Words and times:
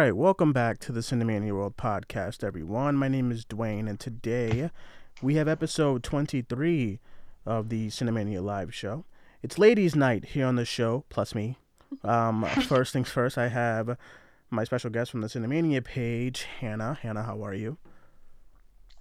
All 0.00 0.06
right, 0.06 0.16
welcome 0.16 0.54
back 0.54 0.78
to 0.78 0.92
the 0.92 1.00
Cinemania 1.00 1.52
World 1.52 1.76
podcast, 1.76 2.42
everyone. 2.42 2.96
My 2.96 3.06
name 3.06 3.30
is 3.30 3.44
Duane, 3.44 3.86
and 3.86 4.00
today 4.00 4.70
we 5.20 5.34
have 5.34 5.46
episode 5.46 6.02
23 6.02 6.98
of 7.44 7.68
the 7.68 7.88
Cinemania 7.88 8.42
Live 8.42 8.74
show. 8.74 9.04
It's 9.42 9.58
ladies' 9.58 9.94
night 9.94 10.24
here 10.24 10.46
on 10.46 10.56
the 10.56 10.64
show, 10.64 11.04
plus 11.10 11.34
me. 11.34 11.58
Um, 12.02 12.46
first 12.66 12.94
things 12.94 13.10
first, 13.10 13.36
I 13.36 13.48
have 13.48 13.98
my 14.48 14.64
special 14.64 14.88
guest 14.88 15.10
from 15.10 15.20
the 15.20 15.26
Cinemania 15.26 15.84
page, 15.84 16.44
Hannah. 16.44 16.98
Hannah, 17.02 17.24
how 17.24 17.44
are 17.44 17.52
you? 17.52 17.76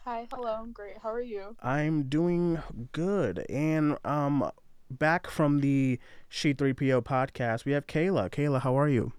Hi, 0.04 0.27
hello, 0.29 0.57
I'm 0.59 0.73
great. 0.73 0.98
How 1.02 1.13
are 1.13 1.21
you? 1.21 1.55
I'm 1.63 2.09
doing 2.09 2.59
good. 2.91 3.45
And 3.49 3.98
um, 4.04 4.52
back 4.91 5.27
from 5.27 5.62
the 5.62 5.98
She3PO 6.29 7.05
podcast, 7.05 7.63
we 7.63 7.71
have 7.71 7.88
Kaila. 7.88 8.29
Kaila, 8.29 8.63
how 8.63 8.77
are 8.77 8.90
you? 8.90 9.13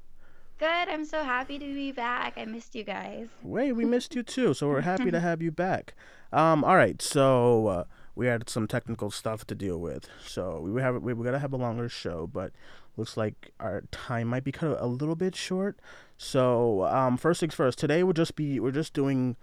Good. 0.60 0.90
I'm 0.90 1.06
so 1.06 1.24
happy 1.24 1.58
to 1.58 1.64
be 1.64 1.90
back. 1.90 2.34
I 2.36 2.44
missed 2.44 2.74
you 2.74 2.84
guys. 2.84 3.28
Wait, 3.42 3.72
we 3.72 3.84
missed 3.86 4.14
you 4.14 4.22
too, 4.22 4.52
so 4.52 4.68
we're 4.68 4.82
happy 4.82 5.10
to 5.10 5.18
have 5.28 5.40
you 5.40 5.50
back. 5.50 5.94
Um, 6.34 6.64
all 6.64 6.76
right, 6.76 7.00
so 7.00 7.66
uh, 7.68 7.84
we 8.14 8.26
had 8.26 8.46
some 8.50 8.68
technical 8.68 9.10
stuff 9.10 9.46
to 9.46 9.54
deal 9.54 9.80
with, 9.80 10.06
so 10.22 10.60
we 10.60 10.82
have 10.82 11.02
we 11.02 11.14
we 11.14 11.24
gotta 11.24 11.38
have 11.38 11.54
a 11.54 11.56
longer 11.56 11.88
show, 11.88 12.26
but 12.30 12.52
looks 12.98 13.16
like 13.16 13.52
our 13.58 13.84
time 13.90 14.28
might 14.28 14.44
be 14.44 14.52
cut 14.52 14.76
a 14.78 14.86
little 14.86 15.16
bit 15.16 15.34
short. 15.34 15.80
So 16.18 16.84
um, 16.84 17.16
first 17.16 17.40
things 17.40 17.54
first, 17.54 17.78
today 17.78 18.02
we'll 18.02 18.12
just 18.12 18.36
be 18.36 18.60
we're 18.60 18.70
just 18.70 18.92
doing 18.92 19.36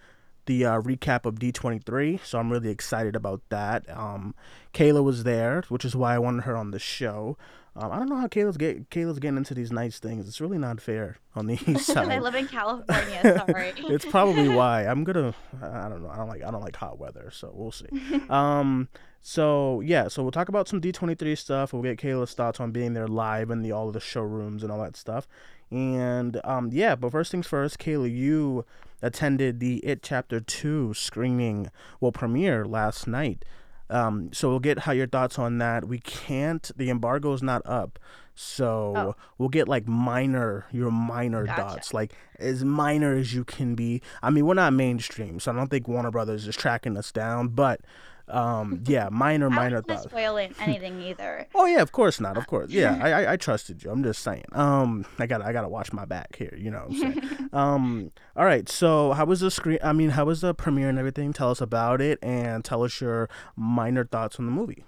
the 0.45 0.65
uh, 0.65 0.81
recap 0.81 1.25
of 1.25 1.39
D23, 1.39 2.23
so 2.23 2.37
I'm 2.37 2.51
really 2.51 2.69
excited 2.69 3.15
about 3.15 3.41
that. 3.49 3.89
Um, 3.89 4.35
Kaila 4.71 5.03
was 5.03 5.23
there, 5.23 5.63
which 5.67 5.83
is 5.83 5.95
why 5.95 6.13
I 6.13 6.19
wanted 6.19 6.43
her 6.43 6.55
on 6.55 6.69
the 6.69 6.79
show. 6.79 7.39
Um, 7.79 7.91
I 7.91 7.99
don't 7.99 8.09
know 8.09 8.15
how 8.15 8.27
Kaila's 8.27 8.57
get 8.57 8.89
Kaila's 8.89 9.19
getting 9.19 9.37
into 9.37 9.53
these 9.53 9.71
nice 9.71 9.99
things. 9.99 10.27
It's 10.27 10.41
really 10.41 10.57
not 10.57 10.81
fair 10.81 11.17
on 11.35 11.45
the 11.45 11.53
east 11.67 11.85
side. 11.85 12.09
I 12.09 12.19
live 12.19 12.33
in 12.33 12.47
California. 12.47 13.43
Sorry. 13.47 13.73
it's 13.77 14.05
probably 14.05 14.49
why 14.49 14.85
I'm 14.85 15.03
gonna. 15.03 15.35
I 15.61 15.87
don't 15.87 16.01
know. 16.01 16.09
I 16.09 16.17
don't 16.17 16.27
like. 16.27 16.43
I 16.43 16.49
don't 16.49 16.61
like 16.61 16.75
hot 16.75 16.97
weather, 16.97 17.29
so 17.31 17.51
we'll 17.53 17.71
see. 17.71 17.87
um. 18.29 18.89
So 19.21 19.81
yeah. 19.81 20.07
So 20.07 20.23
we'll 20.23 20.31
talk 20.31 20.49
about 20.49 20.67
some 20.67 20.81
D23 20.81 21.37
stuff. 21.37 21.71
We'll 21.71 21.83
get 21.83 21.99
Kaila's 21.99 22.33
thoughts 22.33 22.59
on 22.59 22.71
being 22.71 22.93
there 22.93 23.07
live 23.07 23.51
and 23.51 23.63
the 23.63 23.71
all 23.71 23.87
of 23.87 23.93
the 23.93 23.99
showrooms 23.99 24.63
and 24.63 24.71
all 24.71 24.81
that 24.81 24.97
stuff. 24.97 25.27
And 25.69 26.41
um. 26.43 26.69
Yeah. 26.73 26.95
But 26.95 27.11
first 27.11 27.31
things 27.31 27.45
first, 27.45 27.77
Kaila, 27.77 28.13
you 28.13 28.65
attended 29.03 29.59
the 29.59 29.85
It 29.85 30.01
Chapter 30.01 30.39
Two 30.39 30.95
screening, 30.95 31.69
well, 31.99 32.11
premiere 32.11 32.65
last 32.65 33.05
night. 33.05 33.45
Um, 33.89 34.31
so 34.33 34.49
we'll 34.49 34.59
get 34.59 34.79
how 34.79 34.91
your 34.91 35.07
thoughts 35.07 35.39
on 35.39 35.59
that. 35.59 35.85
We 35.87 35.99
can't. 35.99 36.69
The 36.75 36.89
embargo 36.89 37.33
is 37.33 37.41
not 37.41 37.61
up, 37.65 37.99
so 38.35 38.93
Oh. 38.95 39.15
we'll 39.37 39.49
get 39.49 39.67
like 39.67 39.87
minor 39.87 40.65
your 40.71 40.91
minor 40.91 41.45
Gotcha. 41.45 41.61
thoughts, 41.61 41.93
like 41.93 42.13
as 42.37 42.63
minor 42.65 43.15
as 43.15 43.33
you 43.33 43.43
can 43.45 43.75
be. 43.75 44.01
I 44.21 44.29
mean, 44.29 44.45
we're 44.45 44.53
not 44.55 44.73
mainstream, 44.73 45.39
so 45.39 45.51
I 45.51 45.55
don't 45.55 45.69
think 45.69 45.87
Warner 45.87 46.11
Brothers 46.11 46.47
is 46.47 46.55
tracking 46.55 46.97
us 46.97 47.11
down. 47.11 47.47
But 47.49 47.81
um, 48.29 48.83
yeah, 48.85 49.09
minor 49.11 49.49
minor 49.49 49.81
thoughts. 49.81 50.03
spoil 50.03 50.37
it, 50.37 50.53
anything 50.59 51.01
either. 51.01 51.47
Oh 51.55 51.65
yeah, 51.65 51.81
of 51.81 51.91
course 51.91 52.19
not. 52.19 52.37
Of 52.37 52.47
course, 52.47 52.71
yeah. 52.71 52.99
I, 53.01 53.11
I 53.11 53.33
I 53.33 53.37
trusted 53.37 53.83
you. 53.83 53.91
I'm 53.91 54.03
just 54.03 54.21
saying. 54.21 54.45
Um, 54.51 55.05
I 55.19 55.27
got 55.27 55.41
I 55.41 55.53
got 55.53 55.61
to 55.61 55.69
watch 55.69 55.93
my 55.93 56.05
back 56.05 56.35
here. 56.35 56.53
You 56.57 56.71
know. 56.71 56.85
What 56.87 57.05
I'm 57.05 57.13
saying. 57.13 57.49
um. 57.53 58.11
All 58.35 58.45
right. 58.45 58.67
So 58.67 59.13
how 59.13 59.25
was 59.25 59.39
the 59.39 59.51
screen? 59.51 59.79
I 59.83 59.93
mean, 59.93 60.11
how 60.11 60.25
was 60.25 60.41
the 60.41 60.53
premiere 60.53 60.89
and 60.89 60.99
everything? 60.99 61.33
Tell 61.33 61.51
us 61.51 61.61
about 61.61 62.01
it 62.01 62.19
and 62.21 62.65
tell 62.65 62.83
us 62.83 62.99
your 62.99 63.29
minor 63.55 64.05
thoughts 64.05 64.37
on 64.37 64.45
the 64.45 64.51
movie. 64.51 64.83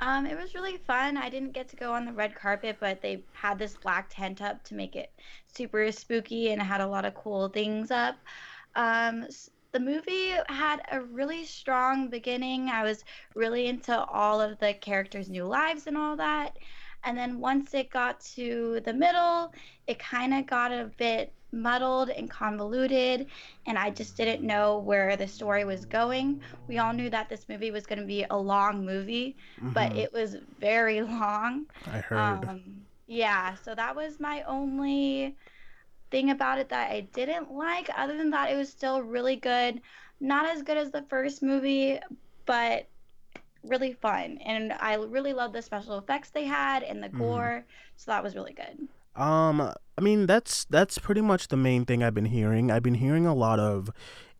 Um, 0.00 0.26
it 0.26 0.38
was 0.38 0.54
really 0.54 0.76
fun. 0.76 1.16
I 1.16 1.30
didn't 1.30 1.52
get 1.52 1.68
to 1.68 1.76
go 1.76 1.92
on 1.92 2.04
the 2.04 2.12
red 2.12 2.34
carpet, 2.34 2.76
but 2.80 3.00
they 3.00 3.24
had 3.32 3.58
this 3.58 3.76
black 3.76 4.08
tent 4.10 4.42
up 4.42 4.62
to 4.64 4.74
make 4.74 4.96
it 4.96 5.10
super 5.54 5.90
spooky, 5.92 6.50
and 6.50 6.60
it 6.60 6.64
had 6.64 6.80
a 6.80 6.86
lot 6.86 7.04
of 7.04 7.14
cool 7.14 7.48
things 7.48 7.90
up. 7.90 8.16
Um, 8.76 9.26
the 9.74 9.80
movie 9.80 10.32
had 10.48 10.82
a 10.90 11.02
really 11.02 11.44
strong 11.44 12.08
beginning. 12.10 12.70
I 12.70 12.84
was 12.84 13.04
really 13.34 13.66
into 13.68 13.98
all 14.06 14.40
of 14.40 14.58
the 14.60 14.74
characters' 14.74 15.30
new 15.30 15.46
lives 15.46 15.86
and 15.88 15.98
all 15.98 16.16
that. 16.16 16.58
And 17.04 17.18
then 17.18 17.40
once 17.40 17.74
it 17.74 17.90
got 17.90 18.20
to 18.36 18.80
the 18.84 18.94
middle, 18.94 19.52
it 19.86 19.98
kind 20.00 20.34
of 20.34 20.46
got 20.46 20.72
a 20.72 20.90
bit 20.98 21.34
muddled 21.52 22.10
and 22.10 22.30
convoluted, 22.30 23.28
and 23.66 23.78
I 23.78 23.90
just 23.90 24.16
didn't 24.16 24.46
know 24.46 24.78
where 24.78 25.16
the 25.16 25.28
story 25.28 25.64
was 25.64 25.86
going. 25.86 26.42
We 26.68 26.78
all 26.78 26.92
knew 26.94 27.10
that 27.10 27.28
this 27.30 27.48
movie 27.48 27.70
was 27.72 27.86
going 27.86 28.00
to 28.00 28.06
be 28.06 28.24
a 28.30 28.36
long 28.38 28.84
movie, 28.86 29.36
but 29.74 29.92
Mhm. 29.92 29.96
it 29.96 30.12
was 30.12 30.36
very 30.60 31.02
long. 31.02 31.66
I 31.86 31.98
heard. 32.00 32.50
Um, 32.50 32.86
yeah, 33.06 33.54
so 33.54 33.74
that 33.74 33.96
was 33.96 34.20
my 34.20 34.42
only 34.44 35.36
thing 36.14 36.30
about 36.30 36.60
it 36.60 36.68
that 36.68 36.92
I 36.92 37.00
didn't 37.12 37.50
like. 37.52 37.90
Other 37.96 38.16
than 38.16 38.30
that, 38.30 38.48
it 38.48 38.54
was 38.56 38.68
still 38.68 39.02
really 39.02 39.34
good. 39.34 39.80
Not 40.20 40.46
as 40.46 40.62
good 40.62 40.76
as 40.76 40.92
the 40.92 41.02
first 41.10 41.42
movie, 41.42 41.98
but 42.46 42.86
really 43.64 43.94
fun. 43.94 44.38
And 44.44 44.74
I 44.74 44.94
really 44.94 45.32
loved 45.32 45.54
the 45.56 45.62
special 45.62 45.98
effects 45.98 46.30
they 46.30 46.44
had 46.44 46.84
and 46.84 47.02
the 47.02 47.08
Mhm. 47.08 47.18
gore. 47.18 47.64
So 47.96 48.12
that 48.12 48.22
was 48.22 48.36
really 48.36 48.52
good. 48.52 48.86
Um, 49.16 49.60
I 49.98 50.00
mean 50.00 50.26
that's 50.26 50.64
that's 50.66 50.98
pretty 50.98 51.20
much 51.20 51.48
the 51.48 51.56
main 51.56 51.84
thing 51.84 52.02
I've 52.04 52.14
been 52.14 52.26
hearing. 52.26 52.70
I've 52.70 52.82
been 52.84 52.94
hearing 52.94 53.26
a 53.26 53.34
lot 53.34 53.58
of 53.58 53.90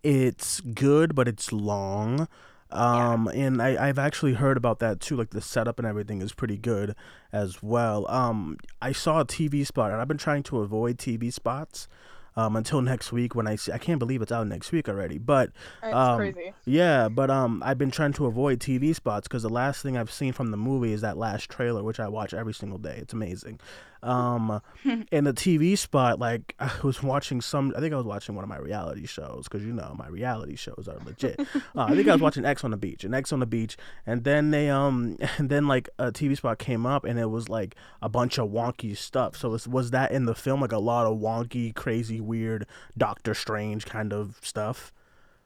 it's 0.04 0.60
good 0.60 1.14
but 1.16 1.26
it's 1.26 1.52
long. 1.52 2.28
Um, 2.70 3.28
and 3.28 3.62
I 3.62 3.88
I've 3.88 3.98
actually 3.98 4.34
heard 4.34 4.56
about 4.56 4.78
that 4.80 5.00
too. 5.00 5.16
Like 5.16 5.30
the 5.30 5.40
setup 5.40 5.78
and 5.78 5.86
everything 5.86 6.20
is 6.22 6.32
pretty 6.32 6.56
good 6.56 6.94
as 7.32 7.62
well. 7.62 8.08
Um, 8.10 8.56
I 8.82 8.92
saw 8.92 9.20
a 9.20 9.24
TV 9.24 9.66
spot 9.66 9.92
and 9.92 10.00
I've 10.00 10.08
been 10.08 10.18
trying 10.18 10.42
to 10.44 10.58
avoid 10.60 10.98
TV 10.98 11.32
spots. 11.32 11.88
Um, 12.36 12.56
until 12.56 12.82
next 12.82 13.12
week 13.12 13.36
when 13.36 13.46
I 13.46 13.54
see 13.54 13.70
I 13.70 13.78
can't 13.78 14.00
believe 14.00 14.20
it's 14.20 14.32
out 14.32 14.48
next 14.48 14.72
week 14.72 14.88
already. 14.88 15.18
But 15.18 15.52
Um, 15.84 16.16
crazy. 16.18 16.52
yeah, 16.64 17.08
but 17.08 17.30
um, 17.30 17.62
I've 17.64 17.78
been 17.78 17.92
trying 17.92 18.12
to 18.14 18.26
avoid 18.26 18.58
TV 18.58 18.92
spots 18.92 19.28
because 19.28 19.44
the 19.44 19.48
last 19.48 19.84
thing 19.84 19.96
I've 19.96 20.10
seen 20.10 20.32
from 20.32 20.50
the 20.50 20.56
movie 20.56 20.92
is 20.92 21.00
that 21.02 21.16
last 21.16 21.48
trailer, 21.48 21.84
which 21.84 22.00
I 22.00 22.08
watch 22.08 22.34
every 22.34 22.52
single 22.52 22.78
day. 22.78 22.98
It's 23.00 23.12
amazing. 23.12 23.60
Um, 24.04 24.60
and 24.84 25.26
the 25.26 25.32
TV 25.32 25.76
spot, 25.76 26.18
like 26.18 26.54
I 26.60 26.70
was 26.82 27.02
watching 27.02 27.40
some. 27.40 27.72
I 27.76 27.80
think 27.80 27.92
I 27.92 27.96
was 27.96 28.06
watching 28.06 28.34
one 28.34 28.44
of 28.44 28.48
my 28.48 28.58
reality 28.58 29.06
shows 29.06 29.44
because 29.44 29.64
you 29.64 29.72
know 29.72 29.94
my 29.98 30.06
reality 30.08 30.56
shows 30.56 30.86
are 30.88 30.98
legit. 31.04 31.40
uh, 31.40 31.44
I 31.74 31.94
think 31.94 32.08
I 32.08 32.12
was 32.12 32.20
watching 32.20 32.44
Ex 32.44 32.62
on 32.64 32.70
the 32.70 32.76
Beach 32.76 33.04
and 33.04 33.14
Ex 33.14 33.32
on 33.32 33.40
the 33.40 33.46
Beach, 33.46 33.76
and 34.06 34.24
then 34.24 34.50
they 34.50 34.68
um, 34.68 35.16
and 35.38 35.48
then 35.48 35.66
like 35.66 35.88
a 35.98 36.12
TV 36.12 36.36
spot 36.36 36.58
came 36.58 36.86
up 36.86 37.04
and 37.04 37.18
it 37.18 37.30
was 37.30 37.48
like 37.48 37.74
a 38.02 38.08
bunch 38.08 38.38
of 38.38 38.50
wonky 38.50 38.96
stuff. 38.96 39.36
So 39.36 39.50
was 39.50 39.66
was 39.66 39.90
that 39.90 40.12
in 40.12 40.26
the 40.26 40.34
film 40.34 40.60
like 40.60 40.72
a 40.72 40.78
lot 40.78 41.06
of 41.06 41.18
wonky, 41.18 41.74
crazy, 41.74 42.20
weird 42.20 42.66
Doctor 42.96 43.34
Strange 43.34 43.86
kind 43.86 44.12
of 44.12 44.38
stuff? 44.42 44.92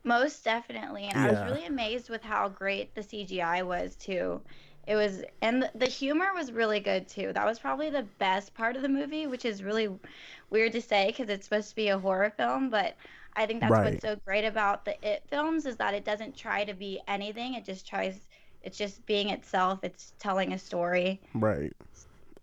Most 0.05 0.45
definitely. 0.45 1.05
And 1.05 1.19
I 1.19 1.31
was 1.31 1.51
really 1.51 1.67
amazed 1.67 2.09
with 2.09 2.23
how 2.23 2.49
great 2.49 2.95
the 2.95 3.03
CGI 3.03 3.63
was 3.65 3.95
too. 3.97 4.41
It 4.89 4.97
was, 4.97 5.23
and 5.43 5.69
the, 5.75 5.85
humor 5.87 6.29
was 6.35 6.51
really 6.51 6.81
good 6.81 7.07
too. 7.09 7.31
That 7.35 7.45
was 7.45 7.59
probably 7.59 7.91
the 7.91 8.07
best 8.19 8.55
part 8.55 8.75
of 8.75 8.81
the 8.81 8.89
movie, 8.89 9.27
which 9.27 9.45
is 9.45 9.63
really 9.63 9.91
weird 10.49 10.73
to 10.73 10.81
say 10.81 11.09
because 11.09 11.29
it's 11.29 11.45
supposed 11.45 11.69
to 11.69 11.77
be 11.77 11.89
a 11.89 11.99
horror 11.99 12.33
film, 12.35 12.71
but 12.71 12.97
I 13.37 13.45
think 13.45 13.61
that's 13.61 13.71
Right. 13.71 13.93
what's 13.93 14.03
so 14.03 14.17
great 14.25 14.47
about 14.47 14.87
the 14.87 14.97
It 15.07 15.23
films 15.29 15.67
is 15.67 15.77
that 15.77 15.93
it 15.93 16.07
doesn't 16.07 16.35
try 16.35 16.65
to 16.65 16.73
be 16.73 17.03
anything. 17.07 17.53
It 17.53 17.67
just 17.67 17.87
tries, 17.87 18.19
it's 18.63 18.79
just 18.79 19.05
being 19.05 19.29
itself. 19.29 19.81
It's 19.83 20.15
telling 20.19 20.55
a 20.55 20.59
story. 20.59 21.21
Right. 21.35 21.75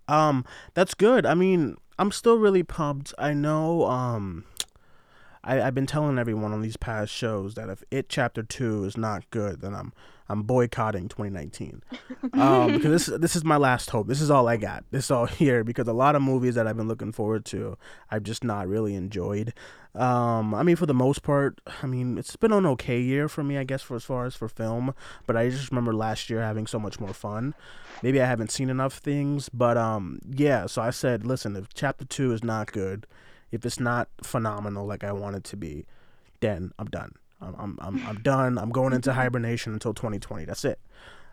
Um, 0.07 0.45
that's 0.75 0.93
good. 0.93 1.25
I 1.25 1.33
mean, 1.33 1.77
I'm 1.97 2.11
still 2.11 2.37
really 2.37 2.61
pumped. 2.61 3.11
I 3.17 3.33
know, 3.33 3.85
um, 3.85 4.45
I, 5.45 5.61
I've 5.61 5.75
been 5.75 5.85
telling 5.85 6.17
everyone 6.17 6.51
on 6.51 6.61
these 6.61 6.75
past 6.75 7.13
shows 7.13 7.53
that 7.53 7.69
if 7.69 7.83
it 7.91 8.09
chapter 8.09 8.43
two 8.43 8.83
is 8.83 8.97
not 8.97 9.29
good, 9.29 9.61
then 9.61 9.73
I'm 9.73 9.93
I'm 10.27 10.41
boycotting 10.41 11.07
2019. 11.07 11.81
Um, 12.33 12.73
because 12.73 13.07
this 13.07 13.19
this 13.19 13.35
is 13.35 13.45
my 13.45 13.55
last 13.55 13.91
hope. 13.91 14.07
This 14.07 14.19
is 14.19 14.31
all 14.31 14.47
I 14.47 14.57
got. 14.57 14.83
This 14.89 15.05
is 15.05 15.11
all 15.11 15.25
here 15.43 15.63
because 15.63 15.87
a 15.87 15.93
lot 15.93 16.15
of 16.15 16.21
movies 16.21 16.55
that 16.55 16.67
I've 16.67 16.75
been 16.75 16.87
looking 16.87 17.11
forward 17.11 17.45
to, 17.45 17.77
I've 18.09 18.23
just 18.23 18.43
not 18.43 18.67
really 18.67 18.95
enjoyed. 18.95 19.53
Um, 19.93 20.53
I 20.53 20.63
mean, 20.63 20.75
for 20.75 20.87
the 20.87 20.93
most 20.93 21.21
part, 21.21 21.61
I 21.81 21.85
mean, 21.85 22.17
it's 22.17 22.35
been 22.35 22.51
an 22.51 22.65
okay 22.65 22.99
year 22.99 23.29
for 23.29 23.43
me, 23.43 23.57
I 23.57 23.63
guess, 23.63 23.83
for 23.83 23.95
as 23.95 24.03
far 24.03 24.25
as 24.25 24.35
for 24.35 24.49
film. 24.49 24.93
But 25.27 25.37
I 25.37 25.49
just 25.49 25.69
remember 25.69 25.93
last 25.93 26.29
year 26.29 26.41
having 26.41 26.67
so 26.67 26.79
much 26.79 26.99
more 26.99 27.13
fun. 27.13 27.53
Maybe 28.01 28.19
I 28.19 28.25
haven't 28.25 28.51
seen 28.51 28.69
enough 28.69 28.97
things, 28.97 29.47
but 29.49 29.77
um, 29.77 30.19
yeah. 30.29 30.65
So 30.65 30.81
I 30.81 30.89
said, 30.89 31.25
listen, 31.25 31.55
if 31.55 31.73
chapter 31.73 32.05
two 32.05 32.33
is 32.33 32.43
not 32.43 32.71
good, 32.71 33.05
if 33.51 33.65
it's 33.65 33.79
not 33.79 34.09
phenomenal 34.23 34.85
like 34.85 35.03
I 35.03 35.11
want 35.11 35.35
it 35.35 35.43
to 35.45 35.57
be, 35.57 35.85
then 36.39 36.71
I'm 36.79 36.87
done. 36.87 37.13
I'm 37.41 37.55
I'm 37.57 37.77
I'm, 37.81 38.07
I'm 38.07 38.21
done. 38.21 38.57
I'm 38.57 38.69
going 38.69 38.93
into 38.93 39.13
hibernation 39.21 39.73
until 39.73 39.93
2020. 39.93 40.45
That's 40.45 40.65
it. 40.65 40.79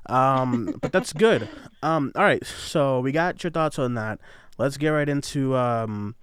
Um, 0.07 0.79
but 0.81 0.93
that's 0.93 1.13
good. 1.13 1.49
Um, 1.83 2.13
all 2.17 2.25
right. 2.25 2.45
So 2.45 3.01
we 3.01 3.13
got 3.13 3.43
your 3.43 3.51
thoughts 3.51 3.79
on 3.79 3.95
that. 3.95 4.21
Let's 4.59 4.77
get 4.77 4.89
right 4.89 5.09
into 5.09 5.57
um 5.57 6.15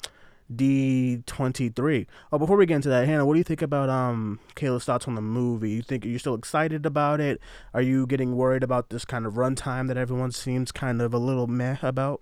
D23. 0.54 2.08
Oh, 2.32 2.40
before 2.40 2.58
we 2.58 2.66
get 2.66 2.76
into 2.76 2.90
that, 2.90 3.08
Hannah, 3.08 3.26
what 3.26 3.34
do 3.34 3.38
you 3.38 3.44
think 3.44 3.62
about 3.62 3.90
um 3.90 4.40
Kaila's 4.56 4.86
thoughts 4.86 5.08
on 5.08 5.16
the 5.16 5.22
movie? 5.22 5.72
You 5.72 5.82
think 5.82 6.06
are 6.06 6.10
you 6.10 6.20
still 6.20 6.36
excited 6.36 6.86
about 6.86 7.20
it? 7.20 7.40
Are 7.74 7.82
you 7.82 8.08
getting 8.08 8.36
worried 8.36 8.64
about 8.64 8.90
this 8.90 9.06
kind 9.06 9.26
of 9.26 9.34
runtime 9.34 9.88
that 9.88 9.98
everyone 9.98 10.32
seems 10.32 10.72
kind 10.72 11.02
of 11.02 11.14
a 11.14 11.20
little 11.20 11.48
meh 11.48 11.78
about? 11.82 12.22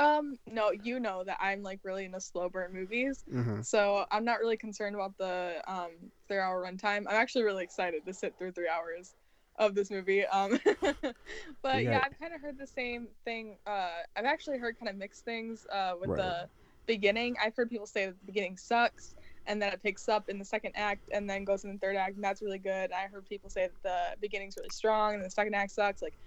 Um, 0.00 0.36
no, 0.48 0.72
you 0.72 1.00
know 1.00 1.24
that 1.24 1.38
I'm 1.40 1.62
like 1.62 1.80
really 1.84 2.06
into 2.06 2.20
slow 2.20 2.50
burn 2.50 2.72
movies, 2.74 3.24
hmm 3.30 3.60
so 3.60 4.06
I'm 4.10 4.24
not 4.24 4.40
really 4.40 4.56
concerned 4.58 4.96
about 4.96 5.18
the 5.18 5.62
um 5.68 6.12
three 6.28 6.38
hour 6.38 6.64
runtime. 6.64 7.00
I'm 7.08 7.08
actually 7.08 7.44
really 7.44 7.64
excited 7.64 8.06
to 8.06 8.14
sit 8.14 8.38
through 8.38 8.52
three 8.52 8.68
hours 8.68 9.14
of 9.58 9.74
this 9.76 9.90
movie. 9.90 10.26
Um, 10.26 10.58
but 11.62 11.84
Yeah. 11.84 11.90
yeah, 11.90 12.02
I've 12.04 12.18
kind 12.18 12.34
of 12.34 12.40
heard 12.42 12.58
the 12.58 12.66
same 12.66 13.08
thing. 13.24 13.58
Uh, 13.66 13.90
I've 14.16 14.26
actually 14.26 14.58
heard 14.58 14.78
kind 14.78 14.88
of 14.90 14.96
mixed 14.96 15.24
things. 15.24 15.66
Uh, 15.72 15.94
with 16.00 16.10
Right. 16.10 16.22
the 16.22 16.48
beginning, 16.86 17.36
I've 17.42 17.54
heard 17.56 17.70
people 17.70 17.86
say 17.86 18.06
that 18.06 18.18
the 18.20 18.26
beginning 18.26 18.56
sucks, 18.56 19.14
and 19.46 19.60
then 19.62 19.72
it 19.72 19.82
picks 19.82 20.08
up 20.08 20.28
in 20.30 20.38
the 20.38 20.46
second 20.46 20.72
act, 20.76 21.08
and 21.12 21.28
then 21.30 21.44
goes 21.44 21.64
in 21.64 21.72
the 21.72 21.78
third 21.78 21.96
act, 21.96 22.16
and 22.16 22.24
that's 22.24 22.42
really 22.42 22.58
good. 22.58 22.92
I 22.92 23.06
heard 23.08 23.26
people 23.26 23.50
say 23.50 23.68
that 23.68 23.82
the 23.82 24.20
beginning's 24.20 24.56
really 24.56 24.70
strong, 24.70 25.14
and 25.14 25.24
the 25.24 25.30
second 25.30 25.54
act 25.54 25.72
sucks. 25.72 26.02
Like, 26.02 26.18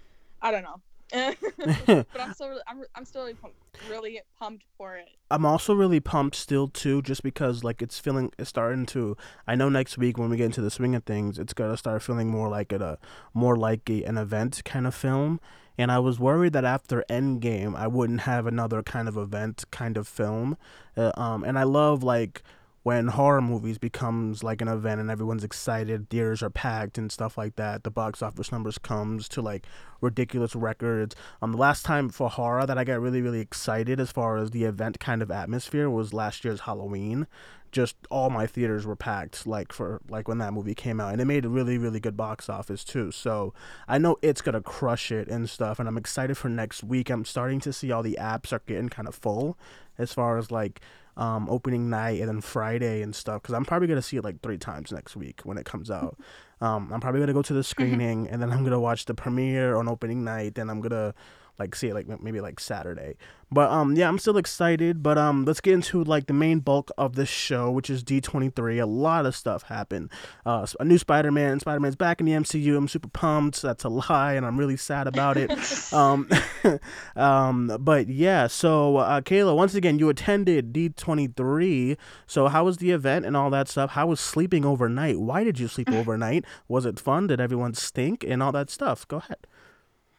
I 0.42 0.52
don't 0.52 0.64
know. 0.64 0.82
But 1.14 2.08
I'm 2.20 2.34
still 2.34 2.50
really, 2.50 2.62
I'm, 2.68 2.84
I'm 2.96 3.06
still 3.06 3.22
really 3.22 3.36
pumped, 3.36 3.58
really 3.90 4.22
pumped 4.40 4.66
for 4.78 4.96
it. 4.96 5.10
I'm 5.30 5.46
also 5.46 5.74
really 5.74 6.00
pumped 6.00 6.36
still 6.36 6.68
too, 6.68 7.02
just 7.02 7.24
because 7.24 7.64
like 7.64 7.82
it's 7.82 8.00
feeling 8.00 8.32
it's 8.40 8.50
starting 8.50 8.86
to. 8.88 9.16
I 9.48 9.56
know 9.56 9.70
next 9.70 9.98
week 9.98 10.18
when 10.18 10.30
we 10.30 10.38
get 10.38 10.46
into 10.46 10.62
the 10.62 10.72
swing 10.72 10.96
of 10.96 11.04
things, 11.04 11.38
it's 11.38 11.54
gonna 11.54 11.78
start 11.78 12.02
feeling 12.02 12.30
more 12.30 12.50
like 12.50 12.72
a, 12.72 12.80
a 12.84 12.98
more 13.34 13.56
like 13.56 13.90
a, 13.90 14.04
an 14.04 14.18
event 14.18 14.62
kind 14.66 14.88
of 14.88 14.96
film. 14.96 15.40
And 15.78 15.92
I 15.92 16.00
was 16.00 16.20
worried 16.20 16.54
that 16.54 16.66
after 16.66 17.04
Endgame, 17.10 17.76
I 17.76 17.88
wouldn't 17.88 18.22
have 18.22 18.46
another 18.46 18.84
kind 18.84 19.08
of 19.08 19.18
event 19.18 19.64
kind 19.72 19.98
of 19.98 20.08
film. 20.08 20.58
Uh, 20.96 21.12
um, 21.18 21.44
and 21.44 21.58
I 21.58 21.64
love 21.64 22.04
like 22.04 22.44
when 22.84 23.08
horror 23.08 23.42
movies 23.42 23.78
becomes 23.78 24.44
like 24.44 24.62
an 24.62 24.68
event 24.68 25.00
and 25.00 25.10
everyone's 25.10 25.44
excited, 25.46 26.10
theaters 26.10 26.44
are 26.44 26.50
packed 26.50 26.98
and 26.98 27.12
stuff 27.12 27.38
like 27.38 27.56
that. 27.56 27.84
The 27.84 27.92
box 27.92 28.22
office 28.22 28.52
numbers 28.52 28.78
comes 28.78 29.30
to 29.30 29.42
like 29.42 29.66
ridiculous 30.02 30.54
records. 30.54 31.16
Um, 31.42 31.54
the 31.54 31.58
last 31.58 31.86
time 31.86 32.10
for 32.10 32.30
horror 32.30 32.66
that 32.66 32.78
I 32.78 32.84
got 32.84 33.00
really 33.00 33.22
really 33.22 33.40
excited 33.40 34.02
as 34.02 34.12
far 34.12 34.38
as 34.38 34.52
the 34.52 34.66
event 34.66 35.00
kind 35.00 35.22
of 35.22 35.32
atmosphere 35.32 35.90
was 35.90 36.14
last 36.14 36.44
year's 36.44 36.62
Halloween. 36.62 37.26
Just 37.72 37.96
all 38.12 38.30
my 38.30 38.46
theaters 38.46 38.86
were 38.86 38.98
packed 38.98 39.48
like 39.48 39.72
for 39.72 40.02
like 40.10 40.28
when 40.28 40.38
that 40.40 40.54
movie 40.54 40.76
came 40.76 41.00
out, 41.00 41.14
and 41.14 41.22
it 41.22 41.26
made 41.26 41.46
a 41.46 41.50
really 41.50 41.78
really 41.78 42.02
good 42.02 42.18
box 42.18 42.50
office 42.50 42.84
too. 42.84 43.12
So 43.12 43.54
I 43.88 43.98
know 43.98 44.18
it's 44.22 44.42
gonna 44.42 44.62
crush 44.62 45.10
it 45.10 45.30
and 45.30 45.50
stuff, 45.50 45.80
and 45.80 45.88
I'm 45.88 45.98
excited 45.98 46.38
for 46.38 46.50
next 46.50 46.84
week. 46.84 47.10
I'm 47.10 47.24
starting 47.24 47.62
to 47.62 47.72
see 47.72 47.92
all 47.94 48.04
the 48.04 48.18
apps 48.20 48.52
are 48.52 48.62
getting 48.68 48.90
kind 48.90 49.08
of 49.08 49.16
full 49.16 49.58
as 49.98 50.14
far 50.14 50.38
as 50.38 50.52
like 50.52 50.82
um, 51.18 51.50
opening 51.50 51.90
night 51.90 52.20
and 52.20 52.28
then 52.28 52.42
Friday 52.42 53.02
and 53.02 53.16
stuff 53.16 53.42
because 53.42 53.54
I'm 53.54 53.66
probably 53.66 53.88
gonna 53.88 54.02
see 54.02 54.18
it 54.18 54.24
like 54.24 54.42
three 54.42 54.58
times 54.58 54.92
next 54.92 55.16
week 55.16 55.42
when 55.44 55.58
it 55.58 55.66
comes 55.66 55.92
out. 55.92 56.18
Um, 56.62 56.92
I'm 56.94 57.00
probably 57.00 57.20
gonna 57.20 57.34
go 57.34 57.42
to 57.42 57.54
the 57.54 57.64
screening 57.64 58.28
and 58.30 58.42
then 58.42 58.52
I'm 58.52 58.64
gonna 58.64 58.80
watch 58.80 59.06
the 59.06 59.14
premiere 59.14 59.76
on 59.76 59.88
opening 59.88 60.24
night 60.24 60.58
and 60.58 60.72
I'm 60.72 60.82
gonna 60.82 61.14
like 61.60 61.76
see 61.76 61.90
it 61.90 61.94
like 61.94 62.08
maybe 62.22 62.42
like 62.42 62.60
Saturday. 62.60 63.16
But 63.52 63.70
um 63.70 63.96
yeah, 63.96 64.08
I'm 64.08 64.18
still 64.18 64.38
excited. 64.38 65.04
But 65.04 65.18
um 65.18 65.46
let's 65.46 65.62
get 65.62 65.74
into 65.74 66.04
like 66.04 66.26
the 66.26 66.34
main 66.34 66.60
bulk 66.60 66.92
of 66.98 67.16
this 67.16 67.30
show, 67.30 67.70
which 67.70 67.90
is 67.90 68.04
D23. 68.04 68.82
A 68.82 68.86
lot 68.86 69.26
of 69.26 69.36
stuff 69.36 69.64
happened. 69.64 70.10
Uh, 70.46 70.66
a 70.80 70.86
new 70.86 70.98
Spider-Man. 70.98 71.60
Spider-Man's 71.60 71.96
back 71.96 72.20
in 72.20 72.26
the 72.26 72.32
MCU. 72.32 72.76
I'm 72.76 72.88
super 72.88 73.10
pumped. 73.10 73.62
That's 73.62 73.84
a 73.84 73.90
lie, 73.90 74.34
and 74.34 74.46
I'm 74.46 74.58
really 74.58 74.78
sad 74.78 75.08
about 75.08 75.38
it. 75.38 75.52
um, 75.94 76.28
um, 77.16 77.78
but 77.80 78.08
yeah. 78.08 78.48
So 78.48 78.98
uh, 78.98 79.22
Kaila, 79.22 79.56
once 79.56 79.76
again, 79.76 80.00
you 80.00 80.10
attended 80.10 80.74
D23. 80.74 81.98
So 82.26 82.48
how 82.48 82.66
was 82.66 82.78
the 82.78 82.92
event 82.92 83.26
and 83.26 83.38
all 83.38 83.52
that 83.52 83.68
stuff? 83.68 83.92
How 83.92 84.08
was 84.08 84.20
sleeping 84.20 84.66
overnight? 84.66 85.20
Why 85.20 85.44
did 85.44 85.60
you 85.60 85.68
sleep 85.68 85.90
overnight? 85.92 86.46
Was 86.68 86.86
it 86.86 87.00
fun? 87.00 87.28
Did 87.28 87.40
everyone 87.40 87.76
stink 87.76 88.24
and 88.28 88.42
all 88.42 88.52
that 88.54 88.70
stuff? 88.70 89.08
Go 89.08 89.18
ahead. 89.18 89.46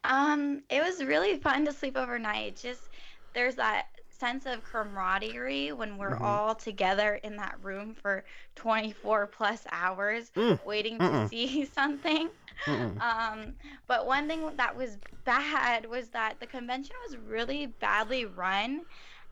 Um, 0.04 0.62
it 0.70 0.82
was 0.82 1.04
really 1.04 1.38
fun 1.38 1.64
to 1.66 1.72
sleep 1.72 1.96
overnight. 1.96 2.56
Just 2.56 2.90
there's 3.34 3.56
that 3.56 3.86
sense 4.10 4.46
of 4.46 4.64
camaraderie 4.64 5.72
when 5.72 5.98
we're 5.98 6.16
Mhm. 6.16 6.22
all 6.22 6.54
together 6.54 7.14
in 7.14 7.36
that 7.36 7.56
room 7.62 7.94
for 7.94 8.24
24 8.56 9.26
plus 9.28 9.66
hours 9.72 10.30
Mm, 10.36 10.58
waiting 10.62 11.00
to 11.02 11.14
mm-mm. 11.14 11.30
see 11.30 11.64
something. 11.66 12.30
Um, 13.00 13.54
but 13.86 14.06
one 14.06 14.28
thing 14.28 14.56
that 14.56 14.76
was 14.76 14.98
bad 15.24 15.86
was 15.86 16.10
that 16.10 16.40
the 16.40 16.46
convention 16.46 16.94
was 17.08 17.18
really 17.18 17.66
badly 17.66 18.24
run. 18.26 18.84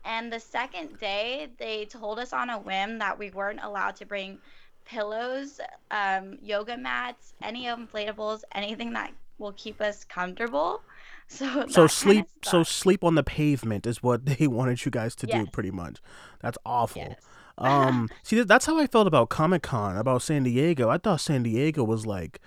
And 0.03 0.31
the 0.31 0.39
second 0.39 0.97
day, 0.97 1.53
they 1.57 1.85
told 1.85 2.19
us 2.19 2.33
on 2.33 2.49
a 2.49 2.59
whim 2.59 2.99
that 2.99 3.17
we 3.19 3.29
weren't 3.31 3.59
allowed 3.63 3.95
to 3.97 4.05
bring 4.05 4.39
pillows, 4.85 5.59
um, 5.91 6.37
yoga 6.41 6.77
mats, 6.77 7.33
any 7.41 7.65
inflatables, 7.65 8.41
anything 8.53 8.93
that 8.93 9.13
will 9.37 9.53
keep 9.53 9.81
us 9.81 10.03
comfortable. 10.03 10.81
So 11.29 11.65
So 11.67 11.81
kind 11.83 11.91
sleep. 11.91 12.25
of 12.43 12.49
So 12.49 12.63
sleep 12.63 13.03
on 13.03 13.15
the 13.15 13.23
pavement 13.23 13.87
is 13.87 14.03
what 14.03 14.25
they 14.31 14.45
wanted 14.45 14.83
you 14.85 14.91
guys 14.91 15.15
to 15.15 15.25
do, 15.25 15.47
pretty 15.47 15.71
much. 15.71 15.99
That's 16.41 16.57
awful. 16.65 17.01
Yes. 17.01 17.21
Um, 17.55 18.09
see, 18.23 18.41
that's 18.41 18.65
how 18.65 18.79
I 18.79 18.87
felt 18.87 19.05
about 19.05 19.29
Comic 19.29 19.61
Con, 19.61 19.95
about 19.95 20.23
San 20.23 20.41
Diego. 20.41 20.89
I 20.89 20.97
thought 20.97 21.21
San 21.21 21.43
Diego 21.43 21.83
was 21.83 22.03
like, 22.03 22.39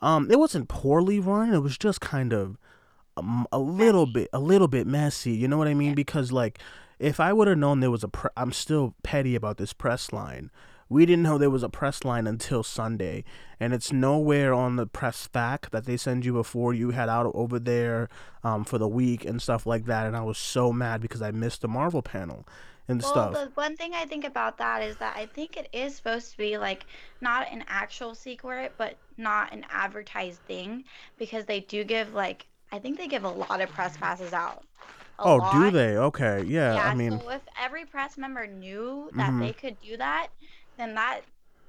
um, 0.00 0.28
it 0.32 0.36
wasn't 0.38 0.68
poorly 0.68 1.20
run. 1.20 1.54
It 1.54 1.60
was 1.60 1.78
just 1.78 2.00
kind 2.00 2.32
of 2.32 2.58
um, 3.16 3.46
a 3.52 3.60
little 3.60 4.04
Messy. 4.06 4.12
bit, 4.14 4.28
a 4.32 4.40
little 4.40 4.66
bit 4.66 4.84
messy. 4.88 5.30
You 5.30 5.46
know 5.46 5.58
what 5.58 5.68
I 5.68 5.74
mean? 5.74 5.90
Yeah. 5.90 5.94
Because 5.94 6.32
like, 6.32 6.58
if 6.98 7.20
I 7.20 7.32
would 7.32 7.46
have 7.46 7.56
known 7.56 7.78
there 7.78 7.90
was 7.92 8.02
a, 8.02 8.08
pre- 8.08 8.30
I'm 8.36 8.50
still 8.50 8.96
petty 9.04 9.36
about 9.36 9.58
this 9.58 9.72
press 9.72 10.12
line. 10.12 10.50
We 10.88 11.04
didn't 11.04 11.22
know 11.22 11.36
there 11.36 11.50
was 11.50 11.62
a 11.62 11.68
press 11.68 12.02
line 12.04 12.26
until 12.26 12.62
Sunday, 12.62 13.24
and 13.60 13.74
it's 13.74 13.92
nowhere 13.92 14.54
on 14.54 14.76
the 14.76 14.86
press 14.86 15.26
fact 15.26 15.70
that 15.70 15.84
they 15.84 15.96
send 15.98 16.24
you 16.24 16.32
before 16.32 16.72
you 16.72 16.90
head 16.90 17.08
out 17.10 17.30
over 17.34 17.58
there 17.58 18.08
um, 18.42 18.64
for 18.64 18.78
the 18.78 18.88
week 18.88 19.24
and 19.24 19.40
stuff 19.42 19.66
like 19.66 19.84
that. 19.84 20.06
And 20.06 20.16
I 20.16 20.22
was 20.22 20.38
so 20.38 20.72
mad 20.72 21.00
because 21.02 21.20
I 21.20 21.30
missed 21.30 21.60
the 21.60 21.68
Marvel 21.68 22.00
panel 22.00 22.46
and 22.88 23.02
Well, 23.02 23.10
stuff. 23.10 23.32
the 23.34 23.50
one 23.54 23.76
thing 23.76 23.92
I 23.94 24.06
think 24.06 24.24
about 24.24 24.56
that 24.58 24.82
is 24.82 24.96
that 24.96 25.14
I 25.14 25.26
think 25.26 25.58
it 25.58 25.68
is 25.74 25.94
supposed 25.94 26.30
to 26.32 26.38
be 26.38 26.56
like 26.56 26.86
not 27.20 27.46
an 27.52 27.64
actual 27.68 28.14
secret, 28.14 28.72
but 28.78 28.96
not 29.18 29.52
an 29.52 29.66
advertised 29.70 30.40
thing 30.46 30.84
because 31.18 31.44
they 31.44 31.60
do 31.60 31.84
give 31.84 32.14
like 32.14 32.46
I 32.72 32.78
think 32.78 32.96
they 32.98 33.08
give 33.08 33.24
a 33.24 33.28
lot 33.28 33.60
of 33.60 33.68
press 33.70 33.96
passes 33.96 34.32
out. 34.32 34.62
Oh, 35.18 35.40
do 35.52 35.70
they? 35.70 35.96
Okay, 35.96 36.44
yeah. 36.46 36.74
Yeah, 36.74 36.84
I 36.86 36.94
mean, 36.94 37.18
so 37.20 37.30
if 37.30 37.42
every 37.60 37.84
press 37.84 38.16
member 38.16 38.46
knew 38.46 39.10
that 39.16 39.32
Mhm. 39.32 39.40
they 39.40 39.52
could 39.52 39.80
do 39.80 39.96
that, 39.96 40.28
then 40.78 40.94
that 40.94 41.20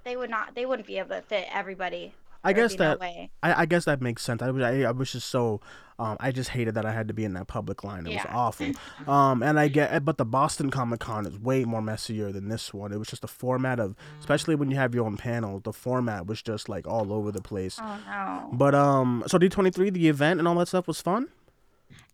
they 0.04 0.16
would 0.16 0.30
not 0.30 0.56
they 0.56 0.66
wouldn't 0.66 0.88
be 0.88 0.98
able 0.98 1.10
to 1.10 1.22
fit 1.22 1.48
everybody. 1.52 2.14
I 2.42 2.54
guess 2.54 2.72
no 2.74 2.78
that 2.78 3.00
way. 3.02 3.32
I, 3.44 3.64
I 3.64 3.66
guess 3.66 3.86
that 3.86 4.02
makes 4.02 4.24
sense. 4.24 4.42
I 4.42 4.50
was 4.52 4.64
I, 4.64 4.84
I 4.84 4.92
was 4.92 5.12
just 5.12 5.28
so 5.28 5.60
um 5.98 6.16
I 6.22 6.32
just 6.32 6.52
hated 6.52 6.76
that 6.76 6.86
I 6.86 6.94
had 6.94 7.10
to 7.10 7.14
be 7.14 7.26
in 7.26 7.34
that 7.34 7.48
public 7.48 7.84
line. 7.84 8.08
It 8.08 8.14
was 8.14 8.26
awful. 8.30 8.72
um 9.08 9.44
and 9.44 9.60
I 9.60 9.68
get 9.68 10.06
but 10.06 10.18
the 10.18 10.26
Boston 10.26 10.70
Comic 10.70 11.02
Con 11.02 11.26
is 11.26 11.38
way 11.38 11.66
more 11.66 11.82
messier 11.82 12.32
than 12.32 12.48
this 12.48 12.74
one. 12.74 12.94
It 12.94 12.98
was 12.98 13.10
just 13.10 13.24
the 13.24 13.28
format 13.28 13.80
of 13.80 13.96
especially 14.20 14.56
when 14.56 14.72
you 14.72 14.78
have 14.78 14.96
your 14.96 15.06
own 15.06 15.18
panel, 15.18 15.60
the 15.60 15.74
format 15.74 16.28
was 16.28 16.42
just 16.42 16.70
like 16.70 16.88
all 16.88 17.12
over 17.12 17.32
the 17.32 17.42
place. 17.42 17.78
Oh 17.82 18.00
no. 18.08 18.50
But 18.54 18.74
um 18.74 19.24
so 19.28 19.38
D23 19.38 19.92
the 19.92 20.08
event 20.08 20.40
and 20.40 20.48
all 20.48 20.56
that 20.56 20.70
stuff 20.70 20.88
was 20.88 21.02
fun? 21.02 21.28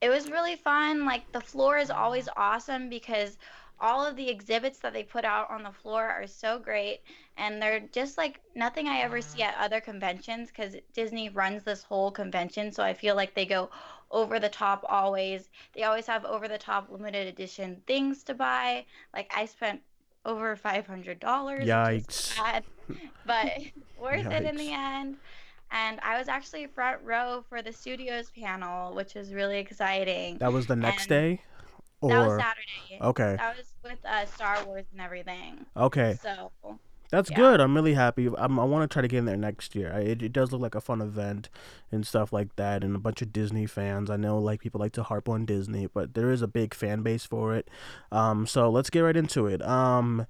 It 0.01 0.09
was 0.09 0.29
really 0.29 0.55
fun. 0.55 1.05
Like 1.05 1.31
the 1.31 1.41
floor 1.41 1.77
is 1.77 1.91
always 1.91 2.27
awesome 2.35 2.89
because 2.89 3.37
all 3.79 4.05
of 4.05 4.15
the 4.15 4.29
exhibits 4.29 4.79
that 4.79 4.93
they 4.93 5.03
put 5.03 5.25
out 5.25 5.49
on 5.49 5.63
the 5.63 5.71
floor 5.71 6.03
are 6.03 6.27
so 6.27 6.59
great 6.59 7.01
and 7.37 7.61
they're 7.61 7.81
just 7.91 8.17
like 8.17 8.39
nothing 8.55 8.87
I 8.87 8.99
ever 8.99 9.21
see 9.21 9.41
at 9.41 9.55
other 9.59 9.81
conventions 9.81 10.51
cuz 10.51 10.75
Disney 10.93 11.29
runs 11.29 11.63
this 11.63 11.83
whole 11.83 12.11
convention 12.11 12.71
so 12.71 12.83
I 12.83 12.93
feel 12.93 13.15
like 13.15 13.33
they 13.33 13.45
go 13.45 13.69
over 14.11 14.39
the 14.39 14.49
top 14.49 14.85
always. 14.87 15.49
They 15.73 15.83
always 15.83 16.07
have 16.07 16.25
over 16.25 16.47
the 16.47 16.57
top 16.57 16.89
limited 16.89 17.27
edition 17.27 17.81
things 17.85 18.23
to 18.23 18.33
buy. 18.33 18.85
Like 19.13 19.31
I 19.35 19.45
spent 19.45 19.81
over 20.25 20.55
$500 20.55 21.19
Yikes. 21.19 22.37
bad, 22.37 22.63
but 23.25 23.51
worth 24.01 24.25
it 24.25 24.43
in 24.43 24.55
the 24.55 24.71
end. 24.71 25.17
And 25.71 25.99
I 26.01 26.17
was 26.17 26.27
actually 26.27 26.67
front 26.67 27.01
row 27.03 27.43
for 27.49 27.61
the 27.61 27.73
studios 27.73 28.31
panel, 28.37 28.93
which 28.95 29.15
was 29.15 29.33
really 29.33 29.57
exciting. 29.57 30.37
That 30.37 30.53
was 30.53 30.67
the 30.67 30.75
next 30.75 31.03
And 31.03 31.09
day? 31.09 31.41
That 32.01 32.27
was 32.27 32.39
Saturday. 32.41 32.99
okay. 33.01 33.35
That 33.37 33.57
was 33.57 33.65
with 33.83 33.99
uh, 34.05 34.25
Star 34.25 34.63
Wars 34.65 34.85
and 34.91 35.01
everything. 35.01 35.65
Okay. 35.75 36.17
So 36.21 36.51
That's 37.11 37.29
Yeah. 37.29 37.35
good. 37.37 37.61
I'm 37.61 37.75
really 37.75 37.93
happy. 37.93 38.27
I'm, 38.37 38.59
I 38.59 38.63
want 38.63 38.89
to 38.89 38.93
try 38.93 39.01
to 39.01 39.07
get 39.07 39.19
in 39.19 39.25
there 39.25 39.37
next 39.37 39.75
year. 39.75 39.91
I, 39.93 39.99
it, 39.99 40.21
it 40.23 40.33
does 40.33 40.51
look 40.51 40.61
like 40.61 40.75
a 40.75 40.81
fun 40.81 41.01
event 41.01 41.49
and 41.91 42.05
stuff 42.05 42.33
like 42.33 42.55
that, 42.57 42.83
and 42.83 42.95
a 42.95 42.99
bunch 42.99 43.21
of 43.21 43.31
Disney 43.31 43.65
fans. 43.67 44.09
I 44.09 44.17
know 44.17 44.39
like 44.39 44.59
people 44.59 44.79
like 44.79 44.91
to 44.93 45.03
harp 45.03 45.29
on 45.29 45.45
Disney, 45.45 45.87
but 45.87 46.13
there 46.15 46.31
is 46.31 46.41
a 46.41 46.47
big 46.47 46.73
fan 46.73 47.03
base 47.03 47.23
for 47.25 47.55
it. 47.55 47.69
Um, 48.11 48.45
so 48.47 48.69
let's 48.69 48.89
get 48.89 49.01
right 49.01 49.15
into 49.15 49.45
it. 49.47 49.61
Um, 49.61 50.25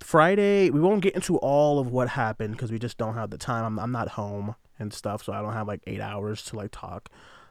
Friday, 0.00 0.70
we 0.70 0.80
won't 0.80 1.02
get 1.02 1.14
into 1.14 1.36
all 1.38 1.78
of 1.78 1.90
what 1.90 2.10
happened 2.10 2.52
because 2.56 2.72
we 2.72 2.78
just 2.78 2.96
don't 2.98 3.14
have 3.14 3.30
the 3.30 3.38
time. 3.38 3.64
I'm, 3.64 3.78
I'm 3.78 3.92
not 3.92 4.08
home 4.10 4.54
and 4.78 4.92
stuff, 4.92 5.22
so 5.22 5.32
I 5.32 5.42
don't 5.42 5.52
have 5.52 5.68
like 5.68 5.82
eight 5.86 6.00
hours 6.00 6.42
to 6.46 6.56
like 6.56 6.70
talk 6.72 7.08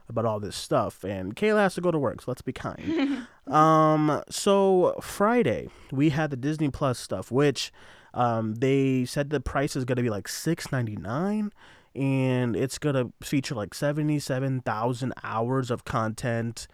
about 0.09 0.25
all 0.25 0.39
this 0.39 0.55
stuff. 0.55 1.03
And 1.03 1.35
Kaila 1.35 1.59
has 1.59 1.75
to 1.75 1.81
go 1.81 1.91
to 1.91 1.99
work, 1.99 2.21
so 2.21 2.25
let's 2.31 2.41
be 2.41 2.53
kind. 2.53 3.27
Um, 3.49 4.21
so 4.29 4.95
Friday 5.01 5.69
we 5.91 6.09
had 6.11 6.29
the 6.29 6.37
Disney 6.37 6.69
Plus 6.69 6.99
stuff, 6.99 7.31
which 7.31 7.71
um 8.13 8.53
they 8.53 9.05
said 9.05 9.31
the 9.31 9.39
price 9.39 9.75
is 9.75 9.85
gonna 9.85 10.03
be 10.03 10.09
like 10.11 10.27
six 10.27 10.71
ninety 10.71 10.95
nine, 10.95 11.51
and 11.95 12.55
it's 12.55 12.77
gonna 12.77 13.11
feature 13.23 13.55
like 13.55 13.73
seventy 13.73 14.19
seven 14.19 14.61
thousand 14.61 15.13
hours 15.23 15.71
of 15.71 15.83
content. 15.83 16.67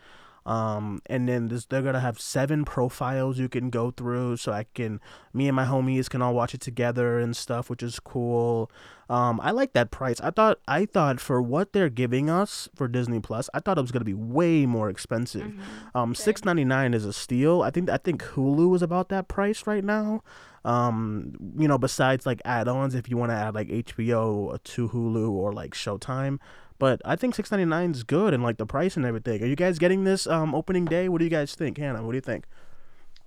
Um, 0.45 1.01
and 1.07 1.27
then 1.27 1.47
this, 1.47 1.65
they're 1.65 1.81
gonna 1.81 1.99
have 1.99 2.19
seven 2.19 2.65
profiles 2.65 3.39
you 3.39 3.49
can 3.49 3.69
go 3.71 3.89
through, 3.89 4.37
so 4.37 4.51
I 4.51 4.65
can, 4.75 4.99
me 5.33 5.47
and 5.47 5.55
my 5.55 5.65
homies 5.65 6.07
can 6.09 6.21
all 6.21 6.35
watch 6.35 6.53
it 6.53 6.61
together 6.61 7.17
and 7.17 7.35
stuff, 7.35 7.67
which 7.69 7.81
is 7.81 7.99
cool. 7.99 8.69
Um, 9.09 9.39
I 9.41 9.51
like 9.51 9.73
that 9.73 9.89
price. 9.89 10.19
I 10.21 10.29
thought, 10.29 10.59
I 10.67 10.85
thought 10.85 11.19
for 11.19 11.41
what 11.41 11.73
they're 11.73 11.89
giving 11.89 12.29
us 12.29 12.69
for 12.75 12.87
Disney 12.87 13.19
Plus, 13.19 13.49
I 13.55 13.59
thought 13.59 13.77
it 13.79 13.81
was 13.81 13.91
gonna 13.91 14.05
be 14.05 14.13
way 14.13 14.65
more 14.67 14.89
expensive. 14.89 15.47
Mhm. 15.47 15.59
Um, 15.95 16.15
six 16.15 16.45
ninety 16.45 16.63
nine 16.65 16.93
is 16.93 17.05
a 17.05 17.13
steal. 17.13 17.61
I 17.63 17.71
think 17.71 17.89
I 17.89 17.97
think 17.97 18.21
Hulu 18.23 18.75
is 18.75 18.81
about 18.83 19.09
that 19.09 19.27
price 19.27 19.65
right 19.65 19.83
now. 19.83 20.21
Um, 20.63 21.33
you 21.57 21.67
know, 21.67 21.77
besides 21.77 22.25
like 22.25 22.41
add-ons, 22.45 22.95
if 22.95 23.07
you 23.09 23.17
want 23.17 23.29
to 23.31 23.35
add 23.35 23.53
like 23.53 23.69
HBO 23.69 24.57
to 24.63 24.89
Hulu 24.89 25.29
or 25.29 25.53
like 25.53 25.73
Showtime. 25.75 26.39
But 26.77 27.01
I 27.05 27.15
think 27.15 27.35
six 27.35 27.51
ninety 27.51 27.65
nine 27.65 27.91
is 27.91 28.03
good 28.03 28.33
and 28.33 28.43
like 28.43 28.57
the 28.57 28.65
price 28.65 28.97
and 28.97 29.05
everything. 29.05 29.41
Are 29.41 29.45
you 29.47 29.55
guys 29.55 29.79
getting 29.79 30.03
this 30.03 30.27
um 30.27 30.53
opening 30.53 30.85
day? 30.85 31.07
What 31.09 31.19
do 31.19 31.23
you 31.25 31.31
guys 31.31 31.55
think, 31.55 31.77
Hannah? 31.77 32.03
What 32.03 32.11
do 32.11 32.17
you 32.17 32.21
think? 32.21 32.45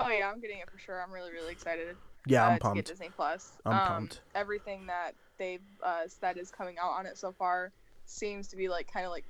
Oh 0.00 0.08
yeah, 0.08 0.30
I'm 0.30 0.40
getting 0.40 0.58
it 0.58 0.70
for 0.70 0.78
sure. 0.78 1.02
I'm 1.02 1.10
really 1.12 1.32
really 1.32 1.52
excited. 1.52 1.96
Yeah, 2.26 2.44
uh, 2.44 2.50
I'm 2.50 2.52
To 2.52 2.58
get 2.58 2.62
pumped. 2.62 2.88
Disney 2.88 3.10
Plus. 3.16 3.52
I'm 3.64 3.72
um, 3.72 3.86
pumped. 3.88 4.20
Everything 4.34 4.86
that 4.86 5.12
they've 5.38 5.62
uh, 5.82 6.02
that 6.20 6.36
is 6.36 6.50
coming 6.50 6.76
out 6.78 6.90
on 6.90 7.06
it 7.06 7.16
so 7.16 7.32
far 7.32 7.72
seems 8.04 8.48
to 8.48 8.56
be 8.56 8.68
like 8.68 8.92
kind 8.92 9.06
of 9.06 9.12
like 9.12 9.24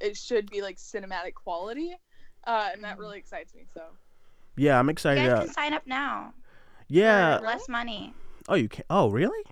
it 0.00 0.16
should 0.16 0.50
be 0.50 0.60
like 0.60 0.76
cinematic 0.76 1.32
quality, 1.34 1.96
uh, 2.46 2.68
and 2.74 2.84
that 2.84 2.96
Mhm. 2.96 3.00
really 3.00 3.18
excites 3.18 3.54
me. 3.54 3.64
So 3.72 3.82
Yeah, 4.56 4.78
I'm 4.78 4.90
excited. 4.90 5.22
You 5.22 5.28
excited. 5.28 5.40
guys 5.46 5.50
Uh, 5.50 5.54
can 5.54 5.54
sign 5.54 5.72
up 5.74 5.86
now 5.86 6.34
yeah. 6.88 7.38
for 7.38 7.46
less 7.46 7.68
money. 7.70 8.12
Oh, 8.48 8.54
you 8.54 8.68
can. 8.68 8.84
Oh, 8.90 9.08
really? 9.10 9.42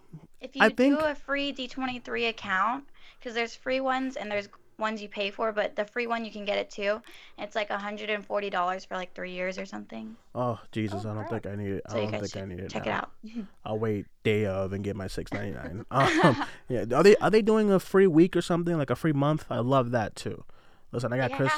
If 0.40 0.56
you 0.56 0.62
I 0.62 0.68
think- 0.70 0.98
do 0.98 1.04
a 1.04 1.14
free 1.14 1.52
D23 1.52 2.28
account, 2.28 2.84
because 3.18 3.34
there's 3.34 3.54
free 3.54 3.80
ones 3.80 4.16
and 4.16 4.30
there's 4.30 4.48
ones 4.78 5.02
you 5.02 5.08
pay 5.08 5.30
for, 5.30 5.52
but 5.52 5.76
the 5.76 5.84
free 5.84 6.06
one 6.06 6.24
you 6.24 6.30
can 6.30 6.44
get 6.44 6.58
it 6.58 6.70
too. 6.70 7.00
It's 7.38 7.54
like 7.54 7.68
$140 7.68 8.86
for 8.86 8.94
like 8.96 9.14
three 9.14 9.32
years 9.32 9.58
or 9.58 9.66
something. 9.66 10.16
Oh, 10.34 10.58
Jesus! 10.72 11.04
Oh, 11.04 11.10
I 11.10 11.14
don't 11.14 11.28
crap. 11.28 11.42
think 11.42 11.46
I 11.46 11.56
need 11.56 11.70
it. 11.72 11.82
I 11.86 11.92
So 11.92 12.00
you 12.00 12.10
don't 12.10 12.20
think 12.20 12.36
I 12.36 12.44
need 12.46 12.60
it. 12.60 12.70
check 12.70 12.86
now. 12.86 12.90
it 12.90 12.94
out. 12.94 13.46
I'll 13.64 13.78
wait 13.78 14.06
day 14.24 14.46
of 14.46 14.72
and 14.72 14.82
get 14.82 14.96
my 14.96 15.06
six 15.06 15.32
ninety 15.32 15.52
nine. 15.52 15.84
um, 15.90 16.44
yeah, 16.68 16.84
are 16.94 17.02
they 17.02 17.16
are 17.16 17.30
they 17.30 17.42
doing 17.42 17.70
a 17.70 17.78
free 17.78 18.06
week 18.06 18.36
or 18.36 18.42
something 18.42 18.76
like 18.76 18.90
a 18.90 18.96
free 18.96 19.12
month? 19.12 19.44
I 19.50 19.58
love 19.58 19.90
that 19.90 20.16
too. 20.16 20.44
Listen, 20.92 21.12
I 21.12 21.18
got 21.18 21.30
you 21.30 21.36
Chris. 21.36 21.52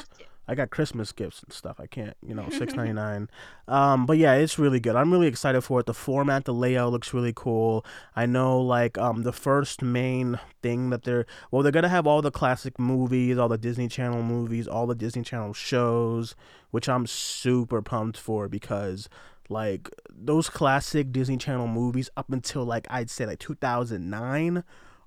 I 0.48 0.54
got 0.54 0.70
Christmas 0.70 1.12
gifts 1.12 1.42
and 1.42 1.52
stuff. 1.52 1.78
I 1.78 1.86
can't, 1.86 2.16
you 2.26 2.34
know, 2.34 2.48
six 2.50 2.74
ninety 2.76 2.92
nine. 2.92 3.28
Um, 3.68 4.06
but 4.06 4.18
yeah, 4.18 4.34
it's 4.34 4.58
really 4.58 4.80
good. 4.80 4.96
I'm 4.96 5.12
really 5.12 5.28
excited 5.28 5.62
for 5.62 5.80
it. 5.80 5.86
The 5.86 5.94
format, 5.94 6.44
the 6.44 6.54
layout 6.54 6.92
looks 6.92 7.14
really 7.14 7.32
cool. 7.34 7.84
I 8.16 8.26
know, 8.26 8.60
like, 8.60 8.98
um, 8.98 9.22
the 9.22 9.32
first 9.32 9.82
main 9.82 10.38
thing 10.62 10.90
that 10.90 11.04
they're 11.04 11.26
well, 11.50 11.62
they're 11.62 11.72
gonna 11.72 11.88
have 11.88 12.06
all 12.06 12.22
the 12.22 12.30
classic 12.30 12.78
movies, 12.78 13.38
all 13.38 13.48
the 13.48 13.58
Disney 13.58 13.88
Channel 13.88 14.22
movies, 14.22 14.66
all 14.66 14.86
the 14.86 14.94
Disney 14.94 15.22
Channel 15.22 15.52
shows, 15.52 16.34
which 16.70 16.88
I'm 16.88 17.06
super 17.06 17.80
pumped 17.82 18.18
for 18.18 18.48
because 18.48 19.08
like 19.48 19.90
those 20.10 20.48
classic 20.48 21.12
Disney 21.12 21.36
Channel 21.36 21.68
movies 21.68 22.10
up 22.16 22.30
until 22.32 22.64
like 22.64 22.86
I'd 22.90 23.10
say 23.10 23.26
like 23.26 23.38
2009 23.38 24.64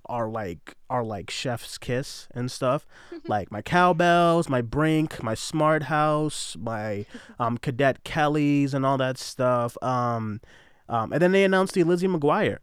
are 0.08 0.28
like 0.28 0.74
are 0.88 1.04
like 1.04 1.30
chef's 1.30 1.78
kiss 1.78 2.28
and 2.34 2.50
stuff. 2.50 2.86
Like 3.28 3.50
my 3.50 3.60
Cow 3.60 3.92
Belles 3.92 4.48
my 4.48 4.62
brink 4.62 5.20
my 5.22 5.34
smart 5.34 5.84
house 5.84 6.56
my 6.60 7.06
um 7.40 7.58
cadet 7.58 8.04
kellys 8.04 8.72
and 8.72 8.86
all 8.86 8.98
that 8.98 9.18
stuff 9.18 9.76
um 9.82 10.40
um 10.88 11.12
and 11.12 11.20
then 11.20 11.32
they 11.32 11.42
announced 11.42 11.74
the 11.74 11.82
lizzie 11.82 12.06
mcguire. 12.06 12.58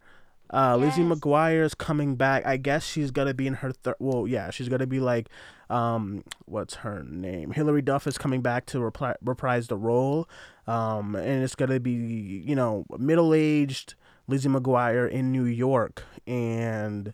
Uh 0.54 0.78
lizzie 0.78 1.02
mcguire 1.02 1.64
is 1.64 1.74
coming 1.74 2.16
back. 2.16 2.46
I 2.46 2.56
guess 2.58 2.86
she's 2.86 3.12
gonna 3.12 3.34
be 3.34 3.46
in 3.48 3.56
her 3.56 3.72
third 3.74 3.96
well 4.00 4.26
yeah 4.28 4.52
she's 4.52 4.70
gonna 4.70 4.88
be 4.88 5.02
like 5.02 5.28
um 5.70 6.24
what's 6.46 6.76
her 6.76 7.04
name? 7.04 7.52
Hilary 7.52 7.82
Duff 7.82 8.08
is 8.08 8.18
coming 8.18 8.42
back 8.42 8.66
to 8.68 8.78
repri- 8.78 9.16
reprise 9.22 9.68
the 9.68 9.78
role. 9.78 10.30
Um 10.68 11.16
and 11.16 11.44
it's 11.44 11.56
gonna 11.56 11.80
be 11.82 11.92
you 11.92 12.56
know 12.56 12.86
middle-aged 12.98 13.96
lizzie 14.28 14.50
mcguire 14.50 15.10
in 15.10 15.32
new 15.32 15.46
york 15.46 16.04
and 16.26 17.14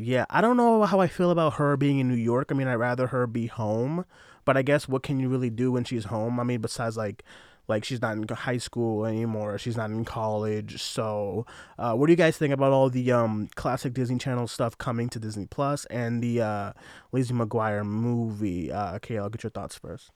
yeah, 0.00 0.26
I 0.30 0.40
don't 0.40 0.56
know 0.56 0.84
how 0.84 1.00
I 1.00 1.08
feel 1.08 1.32
about 1.32 1.54
her 1.54 1.76
being 1.76 1.98
in 1.98 2.08
New 2.08 2.14
York. 2.14 2.48
I 2.50 2.54
mean, 2.54 2.68
I'd 2.68 2.76
rather 2.76 3.08
her 3.08 3.26
be 3.26 3.48
home, 3.48 4.04
but 4.44 4.56
I 4.56 4.62
guess 4.62 4.88
what 4.88 5.02
can 5.02 5.18
you 5.18 5.28
really 5.28 5.50
do 5.50 5.72
when 5.72 5.82
she's 5.82 6.04
home? 6.04 6.38
I 6.38 6.44
mean, 6.44 6.60
besides 6.60 6.96
like, 6.96 7.24
like 7.66 7.84
she's 7.84 8.00
not 8.00 8.16
in 8.16 8.28
high 8.28 8.58
school 8.58 9.04
anymore. 9.04 9.58
She's 9.58 9.76
not 9.76 9.90
in 9.90 10.04
college. 10.04 10.80
So, 10.80 11.46
uh, 11.80 11.94
what 11.94 12.06
do 12.06 12.12
you 12.12 12.16
guys 12.16 12.38
think 12.38 12.54
about 12.54 12.70
all 12.70 12.88
the 12.88 13.10
um 13.10 13.48
classic 13.56 13.92
Disney 13.92 14.18
Channel 14.18 14.46
stuff 14.46 14.78
coming 14.78 15.08
to 15.08 15.18
Disney 15.18 15.46
Plus 15.46 15.84
and 15.86 16.22
the 16.22 16.42
uh, 16.42 16.72
Lizzie 17.10 17.34
McGuire 17.34 17.84
movie? 17.84 18.70
Uh, 18.70 18.94
okay, 18.96 19.18
I'll 19.18 19.28
get 19.28 19.42
your 19.42 19.50
thoughts 19.50 19.76
first. 19.76 20.12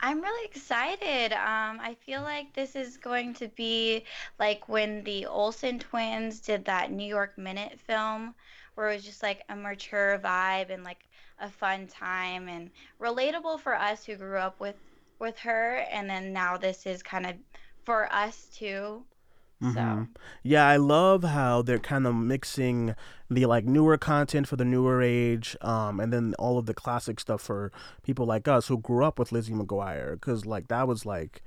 I'm 0.00 0.20
really 0.20 0.44
excited. 0.46 1.32
Um, 1.32 1.80
I 1.80 1.96
feel 2.04 2.22
like 2.22 2.52
this 2.54 2.76
is 2.76 2.96
going 2.96 3.34
to 3.34 3.48
be 3.48 4.04
like 4.38 4.68
when 4.68 5.02
the 5.04 5.26
Olsen 5.26 5.78
twins 5.78 6.40
did 6.40 6.64
that 6.66 6.90
New 6.92 7.06
York 7.06 7.36
Minute 7.38 7.78
film, 7.80 8.34
where 8.74 8.90
it 8.90 8.94
was 8.94 9.04
just 9.04 9.22
like 9.22 9.42
a 9.48 9.56
mature 9.56 10.18
vibe 10.22 10.70
and 10.70 10.84
like 10.84 11.08
a 11.40 11.50
fun 11.50 11.86
time 11.88 12.48
and 12.48 12.70
relatable 13.00 13.60
for 13.60 13.74
us 13.74 14.04
who 14.04 14.16
grew 14.16 14.38
up 14.38 14.60
with 14.60 14.76
with 15.18 15.38
her. 15.40 15.78
And 15.90 16.08
then 16.08 16.32
now 16.32 16.56
this 16.56 16.86
is 16.86 17.02
kind 17.02 17.26
of 17.26 17.34
for 17.84 18.12
us 18.12 18.46
too. 18.54 19.04
So 19.62 19.80
Mhm. 19.80 20.08
Yeah, 20.42 20.66
I 20.68 20.76
love 20.76 21.24
how 21.24 21.62
they're 21.62 21.78
kind 21.80 22.06
of 22.06 22.14
mixing 22.14 22.94
the 23.30 23.46
like 23.46 23.64
newer 23.64 23.98
content 23.98 24.48
for 24.48 24.56
the 24.56 24.64
newer 24.64 25.02
age, 25.02 25.56
um, 25.60 26.00
and 26.00 26.12
then 26.12 26.34
all 26.38 26.58
of 26.58 26.66
the 26.66 26.74
classic 26.74 27.20
stuff 27.20 27.42
for 27.42 27.70
people 28.02 28.26
like 28.26 28.48
us 28.48 28.68
who 28.68 28.78
grew 28.78 29.04
up 29.04 29.18
with 29.18 29.32
Lizzie 29.32 29.52
McGuire, 29.52 30.12
because 30.12 30.46
like 30.46 30.68
that 30.68 30.88
was 30.88 31.04
like, 31.04 31.42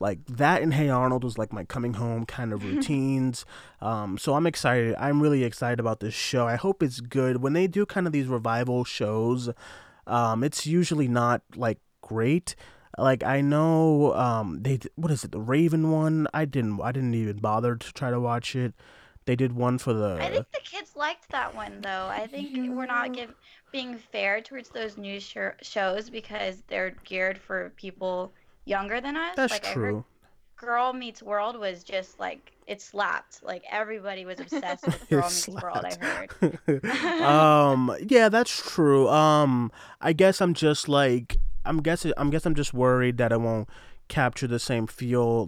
like 0.00 0.24
that 0.26 0.62
and 0.62 0.74
Hey 0.74 0.88
Arnold 0.88 1.22
was 1.22 1.38
like 1.38 1.52
my 1.52 1.64
coming 1.64 1.94
home 1.94 2.26
kind 2.26 2.52
of 2.52 2.64
routines. 2.70 3.44
Um, 3.80 4.18
so 4.18 4.34
I'm 4.34 4.46
excited. 4.46 4.96
I'm 4.98 5.20
really 5.22 5.44
excited 5.44 5.78
about 5.78 6.00
this 6.00 6.14
show. 6.14 6.48
I 6.48 6.56
hope 6.56 6.82
it's 6.82 7.00
good. 7.00 7.42
When 7.42 7.52
they 7.52 7.66
do 7.66 7.86
kind 7.86 8.06
of 8.06 8.12
these 8.12 8.26
revival 8.26 8.84
shows, 8.84 9.50
um, 10.06 10.42
it's 10.42 10.66
usually 10.66 11.06
not 11.06 11.42
like 11.54 11.78
great. 12.00 12.56
Like 12.98 13.22
I 13.22 13.40
know, 13.40 14.14
um, 14.14 14.62
they 14.62 14.80
what 14.96 15.12
is 15.12 15.22
it? 15.22 15.30
The 15.30 15.40
Raven 15.40 15.92
one. 15.92 16.26
I 16.34 16.44
didn't. 16.44 16.80
I 16.82 16.90
didn't 16.90 17.14
even 17.14 17.38
bother 17.38 17.76
to 17.76 17.92
try 17.92 18.10
to 18.10 18.18
watch 18.18 18.56
it. 18.56 18.74
They 19.30 19.36
did 19.36 19.52
one 19.52 19.78
for 19.78 19.92
the. 19.92 20.18
I 20.20 20.28
think 20.28 20.50
the 20.50 20.58
kids 20.64 20.96
liked 20.96 21.30
that 21.30 21.54
one 21.54 21.80
though. 21.82 22.08
I 22.10 22.26
think 22.26 22.50
we're 22.74 22.84
not 22.84 23.12
give, 23.12 23.32
being 23.70 23.96
fair 23.96 24.40
towards 24.40 24.70
those 24.70 24.98
news 24.98 25.22
sh- 25.22 25.36
shows 25.62 26.10
because 26.10 26.64
they're 26.66 26.96
geared 27.04 27.38
for 27.38 27.70
people 27.76 28.32
younger 28.64 29.00
than 29.00 29.16
us. 29.16 29.36
That's 29.36 29.52
like 29.52 29.66
I 29.66 29.68
heard 29.68 29.74
true. 29.74 30.04
Girl 30.56 30.92
Meets 30.92 31.22
World 31.22 31.56
was 31.56 31.84
just 31.84 32.18
like 32.18 32.50
it 32.66 32.82
slapped. 32.82 33.44
Like 33.44 33.62
everybody 33.70 34.24
was 34.24 34.40
obsessed 34.40 34.84
with 34.84 35.00
It 35.00 35.10
Girl 35.10 35.22
Meets 35.22 35.48
World. 35.48 35.84
I 35.84 36.04
heard. 36.04 36.84
um. 37.22 37.94
Yeah, 38.08 38.30
that's 38.30 38.68
true. 38.68 39.08
Um. 39.08 39.70
I 40.00 40.12
guess 40.12 40.40
I'm 40.40 40.54
just 40.54 40.88
like 40.88 41.36
I'm 41.64 41.82
guessing. 41.82 42.12
I'm 42.16 42.30
guess 42.30 42.46
I'm 42.46 42.56
just 42.56 42.74
worried 42.74 43.16
that 43.18 43.32
I 43.32 43.36
won't 43.36 43.68
capture 44.08 44.48
the 44.48 44.58
same 44.58 44.88
feel 44.88 45.46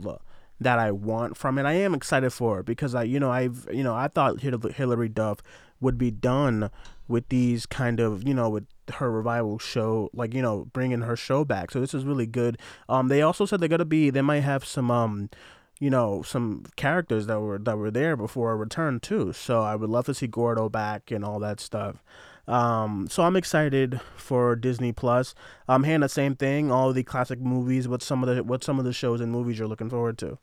that 0.63 0.79
I 0.79 0.91
want 0.91 1.37
from 1.37 1.59
it. 1.59 1.67
I 1.67 1.73
am 1.75 1.95
excited 1.95 2.33
for 2.33 2.61
it 2.61 2.67
because 2.67 2.95
I, 2.95 3.05
you 3.05 3.21
know, 3.21 3.31
I've, 3.31 3.69
you 3.73 3.83
know, 3.83 3.95
I 3.95 4.09
thought 4.09 4.41
Hilary 4.41 5.09
Duff 5.09 5.39
would 5.81 5.99
be 5.99 6.11
done 6.11 6.71
with 7.09 7.29
these 7.29 7.67
kind 7.67 8.01
of, 8.01 8.27
you 8.27 8.35
know, 8.35 8.49
with 8.49 8.67
her 8.95 9.11
revival 9.11 9.59
show, 9.59 10.11
like 10.13 10.35
you 10.35 10.43
know, 10.43 10.67
bringing 10.73 11.03
her 11.03 11.17
show 11.17 11.45
back. 11.45 11.71
So 11.71 11.81
this 11.81 11.95
is 11.95 12.05
really 12.05 12.27
good. 12.27 12.59
Um, 12.89 13.09
they 13.09 13.23
also 13.23 13.47
said 13.47 13.61
they're 13.61 13.69
gonna 13.69 13.85
be, 13.85 14.11
they 14.11 14.23
might 14.23 14.41
have 14.41 14.65
some, 14.65 14.91
um, 14.91 15.31
you 15.79 15.91
know, 15.91 16.23
some 16.23 16.65
characters 16.77 17.27
that 17.27 17.41
were 17.41 17.59
that 17.59 17.77
were 17.77 17.91
there 17.91 18.17
before 18.17 18.53
a 18.53 18.57
return 18.57 19.01
too. 19.01 19.33
So 19.33 19.63
I 19.63 19.75
would 19.77 19.91
love 19.91 20.07
to 20.07 20.15
see 20.15 20.27
Gordo 20.27 20.69
back 20.69 21.11
and 21.11 21.25
all 21.25 21.39
that 21.41 21.61
stuff. 21.61 22.03
Um, 22.49 23.07
so 23.09 23.23
I'm 23.23 23.37
excited 23.37 24.01
for 24.17 24.57
Disney 24.57 24.93
Plus. 24.93 25.35
I'm 25.69 25.77
Um, 25.77 25.85
Hannah, 25.85 26.09
same 26.09 26.35
thing. 26.35 26.73
All 26.73 26.93
the 26.93 27.05
classic 27.05 27.41
movies. 27.41 27.89
What 27.89 28.03
some 28.03 28.23
of 28.25 28.35
the 28.35 28.43
what 28.45 28.65
some 28.65 28.79
of 28.79 28.85
the 28.85 28.93
shows 28.93 29.21
and 29.21 29.31
movies 29.31 29.59
you're 29.59 29.69
looking 29.69 29.91
forward 29.91 30.19
to? 30.19 30.39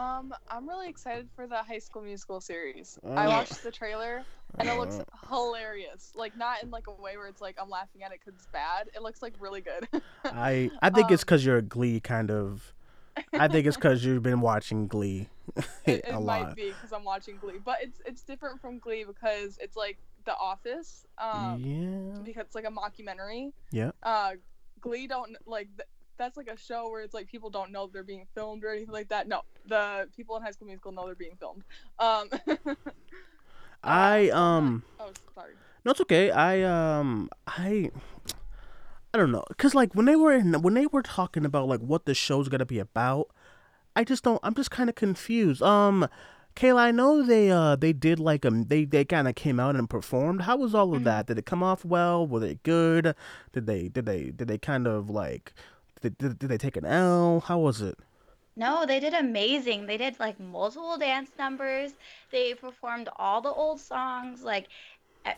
Um, 0.00 0.34
I'm 0.48 0.66
really 0.68 0.88
excited 0.88 1.28
for 1.36 1.46
the 1.46 1.56
High 1.62 1.78
School 1.78 2.02
Musical 2.02 2.40
series. 2.40 2.98
I 3.06 3.26
Uh. 3.26 3.28
watched 3.30 3.62
the 3.62 3.70
trailer 3.70 4.24
and 4.58 4.68
it 4.68 4.78
looks 4.78 4.96
Uh, 4.98 5.04
hilarious. 5.28 6.12
Like 6.14 6.36
not 6.36 6.62
in 6.62 6.70
like 6.70 6.86
a 6.86 6.92
way 6.92 7.16
where 7.16 7.26
it's 7.28 7.40
like 7.42 7.56
I'm 7.60 7.68
laughing 7.68 8.02
at 8.02 8.12
it 8.12 8.20
because 8.24 8.34
it's 8.38 8.46
bad. 8.46 8.88
It 8.94 9.02
looks 9.02 9.20
like 9.22 9.34
really 9.38 9.60
good. 9.60 9.86
I 10.24 10.70
I 10.80 10.90
think 10.90 11.10
it's 11.10 11.22
Um, 11.22 11.26
because 11.26 11.44
you're 11.44 11.58
a 11.58 11.62
Glee 11.62 12.00
kind 12.00 12.30
of. 12.30 12.72
I 13.34 13.48
think 13.48 13.66
it's 13.66 13.76
because 13.80 14.04
you've 14.04 14.22
been 14.22 14.40
watching 14.40 14.86
Glee 14.86 15.28
it, 15.84 16.04
it 16.06 16.20
might 16.20 16.54
be 16.54 16.68
because 16.70 16.92
I'm 16.92 17.04
watching 17.04 17.36
Glee, 17.36 17.58
but 17.62 17.78
it's 17.82 18.00
it's 18.06 18.22
different 18.22 18.60
from 18.60 18.78
Glee 18.78 19.04
because 19.04 19.58
it's 19.60 19.76
like 19.76 19.98
The 20.24 20.34
Office. 20.36 21.04
Um, 21.18 21.60
yeah. 21.60 22.18
because 22.22 22.46
it's 22.46 22.54
like 22.54 22.64
a 22.64 22.70
mockumentary. 22.70 23.52
Yeah. 23.70 23.90
Uh, 24.02 24.32
Glee 24.80 25.06
don't 25.06 25.36
like 25.46 25.68
that's 26.20 26.36
like 26.36 26.48
a 26.48 26.56
show 26.56 26.88
where 26.90 27.00
it's 27.02 27.14
like 27.14 27.26
people 27.26 27.50
don't 27.50 27.72
know 27.72 27.88
they're 27.92 28.04
being 28.04 28.26
filmed 28.34 28.62
or 28.62 28.70
anything 28.70 28.92
like 28.92 29.08
that. 29.08 29.26
No, 29.26 29.40
the 29.66 30.06
people 30.16 30.36
in 30.36 30.42
High 30.42 30.52
School 30.52 30.66
Musical 30.68 30.92
know 30.92 31.06
they're 31.06 31.14
being 31.16 31.36
filmed. 31.40 31.64
Um, 31.98 32.28
I 33.82 34.28
um. 34.30 34.82
oh 34.98 35.10
sorry. 35.34 35.54
No, 35.84 35.92
it's 35.92 36.00
okay. 36.02 36.30
I 36.30 36.62
um 36.62 37.30
I 37.46 37.90
I 39.12 39.18
don't 39.18 39.32
know, 39.32 39.44
cause 39.56 39.74
like 39.74 39.94
when 39.94 40.06
they 40.06 40.14
were 40.16 40.32
in, 40.32 40.52
when 40.62 40.74
they 40.74 40.86
were 40.86 41.02
talking 41.02 41.44
about 41.44 41.66
like 41.66 41.80
what 41.80 42.04
the 42.04 42.14
show's 42.14 42.48
gonna 42.48 42.66
be 42.66 42.78
about, 42.78 43.28
I 43.96 44.04
just 44.04 44.22
don't. 44.22 44.38
I'm 44.42 44.54
just 44.54 44.70
kind 44.70 44.88
of 44.90 44.94
confused. 44.96 45.62
Um, 45.62 46.06
Kaila, 46.54 46.78
I 46.80 46.90
know 46.90 47.22
they 47.22 47.50
uh 47.50 47.76
they 47.76 47.92
did 47.94 48.20
like 48.20 48.44
um 48.44 48.64
they 48.64 48.84
they 48.84 49.04
kind 49.06 49.26
of 49.26 49.34
came 49.34 49.58
out 49.58 49.74
and 49.76 49.88
performed. 49.88 50.42
How 50.42 50.56
was 50.58 50.74
all 50.74 50.94
of 50.94 51.00
Mhm. 51.00 51.04
that? 51.04 51.26
Did 51.26 51.38
it 51.38 51.46
come 51.46 51.62
off 51.62 51.84
well? 51.84 52.26
Were 52.26 52.40
they 52.40 52.56
good? 52.62 53.14
Did 53.52 53.66
they 53.66 53.88
did 53.88 54.04
they 54.04 54.24
did 54.30 54.46
they 54.48 54.58
kind 54.58 54.86
of 54.86 55.08
like 55.08 55.54
did, 56.00 56.18
did, 56.18 56.38
did 56.38 56.48
they 56.48 56.58
take 56.58 56.76
an 56.76 56.84
L? 56.84 57.40
How 57.46 57.58
was 57.58 57.80
it? 57.80 57.98
No, 58.56 58.84
they 58.84 59.00
did 59.00 59.14
amazing. 59.14 59.86
They 59.86 59.96
did 59.96 60.18
like 60.18 60.38
multiple 60.38 60.98
dance 60.98 61.30
numbers. 61.38 61.92
They 62.30 62.54
performed 62.54 63.08
all 63.16 63.40
the 63.40 63.52
old 63.52 63.80
songs. 63.80 64.42
Like 64.42 64.68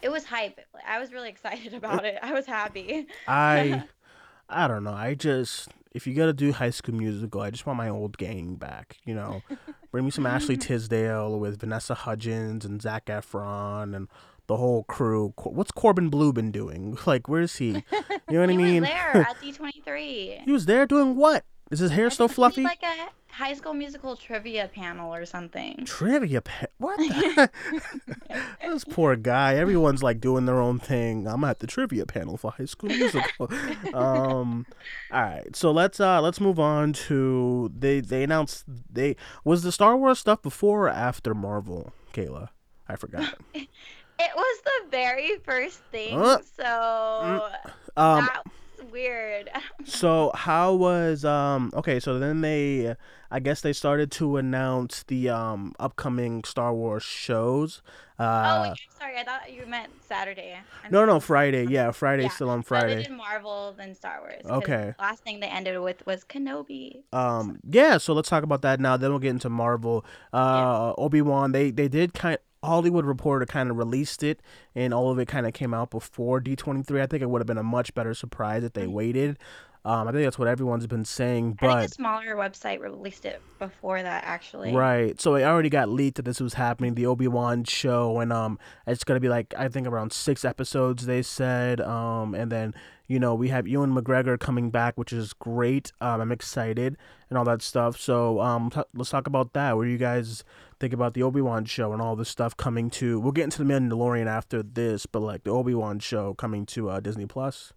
it 0.02 0.10
was 0.10 0.24
hype. 0.24 0.60
I 0.86 0.98
was 0.98 1.12
really 1.12 1.28
excited 1.36 1.74
about 1.74 2.04
it. 2.04 2.18
I 2.22 2.32
was 2.32 2.46
happy. 2.46 3.06
I 3.28 3.84
I 4.48 4.68
don't 4.68 4.84
know. 4.84 4.92
I 4.92 5.14
just 5.14 5.68
if 5.92 6.06
you 6.06 6.14
gotta 6.14 6.32
do 6.32 6.52
High 6.52 6.70
School 6.70 6.94
Musical, 6.94 7.40
I 7.40 7.50
just 7.50 7.66
want 7.66 7.76
my 7.76 7.88
old 7.88 8.16
gang 8.18 8.56
back. 8.56 8.96
You 9.04 9.14
know, 9.14 9.42
bring 9.90 10.04
me 10.04 10.10
some 10.10 10.26
Ashley 10.26 10.56
Tisdale 10.56 11.38
with 11.38 11.60
Vanessa 11.60 11.94
Hudgens 11.94 12.64
and 12.64 12.80
Zac 12.80 13.06
Efron 13.06 13.94
and 13.94 14.08
the 14.52 14.58
whole 14.58 14.84
crew. 14.84 15.32
What's 15.44 15.70
Corbin 15.72 16.08
Bleu 16.10 16.32
been 16.32 16.50
doing? 16.52 16.96
Like, 17.06 17.28
where's 17.28 17.56
he? 17.56 17.66
You 17.68 17.82
know 18.30 18.40
what 18.40 18.50
I 18.50 18.56
mean? 18.56 18.66
he 18.74 18.80
was 18.80 18.88
there 18.88 19.16
at 19.16 19.36
D23. 19.42 20.44
He 20.44 20.52
was 20.52 20.66
there 20.66 20.86
doing 20.86 21.16
what? 21.16 21.44
Is 21.70 21.78
his 21.78 21.90
hair 21.90 22.06
I 22.06 22.08
still 22.10 22.28
fluffy? 22.28 22.64
Like 22.64 22.82
a 22.82 23.08
High 23.32 23.54
School 23.54 23.72
Musical 23.72 24.14
trivia 24.14 24.68
panel 24.74 25.12
or 25.14 25.24
something. 25.24 25.84
Trivia 25.86 26.42
pa- 26.42 26.66
What 26.76 26.98
This 28.60 28.84
poor 28.84 29.16
guy. 29.16 29.54
Everyone's 29.56 30.02
like 30.02 30.20
doing 30.20 30.44
their 30.44 30.60
own 30.60 30.78
thing. 30.78 31.26
I'm 31.26 31.42
at 31.44 31.60
the 31.60 31.66
trivia 31.66 32.04
panel 32.06 32.36
for 32.36 32.50
High 32.52 32.66
School 32.66 32.90
Musical. 32.90 33.50
um, 33.94 34.66
all 35.10 35.22
right, 35.22 35.56
so 35.56 35.70
let's 35.70 35.98
uh 35.98 36.20
let's 36.20 36.40
move 36.40 36.58
on 36.60 36.92
to 37.08 37.70
they 37.76 38.00
they 38.00 38.22
announced 38.22 38.64
they 38.90 39.16
was 39.44 39.62
the 39.62 39.72
Star 39.72 39.96
Wars 39.96 40.18
stuff 40.18 40.42
before 40.42 40.86
or 40.86 40.90
after 40.90 41.34
Marvel, 41.34 41.92
Kaila. 42.12 42.48
I 42.88 42.96
forgot. 42.96 43.34
It 44.18 44.30
was 44.36 44.60
the 44.64 44.90
very 44.90 45.36
first 45.44 45.80
thing, 45.90 46.18
Uh, 46.20 46.38
so 46.56 47.48
Um, 47.96 48.28
that's 48.32 48.90
weird. 48.92 49.50
so 49.84 50.30
how 50.34 50.74
was 50.74 51.24
um 51.24 51.70
okay? 51.74 51.98
So 52.00 52.18
then 52.18 52.40
they, 52.40 52.94
I 53.30 53.40
guess 53.40 53.60
they 53.62 53.72
started 53.72 54.10
to 54.12 54.36
announce 54.36 55.02
the 55.04 55.28
um 55.30 55.74
upcoming 55.80 56.44
Star 56.44 56.72
Wars 56.72 57.02
shows. 57.02 57.82
oh, 58.18 58.24
Uh, 58.24 58.68
wait, 58.70 58.78
sorry, 58.98 59.18
I 59.18 59.24
thought 59.24 59.52
you 59.52 59.66
meant 59.66 59.90
Saturday. 60.06 60.56
I'm 60.84 60.90
no, 60.92 61.04
no, 61.04 61.14
so- 61.16 61.20
Friday. 61.20 61.66
Yeah, 61.66 61.90
Friday 61.90 62.24
Yeah, 62.24 62.28
still 62.30 62.50
on 62.50 62.62
Friday. 62.62 62.96
they 62.96 63.02
did 63.04 63.12
Marvel, 63.12 63.74
then 63.76 63.94
Star 63.94 64.20
Wars. 64.20 64.42
Okay. 64.46 64.94
Last 65.00 65.24
thing 65.24 65.40
they 65.40 65.48
ended 65.48 65.80
with 65.80 66.04
was 66.06 66.24
Kenobi. 66.24 67.02
Um, 67.12 67.58
yeah, 67.68 67.98
so 67.98 68.12
let's 68.14 68.28
talk 68.28 68.44
about 68.44 68.62
that 68.62 68.78
now. 68.80 68.96
Then 68.96 69.10
we'll 69.10 69.18
get 69.18 69.30
into 69.30 69.50
Marvel. 69.50 70.04
Uh, 70.32 70.92
Obi 70.96 71.22
Wan. 71.22 71.52
They 71.52 71.70
they 71.72 71.88
did 71.88 72.14
kind. 72.14 72.38
Hollywood 72.62 73.04
Reporter 73.04 73.46
kind 73.46 73.70
of 73.70 73.76
released 73.76 74.22
it, 74.22 74.40
and 74.74 74.92
all 74.94 75.10
of 75.10 75.18
it 75.18 75.26
kind 75.28 75.46
of 75.46 75.52
came 75.52 75.74
out 75.74 75.90
before 75.90 76.40
D 76.40 76.54
twenty 76.56 76.82
three. 76.82 77.00
I 77.02 77.06
think 77.06 77.22
it 77.22 77.30
would 77.30 77.40
have 77.40 77.46
been 77.46 77.58
a 77.58 77.62
much 77.62 77.94
better 77.94 78.14
surprise 78.14 78.62
if 78.64 78.72
they 78.72 78.86
Mhm. 78.86 78.92
waited. 78.92 79.38
Um, 79.84 80.06
I 80.06 80.12
think 80.12 80.22
that's 80.22 80.38
what 80.38 80.46
everyone's 80.46 80.86
been 80.86 81.04
saying, 81.04 81.58
I 81.60 81.66
think 81.66 81.72
but 81.72 81.84
a 81.86 81.88
smaller 81.88 82.36
website 82.36 82.78
released 82.80 83.24
it 83.24 83.42
before 83.58 84.00
that, 84.00 84.22
actually. 84.24 84.72
Right. 84.72 85.20
So 85.20 85.34
it 85.34 85.42
already 85.42 85.70
got 85.70 85.88
leaked 85.88 86.18
that 86.18 86.22
this 86.24 86.38
was 86.40 86.54
happening, 86.54 86.94
the 86.94 87.04
Obi 87.06 87.26
Wan 87.26 87.64
show, 87.64 88.20
and 88.20 88.32
um, 88.32 88.60
it's 88.86 89.02
gonna 89.02 89.18
be 89.18 89.28
like 89.28 89.52
I 89.58 89.66
think 89.68 89.88
around 89.88 90.12
six 90.12 90.44
episodes. 90.44 91.06
They 91.06 91.20
said, 91.22 91.80
um, 91.80 92.32
and 92.36 92.52
then 92.52 92.74
you 93.08 93.18
know 93.18 93.34
we 93.34 93.48
have 93.48 93.66
Ewan 93.66 93.92
McGregor 93.92 94.38
coming 94.38 94.70
back, 94.70 94.96
which 94.96 95.12
is 95.12 95.32
great. 95.32 95.90
Um, 96.00 96.20
I'm 96.20 96.30
excited 96.30 96.96
and 97.28 97.36
all 97.36 97.44
that 97.46 97.60
stuff. 97.60 97.98
So 97.98 98.40
um, 98.40 98.70
t- 98.70 98.82
let's 98.94 99.10
talk 99.10 99.26
about 99.26 99.52
that. 99.54 99.74
Do 99.74 99.82
you 99.82 99.98
guys 99.98 100.44
think 100.82 100.92
about 100.92 101.14
the 101.14 101.22
Obi 101.22 101.40
Wan 101.40 101.64
show 101.64 101.92
and 101.92 102.02
all 102.02 102.16
this 102.16 102.28
stuff 102.28 102.56
coming 102.56 102.90
to? 102.90 103.20
We'll 103.20 103.30
get 103.30 103.44
into 103.44 103.58
the 103.58 103.72
Mandalorian 103.72 104.26
after 104.26 104.64
this, 104.64 105.06
but 105.06 105.20
like 105.20 105.44
the 105.44 105.50
Obi 105.50 105.74
Wan 105.74 106.00
show 106.00 106.34
coming 106.34 106.66
to 106.66 106.90
uh, 106.90 106.98
Disney 106.98 107.24
Plus. 107.24 107.72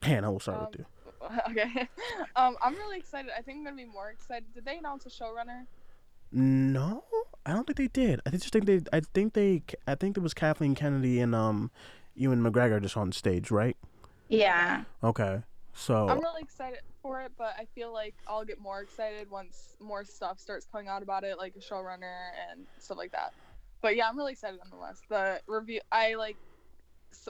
Hannah, 0.00 0.30
we'll 0.30 0.40
start 0.40 0.70
with 0.70 0.80
you. 0.80 0.86
Okay. 1.50 1.88
Um, 2.36 2.56
I'm 2.62 2.74
really 2.74 2.98
excited. 2.98 3.32
I 3.36 3.42
think 3.42 3.58
I'm 3.58 3.64
gonna 3.64 3.76
be 3.76 3.84
more 3.84 4.10
excited. 4.10 4.44
Did 4.54 4.64
they 4.64 4.78
announce 4.78 5.06
a 5.06 5.08
showrunner? 5.08 5.66
No, 6.30 7.02
I 7.44 7.52
don't 7.52 7.66
think 7.66 7.78
they 7.78 7.88
did. 7.88 8.20
I 8.26 8.30
just 8.30 8.52
think 8.52 8.66
they. 8.66 8.82
I 8.92 9.00
think 9.00 9.32
they. 9.32 9.62
I 9.88 9.94
think 9.96 10.16
it 10.16 10.20
was 10.20 10.34
Kathleen 10.34 10.74
Kennedy 10.74 11.18
and 11.18 11.34
um, 11.34 11.70
Ewan 12.14 12.42
McGregor 12.42 12.80
just 12.80 12.96
on 12.96 13.10
stage, 13.10 13.50
right? 13.50 13.76
Yeah. 14.28 14.84
Okay, 15.02 15.42
so 15.76 16.08
I'm 16.08 16.20
really 16.20 16.42
excited 16.42 16.80
for 17.02 17.20
it, 17.20 17.32
but 17.36 17.54
I 17.58 17.66
feel 17.74 17.92
like 17.92 18.14
I'll 18.26 18.44
get 18.44 18.58
more 18.58 18.80
excited 18.80 19.30
once 19.30 19.76
more 19.78 20.04
stuff 20.04 20.40
starts 20.40 20.66
coming 20.72 20.88
out 20.88 21.02
about 21.02 21.22
it, 21.22 21.36
like 21.36 21.54
a 21.54 21.60
showrunner 21.60 22.30
and 22.50 22.66
stuff 22.78 22.96
like 22.96 23.12
that. 23.12 23.34
But 23.82 23.94
yeah, 23.94 24.08
I'm 24.08 24.16
really 24.16 24.32
excited 24.32 24.58
nonetheless. 24.64 25.02
The 25.10 25.40
review, 25.46 25.80
I 25.92 26.14
like 26.14 26.36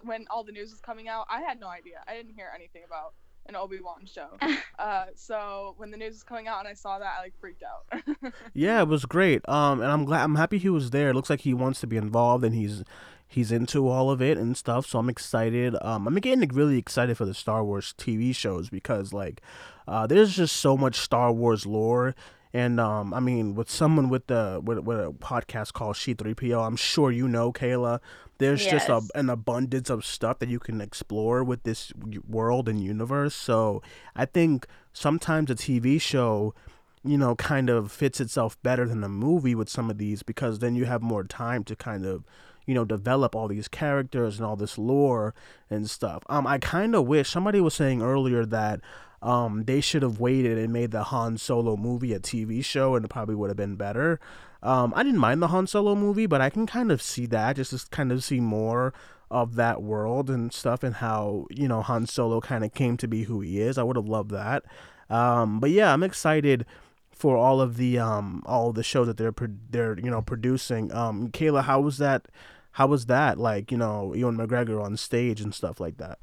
when 0.05 0.27
all 0.31 0.45
the 0.45 0.53
news 0.53 0.71
was 0.71 0.81
coming 0.81 1.09
out. 1.09 1.27
I 1.29 1.43
had 1.43 1.59
no 1.59 1.67
idea. 1.67 2.05
I 2.07 2.15
didn't 2.15 2.35
hear 2.35 2.51
anything 2.55 2.83
about 2.87 3.15
an 3.49 3.57
Obi 3.57 3.81
Wan 3.81 4.07
show. 4.07 4.29
Uh, 4.79 5.07
so 5.15 5.75
when 5.79 5.91
the 5.91 5.97
news 5.97 6.13
was 6.13 6.23
coming 6.23 6.49
out 6.49 6.59
and 6.59 6.69
I 6.69 6.75
saw 6.75 6.99
that, 6.99 7.15
I 7.19 7.23
like 7.23 7.33
freaked 7.41 7.63
out. 7.63 8.35
yeah, 8.53 8.83
it 8.83 8.89
was 8.89 9.07
great. 9.07 9.41
Um, 9.49 9.81
and 9.81 9.91
I'm 9.91 10.05
glad. 10.05 10.23
I'm 10.23 10.35
happy 10.35 10.59
he 10.59 10.69
was 10.69 10.91
there. 10.91 11.09
It 11.09 11.15
looks 11.15 11.31
like 11.31 11.41
he 11.41 11.55
wants 11.55 11.81
to 11.81 11.87
be 11.87 11.97
involved 11.97 12.45
and 12.45 12.55
he's 12.55 12.85
he's 13.27 13.53
into 13.53 13.89
all 13.89 14.11
of 14.11 14.23
it 14.23 14.39
and 14.39 14.57
stuff. 14.57 14.87
So 14.87 14.99
I'm 14.99 15.09
excited. 15.09 15.77
Um, 15.83 16.07
I'm 16.07 16.15
getting 16.17 16.47
really 16.49 16.79
excited 16.79 17.17
for 17.17 17.25
the 17.25 17.35
Star 17.35 17.65
Wars 17.65 17.95
TV 17.99 18.35
shows 18.35 18.71
because 18.71 19.13
like, 19.13 19.41
uh, 19.89 20.07
there's 20.07 20.37
just 20.37 20.57
so 20.57 20.77
much 20.77 20.97
Star 20.97 21.33
Wars 21.33 21.67
lore. 21.67 22.15
And 22.53 22.81
um, 22.81 23.13
I 23.13 23.21
mean, 23.21 23.55
with 23.55 23.69
someone 23.69 24.09
with 24.09 24.29
the 24.29 24.61
with, 24.65 24.79
with 24.79 24.99
a 24.99 25.11
podcast 25.11 25.75
called 25.75 25.97
She3PO, 25.97 26.67
I'm 26.67 26.77
sure 26.77 27.11
you 27.11 27.29
know, 27.29 27.53
Kaila. 27.53 28.01
There's 28.39 28.67
just 28.67 28.89
a, 28.91 29.01
an 29.15 29.31
abundance 29.31 29.89
of 29.89 30.05
stuff 30.05 30.41
that 30.41 30.51
you 30.51 30.59
can 30.59 30.81
explore 30.83 31.43
with 31.43 31.63
this 31.63 31.93
world 32.29 32.69
and 32.69 32.83
universe. 32.83 33.35
So 33.35 33.83
I 34.15 34.27
think 34.27 34.67
sometimes 34.93 35.51
a 35.51 35.55
TV 35.55 35.99
show, 36.01 36.55
you 37.03 37.17
know, 37.17 37.35
kind 37.35 37.71
of 37.71 37.91
fits 37.91 38.21
itself 38.21 38.61
better 38.63 38.87
than 38.87 39.03
a 39.03 39.09
movie 39.09 39.55
with 39.55 39.71
some 39.71 39.89
of 39.89 39.97
these 39.97 40.23
because 40.23 40.59
then 40.59 40.75
you 40.75 40.85
have 40.85 41.03
more 41.03 41.25
time 41.25 41.65
to 41.65 41.77
kind 41.77 42.05
of, 42.05 42.25
you 42.67 42.75
know, 42.75 42.85
develop 42.85 43.35
all 43.35 43.49
these 43.49 43.69
characters 43.69 44.37
and 44.37 44.47
all 44.47 44.57
this 44.57 44.77
lore 44.77 45.35
and 45.71 45.89
stuff. 45.89 46.23
Um, 46.29 46.47
I 46.47 46.59
kind 46.59 46.95
of 46.95 47.07
wish 47.07 47.31
somebody 47.31 47.61
was 47.61 47.75
saying 47.75 48.03
earlier 48.03 48.45
that 48.45 48.81
um 49.23 49.65
they 49.65 49.81
should 49.81 50.03
have 50.03 50.21
waited 50.21 50.59
and 50.59 50.73
made 50.73 50.91
the 50.91 51.05
Han 51.05 51.39
Solo 51.39 51.75
movie 51.77 52.13
a 52.13 52.21
TV 52.21 52.63
show 52.63 52.95
and 52.95 53.05
it 53.05 53.09
probably 53.09 53.35
would 53.35 53.49
have 53.49 53.57
been 53.57 53.77
better. 53.77 54.21
Um, 54.63 54.93
I 54.97 55.03
didn't 55.03 55.21
mind 55.21 55.41
the 55.43 55.49
Han 55.49 55.67
Solo 55.67 55.95
movie, 55.95 56.27
but 56.27 56.41
I 56.41 56.51
can 56.51 56.67
kind 56.67 56.93
of 56.93 57.01
see 57.01 57.27
that 57.27 57.57
just 57.57 57.71
to 57.71 57.91
kind 57.91 58.13
of 58.13 58.23
see 58.23 58.41
more 58.41 58.93
of 59.31 59.57
that 59.57 59.83
world 59.83 60.31
and 60.31 60.53
stuff 60.53 60.83
and 60.83 60.97
how 60.97 61.47
you 61.51 61.69
know 61.69 61.83
Han 61.83 62.07
Solo 62.07 62.41
kind 62.41 62.65
of 62.65 62.75
came 62.75 62.97
to 62.99 63.09
be 63.09 63.25
who 63.25 63.41
he 63.41 63.61
is. 63.61 63.79
I 63.79 63.83
would 63.83 63.97
have 63.97 64.09
loved 64.09 64.31
that. 64.33 64.65
Um, 65.09 65.61
but 65.61 65.71
yeah, 65.71 65.93
I'm 65.93 66.03
excited 66.03 66.67
for 67.11 67.37
all 67.37 67.61
of 67.61 67.77
the 67.77 67.99
um 67.99 68.43
all 68.45 68.73
the 68.73 68.83
shows 68.83 69.07
that 69.07 69.17
they're 69.17 69.35
they're 69.71 69.99
you 69.99 70.11
know 70.11 70.23
producing. 70.23 70.93
Um, 70.93 71.29
Kaila, 71.29 71.63
how 71.65 71.81
was 71.81 71.99
that? 71.99 72.29
How 72.77 72.87
was 72.87 73.07
that 73.07 73.39
like? 73.39 73.73
You 73.73 73.79
know, 73.79 74.13
Ewan 74.13 74.37
McGregor 74.37 74.85
on 74.85 74.99
stage 74.99 75.41
and 75.41 75.55
stuff 75.55 75.81
like 75.81 75.97
that. 75.97 76.19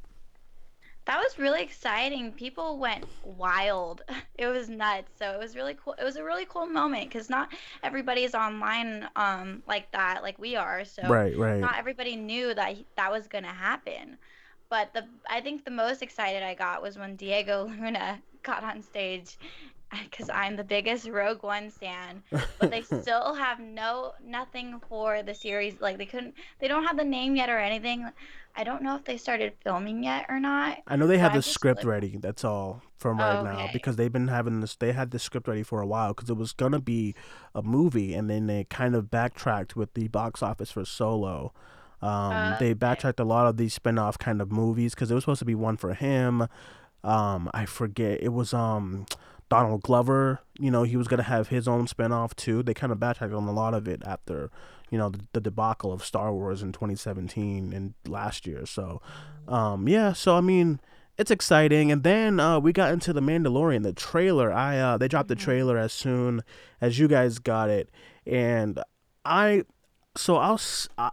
That 1.05 1.17
was 1.17 1.39
really 1.39 1.63
exciting. 1.63 2.31
People 2.31 2.77
went 2.77 3.05
wild. 3.23 4.03
It 4.37 4.45
was 4.45 4.69
nuts. 4.69 5.11
So 5.17 5.31
it 5.31 5.39
was 5.39 5.55
really 5.55 5.75
cool. 5.83 5.95
It 5.97 6.03
was 6.03 6.15
a 6.15 6.23
really 6.23 6.45
cool 6.45 6.67
moment 6.67 7.09
because 7.09 7.27
not 7.27 7.49
everybody's 7.81 8.35
online 8.35 9.07
um 9.15 9.63
like 9.67 9.91
that, 9.93 10.21
like 10.21 10.37
we 10.37 10.55
are. 10.55 10.85
So 10.85 11.01
right, 11.07 11.35
right. 11.35 11.59
not 11.59 11.79
everybody 11.79 12.15
knew 12.15 12.53
that 12.53 12.75
that 12.97 13.11
was 13.11 13.27
gonna 13.27 13.47
happen. 13.69 14.17
But 14.69 14.93
the 14.93 15.07
I 15.27 15.41
think 15.41 15.65
the 15.65 15.71
most 15.71 16.03
excited 16.03 16.43
I 16.43 16.53
got 16.53 16.83
was 16.83 16.99
when 16.99 17.15
Diego 17.15 17.65
Luna 17.79 18.21
got 18.43 18.63
on 18.63 18.83
stage, 18.83 19.37
because 20.09 20.29
I'm 20.29 20.55
the 20.55 20.63
biggest 20.63 21.07
Rogue 21.07 21.43
One 21.43 21.69
stan. 21.69 22.23
But 22.59 22.71
they 22.71 22.81
still 23.01 23.33
have 23.33 23.59
no 23.59 24.13
nothing 24.25 24.79
for 24.89 25.23
the 25.23 25.33
series. 25.33 25.79
Like 25.81 25.97
they 25.97 26.05
couldn't. 26.05 26.33
They 26.59 26.67
don't 26.67 26.83
have 26.85 26.97
the 26.97 27.03
name 27.03 27.35
yet 27.35 27.49
or 27.49 27.57
anything. 27.59 28.09
I 28.55 28.63
don't 28.63 28.83
know 28.83 28.95
if 28.95 29.03
they 29.03 29.17
started 29.17 29.53
filming 29.63 30.03
yet 30.03 30.27
or 30.29 30.39
not. 30.39 30.77
I 30.85 30.95
know 30.95 31.07
they 31.07 31.15
So 31.15 31.21
have 31.21 31.31
I 31.31 31.37
the 31.37 31.41
script 31.41 31.79
like- 31.83 31.87
ready. 31.91 32.17
That's 32.17 32.43
all 32.45 32.83
from 32.97 33.17
right 33.17 33.43
now 33.43 33.69
because 33.73 33.95
they've 33.95 34.11
been 34.13 34.27
having 34.27 34.61
this. 34.61 34.75
They 34.75 34.91
had 34.93 35.09
the 35.11 35.17
script 35.19 35.47
ready 35.47 35.63
for 35.63 35.81
a 35.81 35.87
while 35.87 36.09
because 36.13 36.29
it 36.29 36.37
was 36.37 36.53
gonna 36.53 36.79
be 36.79 37.15
a 37.55 37.61
movie, 37.63 38.13
and 38.13 38.29
then 38.29 38.45
they 38.47 38.65
kind 38.65 38.95
of 38.95 39.09
backtracked 39.09 39.75
with 39.75 39.93
the 39.95 40.07
box 40.07 40.43
office 40.43 40.71
for 40.71 40.85
Solo. 40.85 41.51
Um, 42.01 42.09
Uh, 42.11 42.49
they 42.59 42.65
okay. 42.67 42.73
backtracked 42.73 43.19
a 43.19 43.23
lot 43.23 43.47
of 43.47 43.57
these 43.57 43.73
spin-off 43.73 44.19
kind 44.19 44.39
of 44.41 44.51
movies 44.51 44.93
because 44.93 45.09
it 45.09 45.15
was 45.15 45.23
supposed 45.23 45.39
to 45.39 45.45
be 45.45 45.55
one 45.55 45.77
for 45.77 45.93
him. 45.95 46.47
Um, 47.03 47.49
I 47.53 47.65
forget 47.65 48.21
it 48.21 48.33
was 48.33 48.53
um 48.53 49.05
Donald 49.53 49.81
Glover. 49.83 50.39
You 50.59 50.71
know 50.71 50.83
he 50.83 50.97
was 50.97 51.07
gonna 51.07 51.23
have 51.23 51.47
his 51.49 51.67
own 51.67 51.87
spin-off 51.87 52.35
too. 52.35 52.63
They 52.63 52.73
kind 52.73 52.91
of 52.91 52.99
backtracked 52.99 53.33
on 53.33 53.47
a 53.47 53.51
lot 53.53 53.73
of 53.73 53.87
it 53.87 54.01
after 54.05 54.49
you 54.89 54.97
know 54.97 55.09
the, 55.09 55.19
the 55.33 55.41
debacle 55.41 55.91
of 55.91 56.03
Star 56.03 56.33
Wars 56.33 56.61
in 56.61 56.71
2017 56.71 57.73
and 57.73 57.93
last 58.07 58.45
year. 58.47 58.65
So 58.65 59.01
um, 59.47 59.87
yeah, 59.87 60.13
so 60.13 60.35
I 60.37 60.41
mean 60.41 60.79
it's 61.17 61.29
exciting. 61.31 61.91
And 61.91 62.01
then 62.03 62.39
uh, 62.39 62.59
we 62.59 62.73
got 62.73 62.91
into 62.91 63.13
the 63.13 63.21
Mandalorian, 63.21 63.83
the 63.83 63.93
trailer. 63.93 64.51
I 64.51 64.77
uh, 64.79 64.97
they 64.97 65.07
dropped 65.07 65.29
the 65.29 65.35
Mhm. 65.35 65.39
trailer 65.45 65.77
as 65.77 65.93
soon 65.93 66.43
as 66.81 66.97
you 66.99 67.07
guys 67.07 67.39
got 67.39 67.69
it, 67.69 67.89
and 68.25 68.79
I 69.25 69.63
so 70.15 70.37
I'll 70.37 70.59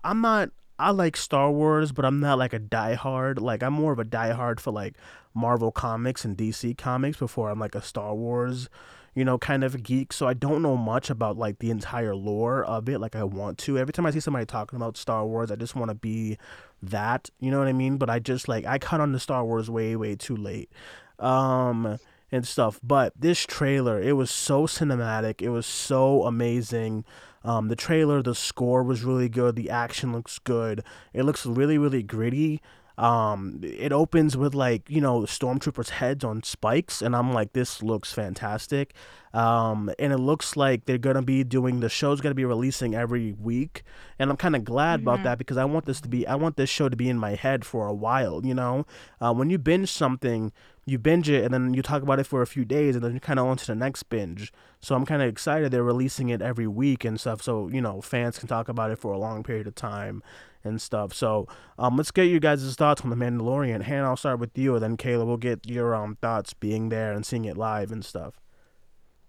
I'm 0.05 0.20
not 0.20 0.50
I 0.79 0.90
like 0.92 1.14
Star 1.16 1.50
Wars, 1.50 1.92
but 1.92 2.07
I'm 2.07 2.20
not 2.20 2.38
like 2.38 2.55
a 2.55 2.59
diehard. 2.61 3.38
Like 3.40 3.62
I'm 3.62 3.74
more 3.74 3.92
of 3.92 3.98
a 3.98 4.05
diehard 4.05 4.61
for 4.61 4.70
like 4.70 4.94
Marvel 5.35 5.73
comics 5.73 6.25
and 6.25 6.37
DC 6.37 6.77
comics 6.77 7.19
before 7.19 7.51
I'm 7.51 7.61
like 7.61 7.75
a 7.75 7.83
Star 7.83 8.14
Wars, 8.14 8.69
you 9.14 9.25
know, 9.25 9.38
kind 9.38 9.64
of 9.64 9.83
geek. 9.83 10.12
So 10.12 10.27
I 10.27 10.35
don't 10.35 10.62
know 10.62 10.77
much 10.77 11.11
about 11.11 11.37
like 11.37 11.59
the 11.59 11.71
entire 11.71 12.14
lore 12.14 12.64
of 12.64 12.88
it 12.88 12.99
like 12.99 13.16
I 13.16 13.25
want 13.25 13.59
to. 13.59 13.79
Every 13.79 13.93
time 13.93 14.07
I 14.07 14.11
see 14.11 14.21
somebody 14.21 14.47
talking 14.47 14.77
about 14.77 14.97
Star 14.97 15.27
Wars, 15.27 15.51
I 15.51 15.57
just 15.57 15.77
want 15.77 15.90
to 15.90 15.95
be 15.95 16.38
that, 16.83 17.31
you 17.38 17.51
know 17.51 17.59
what 17.59 17.69
I 17.69 17.73
mean? 17.73 17.97
But 17.97 18.11
I 18.11 18.19
just 18.19 18.49
like 18.49 18.66
I 18.66 18.79
cut 18.79 19.01
on 19.01 19.12
the 19.12 19.21
Star 19.21 19.45
Wars 19.45 19.71
way 19.71 19.97
way 19.97 20.16
too 20.16 20.37
late. 20.37 20.71
Um 21.19 21.99
and 22.33 22.47
stuff. 22.47 22.81
But 22.83 23.12
this 23.19 23.45
trailer, 23.45 24.01
it 24.01 24.12
was 24.12 24.31
so 24.31 24.66
cinematic. 24.66 25.43
It 25.43 25.51
was 25.51 25.66
so 25.66 26.25
amazing. 26.25 27.05
Um, 27.43 27.69
the 27.69 27.77
trailer, 27.77 28.23
the 28.23 28.35
score 28.35 28.83
was 28.83 29.03
really 29.03 29.29
good. 29.29 29.57
The 29.57 29.71
action 29.71 30.12
looks 30.12 30.38
good. 30.38 30.85
It 31.12 31.25
looks 31.25 31.47
really, 31.47 31.79
really 31.79 32.03
gritty. 32.03 32.61
Um, 33.00 33.60
it 33.62 33.92
opens 33.92 34.36
with 34.36 34.54
like 34.54 34.88
you 34.90 35.00
know 35.00 35.22
stormtroopers' 35.22 35.88
heads 35.90 36.22
on 36.22 36.42
spikes, 36.42 37.00
and 37.00 37.16
I'm 37.16 37.32
like, 37.32 37.54
this 37.54 37.82
looks 37.82 38.12
fantastic. 38.12 38.94
Um, 39.33 39.90
and 39.99 40.12
it 40.12 40.19
looks 40.19 40.57
like 40.57 40.87
they're 40.87 40.99
gonna 40.99 41.23
be 41.23 41.45
doing 41.45 41.81
the 41.81 41.88
show's 41.88 42.21
gonna 42.21 42.35
be 42.35 42.45
releasing 42.45 42.95
every 42.95 43.33
week, 43.33 43.83
and 44.19 44.29
I'm 44.31 44.37
kind 44.37 44.57
of 44.57 44.64
glad 44.64 45.01
about 45.01 45.21
Mhm. 45.21 45.25
that 45.25 45.38
because 45.38 45.57
I 45.57 45.64
want 45.64 45.87
this 45.87 46.01
to 46.01 46.09
be, 46.09 46.27
I 46.27 46.35
want 46.35 46.57
this 46.57 46.69
show 46.69 46.88
to 46.88 46.97
be 46.97 47.09
in 47.09 47.16
my 47.19 47.37
head 47.37 47.64
for 47.64 47.87
a 47.87 47.95
while. 47.95 48.45
You 48.45 48.55
know, 48.55 48.87
uh, 49.21 49.33
when 49.33 49.49
you 49.49 49.59
binge 49.59 49.90
something, 49.93 50.53
you 50.85 50.99
binge 50.99 51.29
it 51.29 51.45
and 51.45 51.55
then 51.55 51.75
you 51.75 51.83
talk 51.83 52.03
about 52.03 52.19
it 52.19 52.27
for 52.27 52.43
a 52.43 52.47
few 52.47 52.64
days, 52.64 52.97
and 52.97 53.05
then 53.05 53.14
you 53.14 53.21
kind 53.21 53.38
of 53.38 53.47
on 53.47 53.57
to 53.59 53.66
the 53.66 53.75
next 53.77 54.03
binge. 54.05 54.53
So 54.81 54.97
I'm 54.97 55.07
kind 55.07 55.23
of 55.23 55.29
excited 55.29 55.71
they're 55.71 55.85
releasing 55.85 56.29
it 56.31 56.43
every 56.43 56.66
week 56.66 57.05
and 57.05 57.21
stuff, 57.21 57.40
so 57.40 57.69
you 57.69 57.81
know 57.81 58.01
fans 58.01 58.38
can 58.38 58.49
talk 58.49 58.69
about 58.69 58.90
it 58.90 58.99
for 58.99 59.12
a 59.12 59.19
long 59.19 59.45
period 59.45 59.69
of 59.69 59.77
time 59.77 60.23
and 60.64 60.81
stuff. 60.83 61.14
So 61.14 61.47
um, 61.79 61.97
let's 61.97 62.11
get 62.11 62.25
you 62.25 62.40
guys' 62.40 62.75
thoughts 62.75 63.03
on 63.03 63.11
the 63.11 63.16
Mandalorian. 63.16 63.83
Hannah, 63.83 64.09
I'll 64.09 64.16
start 64.16 64.40
with 64.40 64.59
you, 64.59 64.75
and 64.75 64.83
then 64.83 64.97
Kaila, 64.97 65.25
we'll 65.25 65.37
get 65.37 65.66
your 65.69 65.95
um 65.95 66.16
thoughts 66.21 66.53
being 66.53 66.88
there 66.88 67.12
and 67.12 67.25
seeing 67.25 67.45
it 67.45 67.57
live 67.57 67.93
and 67.93 68.05
stuff. 68.05 68.40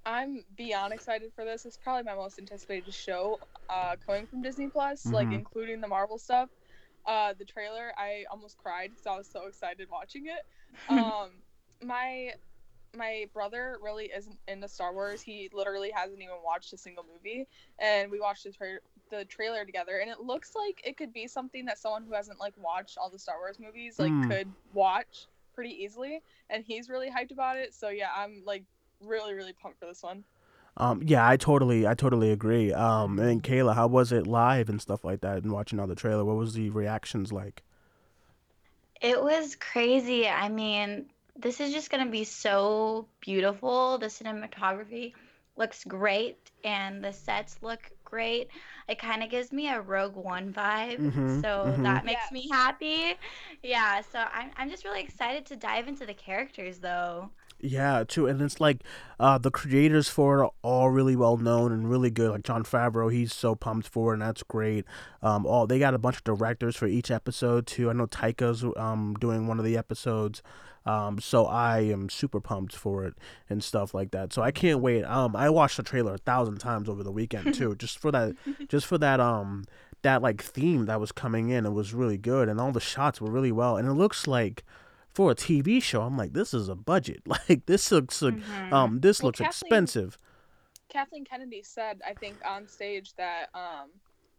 I'm 0.06 0.44
beyond 0.56 0.94
excited 0.94 1.32
for 1.34 1.46
this. 1.46 1.66
It's 1.66 1.78
probably 1.78 2.04
my 2.04 2.16
most 2.16 2.40
anticipated 2.40 2.94
show 2.94 3.40
uh, 3.70 3.96
coming 4.06 4.26
from 4.28 4.42
Disney 4.42 4.68
Plus, 4.70 5.06
like 5.06 5.30
Mhm. 5.30 5.36
including 5.36 5.82
the 5.82 5.88
Marvel 5.88 6.18
stuff. 6.18 6.50
Uh, 7.06 7.34
the 7.34 7.46
trailer, 7.46 7.94
I 7.98 8.26
almost 8.32 8.58
cried 8.58 8.92
because 8.92 9.06
I 9.08 9.16
was 9.18 9.28
so 9.28 9.48
excited 9.48 9.90
watching 9.90 10.28
it. 10.28 10.46
Um, 10.90 11.44
my 11.84 12.34
my 12.98 13.26
brother 13.34 13.78
really 13.82 14.12
isn't 14.14 14.38
into 14.48 14.68
Star 14.68 14.94
Wars. 14.94 15.22
He 15.22 15.50
literally 15.54 15.92
hasn't 15.92 16.22
even 16.22 16.36
watched 16.44 16.74
a 16.74 16.78
single 16.78 17.06
movie, 17.06 17.48
and 17.80 18.12
we 18.12 18.20
watched 18.20 18.44
the, 18.44 18.52
tra- 18.52 18.80
the 19.10 19.24
trailer 19.26 19.64
together, 19.64 20.00
and 20.00 20.12
it 20.12 20.20
looks 20.20 20.54
like 20.56 20.82
it 20.84 20.98
could 20.98 21.14
be 21.14 21.28
something 21.28 21.66
that 21.66 21.78
someone 21.78 22.04
who 22.04 22.14
hasn't 22.14 22.40
like 22.40 22.54
watched 22.58 22.98
all 22.98 23.10
the 23.10 23.20
Star 23.20 23.38
Wars 23.38 23.60
movies 23.60 23.98
like 24.00 24.12
Mm. 24.12 24.28
could 24.28 24.48
watch 24.74 25.28
pretty 25.54 25.70
easily, 25.84 26.22
and 26.50 26.66
he's 26.66 26.90
really 26.90 27.10
hyped 27.10 27.32
about 27.32 27.56
it. 27.58 27.74
So 27.74 27.90
yeah, 27.90 28.10
I'm 28.14 28.44
like 28.46 28.66
really 29.06 29.34
really 29.34 29.54
pumped 29.54 29.80
for 29.80 29.86
this 29.86 30.04
one. 30.04 30.24
Um, 30.78 31.02
yeah, 31.06 31.28
I 31.28 31.38
totally, 31.38 31.86
I 31.86 31.94
totally 31.94 32.32
agree. 32.32 32.74
Um, 32.74 33.20
and 33.20 33.44
Kaila, 33.44 33.76
how 33.76 33.88
was 33.88 34.12
it 34.12 34.26
live 34.28 34.70
and 34.70 34.82
stuff 34.82 35.04
like 35.04 35.22
that, 35.22 35.44
and 35.44 35.52
watching 35.52 35.80
all 35.80 35.88
the 35.88 35.96
trailer? 35.96 36.24
What 36.26 36.38
was 36.38 36.54
the 36.54 36.70
reactions 36.70 37.32
like? 37.32 37.64
It 39.02 39.22
was 39.22 39.56
crazy. 39.56 40.28
I 40.28 40.50
mean, 40.50 41.10
this 41.36 41.60
is 41.60 41.74
just 41.74 41.90
going 41.90 42.06
to 42.06 42.12
be 42.12 42.24
so 42.24 43.08
beautiful. 43.20 43.98
The 43.98 44.08
cinematography 44.08 45.14
looks 45.58 45.84
great 45.84 46.52
and 46.64 47.04
the 47.04 47.12
sets 47.14 47.58
look 47.62 47.92
great. 48.04 48.50
It 48.88 49.00
kind 49.00 49.24
of 49.24 49.30
gives 49.30 49.52
me 49.52 49.70
a 49.70 49.82
Rogue 49.82 50.16
One 50.16 50.54
vibe. 50.54 51.02
Mhm, 51.02 51.42
so 51.42 51.78
mhm. 51.78 51.82
that 51.84 52.06
makes 52.06 52.30
Yes. 52.30 52.32
me 52.32 52.48
happy. 52.52 53.16
Yeah, 53.64 54.02
so 54.02 54.20
I'm, 54.20 54.52
I'm 54.58 54.70
just 54.70 54.86
really 54.86 55.02
excited 55.02 55.46
to 55.48 55.56
dive 55.56 55.88
into 55.88 56.06
the 56.06 56.14
characters 56.14 56.80
though. 56.80 57.30
Yeah, 57.64 58.04
too, 58.08 58.28
and 58.28 58.42
it's 58.42 58.60
like 58.60 58.84
uh, 59.20 59.38
the 59.38 59.52
creators 59.52 60.10
for 60.10 60.40
it 60.40 60.46
are 60.46 60.52
all 60.64 60.90
really 60.90 61.16
well 61.16 61.38
known 61.38 61.72
and 61.72 61.90
really 61.90 62.10
good. 62.10 62.32
Like 62.32 62.44
Jon 62.44 62.64
Favreau, 62.64 63.12
he's 63.12 63.34
so 63.34 63.56
pumped 63.56 63.88
for 63.88 64.12
it, 64.12 64.16
and 64.16 64.22
that's 64.24 64.44
great. 64.44 64.86
Um, 65.22 65.46
all 65.46 65.68
they 65.68 65.78
got 65.80 65.94
a 65.94 66.00
bunch 66.00 66.18
of 66.18 66.24
directors 66.24 66.76
for 66.76 66.88
each 66.88 67.12
episode 67.12 67.68
too. 67.68 67.90
I 67.90 67.94
know 67.94 68.08
Taika's 68.08 68.66
um 68.76 69.16
doing 69.20 69.48
one 69.48 69.60
of 69.60 69.66
the 69.66 69.78
episodes. 69.78 70.42
Um, 70.84 71.20
so 71.20 71.46
I 71.46 71.82
am 71.82 72.10
super 72.10 72.40
pumped 72.42 72.76
for 72.76 73.06
it 73.06 73.14
and 73.48 73.64
stuff 73.64 73.94
like 73.94 74.10
that. 74.12 74.34
So 74.34 74.42
I 74.42 74.50
can't 74.50 74.80
wait. 74.80 75.04
Um, 75.04 75.36
I 75.36 75.48
watched 75.50 75.78
the 75.78 75.84
trailer 75.84 76.16
a 76.16 76.18
thousand 76.18 76.58
times 76.58 76.90
over 76.90 77.04
the 77.04 77.12
weekend 77.12 77.54
too, 77.56 77.76
just 77.76 78.00
for 78.00 78.12
that, 78.12 78.34
just 78.68 78.88
for 78.88 78.98
that 78.98 79.20
um 79.20 79.66
that 80.02 80.24
like 80.24 80.42
theme 80.42 80.86
that 80.88 81.00
was 81.00 81.12
coming 81.12 81.50
in. 81.50 81.66
It 81.66 81.72
was 81.72 81.94
really 81.94 82.18
good, 82.18 82.50
and 82.50 82.60
all 82.60 82.72
the 82.72 82.80
shots 82.80 83.22
were 83.22 83.30
really 83.30 83.52
well, 83.52 83.78
and 83.78 83.88
it 83.88 83.94
looks 83.94 84.26
like 84.26 84.64
for 85.14 85.32
a 85.32 85.36
TV 85.36 85.82
show, 85.82 86.02
I'm 86.04 86.18
like, 86.18 86.34
this 86.34 86.54
is 86.54 86.70
a 86.70 86.76
budget. 86.76 87.22
Like 87.28 87.66
this 87.66 87.92
looks 87.92 88.22
like 88.22 88.36
Mhm. 88.36 88.72
um 88.74 89.00
this 89.02 89.22
Well, 89.22 89.28
looks 89.28 89.40
Kathleen- 89.40 89.68
expensive. 89.68 90.18
Kathleen 90.90 91.24
Kennedy 91.26 91.64
said, 91.64 92.02
I 92.06 92.14
think 92.14 92.36
on 92.46 92.68
stage 92.68 93.14
that 93.16 93.48
um 93.54 93.90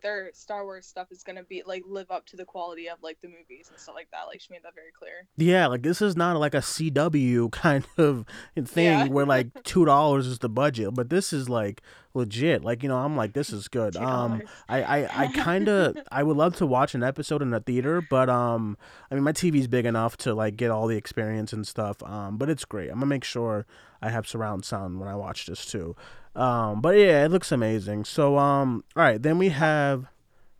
their 0.02 0.30
Star 0.34 0.64
Wars 0.64 0.86
stuff 0.86 1.08
is 1.10 1.22
gonna 1.22 1.42
be 1.44 1.62
like 1.66 1.82
live 1.86 2.10
up 2.10 2.26
to 2.26 2.36
the 2.36 2.44
quality 2.44 2.88
of 2.88 2.98
like 3.02 3.20
the 3.20 3.28
movies 3.28 3.68
and 3.70 3.78
stuff 3.78 3.94
like 3.94 4.08
that. 4.12 4.24
Like 4.26 4.40
she 4.40 4.48
made 4.52 4.62
that 4.64 4.74
very 4.74 4.90
clear. 4.96 5.26
Yeah, 5.36 5.66
like 5.68 5.82
this 5.82 6.02
is 6.02 6.16
not 6.16 6.36
like 6.38 6.54
a 6.54 6.58
CW 6.58 7.50
kind 7.52 7.84
of 7.98 8.26
thing 8.64 8.84
Yeah. 8.84 9.06
where 9.08 9.26
like 9.26 9.48
two 9.64 9.84
dollars 9.84 10.26
is 10.26 10.38
the 10.40 10.48
budget, 10.48 10.94
but 10.94 11.08
this 11.10 11.32
is 11.32 11.48
like 11.48 11.82
legit. 12.14 12.62
Like 12.64 12.82
you 12.82 12.88
know, 12.88 12.98
I'm 12.98 13.16
like, 13.16 13.32
this 13.32 13.50
is 13.50 13.68
good. 13.68 13.96
Um, 13.96 14.40
$2. 14.40 14.48
I 14.68 14.82
I, 14.82 15.24
I 15.24 15.26
kind 15.28 15.68
of 15.68 15.96
I 16.12 16.22
would 16.22 16.36
love 16.36 16.56
to 16.56 16.66
watch 16.66 16.94
an 16.94 17.02
episode 17.02 17.42
in 17.42 17.54
a 17.54 17.60
theater, 17.60 18.02
but 18.08 18.28
um, 18.28 18.76
I 19.10 19.14
mean 19.14 19.24
my 19.24 19.32
TV's 19.32 19.68
big 19.68 19.86
enough 19.86 20.16
to 20.18 20.34
like 20.34 20.56
get 20.56 20.70
all 20.70 20.86
the 20.86 20.96
experience 20.96 21.52
and 21.52 21.66
stuff. 21.66 22.02
Um, 22.02 22.36
but 22.38 22.50
it's 22.50 22.64
great. 22.64 22.88
I'm 22.88 22.96
gonna 22.96 23.06
make 23.06 23.24
sure 23.24 23.66
I 24.00 24.10
have 24.10 24.26
surround 24.26 24.64
sound 24.64 24.98
when 24.98 25.08
I 25.08 25.14
watch 25.14 25.46
this 25.46 25.64
too. 25.64 25.94
Um, 26.34 26.80
but 26.80 26.96
yeah, 26.96 27.24
it 27.24 27.30
looks 27.30 27.52
amazing. 27.52 28.04
So 28.04 28.38
um, 28.38 28.84
all 28.96 29.02
right, 29.02 29.22
then 29.22 29.38
we 29.38 29.50
have. 29.50 30.06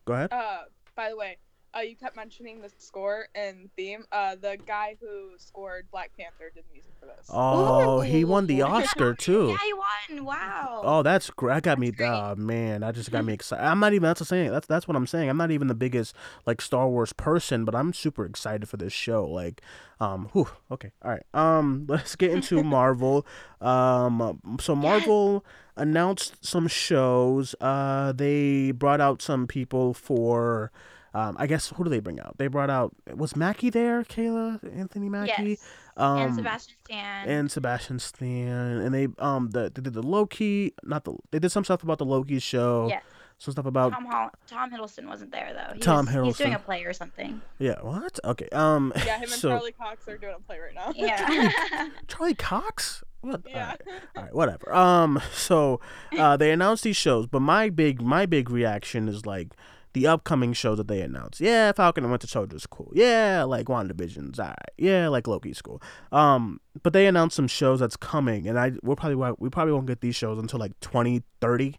Go 0.05 0.15
ahead. 0.15 0.33
Uh, 0.33 0.63
by 0.95 1.11
the 1.11 1.17
way, 1.17 1.39
uh, 1.75 1.81
you 1.81 1.97
kept 1.97 2.17
mentioning 2.17 2.61
the 2.61 2.71
score 2.77 3.29
and 3.35 3.71
theme. 3.77 4.05
Uh, 4.13 4.35
the 4.35 4.59
guy 4.67 4.97
who 5.01 5.31
scored 5.39 5.87
Black 5.91 6.11
Panther 6.19 6.51
did 6.55 6.65
music 6.71 6.93
for 7.01 7.07
this. 7.07 7.27
Oh, 7.31 8.01
he 8.01 8.25
won 8.25 8.47
the 8.47 8.61
Oscar 8.63 9.15
too. 9.19 9.49
Yeah, 9.49 9.57
he 9.65 9.73
won. 9.73 10.25
Wow. 10.25 10.83
Oh, 10.85 11.03
that's 11.03 11.31
great. 11.31 11.55
That 11.55 11.63
got 11.63 11.79
me. 11.79 11.91
That's 11.91 11.97
great. 11.97 12.09
Oh 12.09 12.35
man, 12.37 12.83
that 12.83 12.95
just 12.95 13.11
got 13.11 13.25
me 13.25 13.33
excited. 13.35 13.65
I'm 13.65 13.81
not 13.81 13.95
even. 13.95 14.03
That's 14.03 14.19
the 14.19 14.27
saying. 14.27 14.51
That's 14.51 14.67
that's 14.67 14.87
what 14.87 14.97
I'm 14.97 15.07
saying. 15.07 15.31
I'm 15.31 15.39
not 15.39 15.51
even 15.51 15.69
the 15.69 15.75
biggest 15.75 16.15
like 16.45 16.61
Star 16.61 16.89
Wars 16.89 17.15
person, 17.15 17.65
but 17.65 17.75
I'm 17.75 17.95
super 17.95 18.27
excited 18.27 18.69
for 18.69 18.77
this 18.77 18.93
show. 18.93 19.25
Like, 19.25 19.63
um, 19.99 20.29
whew, 20.33 20.49
okay, 20.71 20.93
all 21.03 21.11
right. 21.11 21.25
Um, 21.33 21.87
let's 21.89 22.17
get 22.17 22.33
into 22.33 22.63
Marvel. 22.63 23.27
Um, 23.63 24.59
so 24.61 24.77
Marvel 24.77 25.43
announced 25.77 26.45
some 26.45 26.69
shows. 26.69 27.55
Uh, 27.61 28.13
they 28.13 28.71
brought 28.73 29.01
out 29.01 29.23
some 29.23 29.47
people 29.47 29.95
for. 29.95 30.71
Um, 31.15 31.37
I 31.39 31.47
guess 31.47 31.69
who 31.69 31.85
do 31.85 31.91
they 31.91 32.01
bring 32.01 32.19
out? 32.21 32.39
They 32.39 32.47
brought 32.47 32.71
out 32.71 32.95
was 33.15 33.37
Mackie 33.37 33.69
there, 33.69 34.03
Kaila, 34.03 34.61
Anthony 34.75 35.11
Mackie, 35.11 35.51
yes. 35.51 35.67
um, 35.99 36.19
and 36.19 36.35
Sebastian 36.37 36.77
Stan. 36.87 37.29
and 37.29 37.53
Sebastian 37.53 37.99
Stan, 37.99 38.79
and 38.79 38.95
they 38.95 39.09
um 39.19 39.51
the 39.51 39.71
they 39.75 39.83
did 39.83 39.93
the 39.93 40.03
Loki, 40.03 40.73
not 40.83 41.05
the 41.05 41.15
they 41.31 41.39
did 41.39 41.51
some 41.51 41.65
stuff 41.65 41.83
about 41.83 41.99
the 41.99 42.07
Loki 42.07 42.39
show, 42.39 42.87
yes. 42.89 43.03
some 43.37 43.53
stuff 43.53 43.67
about 43.67 43.93
Tom 43.93 44.07
Hol- 44.07 44.31
Tom 44.47 44.71
Hiddleston 44.71 45.07
wasn't 45.07 45.33
there 45.33 45.53
though. 45.53 45.75
He 45.75 45.81
Tom 45.81 46.07
was, 46.07 46.25
He's 46.25 46.39
doing 46.39 46.55
a 46.55 46.59
play 46.59 46.83
or 46.85 46.95
something. 46.95 47.43
yeah 47.59 47.79
what 47.83 48.19
okay 48.25 48.49
um 48.53 48.91
yeah, 49.05 49.17
him 49.17 49.25
and 49.25 49.31
so 49.33 49.51
Charlie 49.51 49.73
Cox 49.73 50.09
are 50.09 50.17
doing 50.17 50.37
a 50.39 50.41
play 50.41 50.59
right 50.61 50.75
now. 50.75 50.93
Yeah. 50.97 51.91
Charlie 52.09 52.35
Cox 52.37 53.05
what 53.23 53.43
yeah. 53.49 53.63
Alright, 53.63 53.81
all 54.17 54.23
right 54.23 54.35
whatever 54.35 54.75
um 54.75 55.21
so 55.33 55.81
uh 56.19 56.37
they 56.37 56.51
announced 56.53 56.85
these 56.85 56.97
shows, 56.97 57.27
but 57.27 57.41
my 57.41 57.71
big 57.71 58.03
my 58.03 58.27
big 58.27 58.51
reaction 58.51 59.09
is 59.09 59.25
like 59.27 59.55
the 59.95 60.07
upcoming 60.07 60.53
shows 60.53 60.79
that 60.79 60.89
they 60.89 61.03
announced. 61.03 61.41
Yeah, 61.41 61.73
Falcon 61.73 62.05
and 62.05 62.11
Winter 62.11 62.27
Soldier's 62.27 62.67
cool. 62.67 62.91
Yeah, 62.95 63.43
like 63.45 63.67
WandaVision's 63.67 64.39
alright. 64.39 64.57
Yeah, 64.79 65.09
like 65.09 65.27
Loki's 65.27 65.61
cool. 65.61 65.83
Um, 66.11 66.61
but 66.83 66.93
they 66.93 67.07
announced 67.07 67.37
some 67.37 67.49
shows 67.49 67.81
that's 67.81 67.97
coming, 67.97 68.49
and 68.49 68.59
I 68.59 68.73
we'll 68.83 68.97
probably 68.97 69.35
we 69.39 69.51
probably 69.51 69.73
won't 69.73 69.87
get 69.87 70.01
these 70.01 70.17
shows 70.17 70.39
until 70.39 70.59
like 70.59 70.79
twenty 70.81 71.23
thirty. 71.41 71.77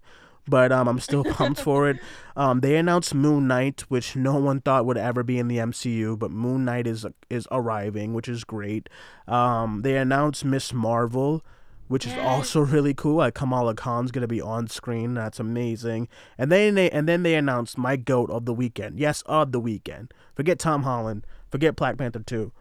But 0.47 0.71
um, 0.71 0.87
I'm 0.87 0.99
still 0.99 1.23
pumped 1.35 1.61
for 1.61 1.89
it. 1.89 1.97
Um, 2.35 2.59
they 2.59 2.75
announced 2.75 3.13
Moon 3.13 3.47
Knight, 3.47 3.81
which 3.89 4.15
no 4.15 4.35
one 4.35 4.59
thought 4.61 4.85
would 4.85 4.97
ever 4.97 5.23
be 5.23 5.39
in 5.39 5.47
the 5.47 5.57
MCU, 5.57 6.17
but 6.17 6.31
Moon 6.31 6.65
Knight 6.65 6.87
is 6.87 7.05
is 7.29 7.47
arriving, 7.51 8.13
which 8.13 8.27
is 8.27 8.43
great. 8.43 8.89
Um, 9.27 9.81
they 9.83 9.95
announced 9.97 10.43
Miss 10.43 10.73
Marvel, 10.73 11.43
which 11.87 12.05
is 12.05 12.13
also 12.17 12.59
really 12.59 12.93
cool. 12.93 13.17
Like 13.17 13.35
Kamala 13.35 13.75
Khan's 13.75 14.11
gonna 14.11 14.27
be 14.27 14.41
on 14.41 14.67
screen. 14.67 15.13
That's 15.13 15.39
amazing. 15.39 16.07
And 16.37 16.51
then 16.51 16.75
they 16.75 16.89
and 16.89 17.07
then 17.07 17.23
they 17.23 17.35
announced 17.35 17.77
my 17.77 17.95
goat 17.95 18.29
of 18.29 18.45
the 18.45 18.53
weekend. 18.53 18.99
Yes, 18.99 19.21
of 19.25 19.51
the 19.51 19.59
weekend. 19.59 20.13
Forget 20.35 20.59
Tom 20.59 20.83
Holland. 20.83 21.25
Forget 21.49 21.75
Black 21.75 21.97
Panther 21.97 22.19
two. 22.19 22.51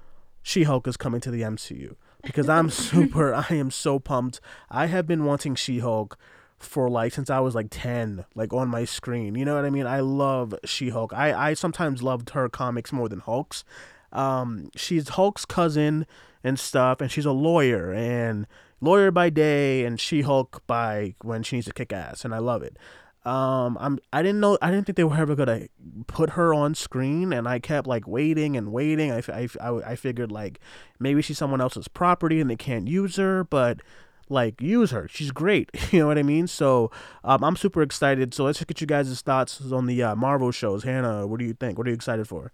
She 0.43 0.65
Hulk 0.65 0.87
is 0.87 0.97
coming 0.97 1.21
to 1.21 1.31
the 1.31 1.43
MCU 1.43 1.97
because 2.23 2.49
I'm 2.49 2.69
super. 2.71 3.35
I 3.35 3.47
am 3.51 3.71
so 3.71 3.99
pumped. 3.99 4.41
I 4.71 4.87
have 4.87 5.07
been 5.07 5.25
wanting 5.25 5.55
She 5.55 5.79
Hulk 5.79 6.19
for 6.63 6.89
like 6.89 7.13
since 7.13 7.31
I 7.31 7.41
was 7.41 7.55
like 7.55 7.69
10 7.71 8.25
like 8.35 8.53
on 8.53 8.69
my 8.69 8.85
screen 8.85 9.35
you 9.35 9.45
know 9.45 9.55
what 9.55 9.65
I 9.65 9.71
mean? 9.71 9.87
I 9.87 10.01
love 10.01 10.55
She-Hulk. 10.65 11.13
I 11.13 11.51
I 11.51 11.55
sometimes 11.55 12.03
loved 12.03 12.31
her 12.31 12.49
comics 12.49 12.93
more 12.93 13.09
than 13.09 13.21
Hulk's. 13.21 13.65
Um 14.13 14.71
she's 14.77 15.11
Hulk's 15.11 15.45
cousin 15.45 16.07
and 16.45 16.59
stuff 16.59 17.01
and 17.01 17.11
she's 17.11 17.27
a 17.27 17.33
lawyer 17.33 17.93
and 17.93 18.47
lawyer 18.81 19.11
by 19.11 19.31
day 19.31 19.85
and 19.85 20.01
She-Hulk 20.01 20.63
by 20.67 21.15
when 21.23 21.43
she 21.43 21.57
needs 21.57 21.67
to 21.67 21.73
kick 21.73 21.93
ass 21.93 22.25
and 22.25 22.35
I 22.35 22.39
love 22.39 22.63
it. 22.63 22.77
Um 23.25 23.77
I'm 23.81 23.99
I 24.13 24.23
didn't 24.23 24.41
know 24.41 24.59
I 24.61 24.71
didn't 24.71 24.87
think 24.87 24.97
they 24.97 25.05
were 25.05 25.17
ever 25.17 25.35
gonna 25.35 25.69
put 26.07 26.31
her 26.31 26.53
on 26.55 26.75
screen 26.75 27.33
and 27.33 27.49
I 27.49 27.59
kept 27.59 27.87
like 27.87 28.07
waiting 28.07 28.57
and 28.57 28.73
waiting. 28.73 29.13
I, 29.13 29.23
I, 29.29 29.49
I, 29.61 29.93
I 29.93 29.97
figured 29.97 30.33
like 30.33 30.61
maybe 30.99 31.23
she's 31.23 31.39
someone 31.39 31.61
else's 31.61 31.89
property 31.89 32.41
and 32.41 32.51
they 32.51 32.57
can't 32.57 32.89
use 32.89 33.17
her 33.17 33.45
but 33.45 33.81
like 34.29 34.61
use 34.61 34.91
her. 34.91 35.09
She's 35.09 35.31
great. 35.31 35.71
You 35.93 35.99
know 35.99 36.07
what 36.07 36.17
I 36.17 36.23
mean? 36.23 36.47
So 36.47 36.91
um, 37.23 37.45
I'm 37.45 37.55
super 37.55 37.83
excited. 37.83 38.33
So 38.33 38.45
let's 38.45 38.59
just 38.59 38.67
get 38.67 38.81
you 38.81 38.87
guys' 38.87 39.21
thoughts 39.21 39.61
on 39.71 39.85
the 39.85 40.03
uh, 40.03 40.17
Marvel 40.17 40.51
shows. 40.51 40.85
Hannah, 40.85 41.27
what 41.27 41.39
do 41.39 41.45
you 41.45 41.53
think? 41.53 41.77
What 41.77 41.87
are 41.87 41.91
you 41.91 41.95
excited 41.95 42.27
for? 42.27 42.51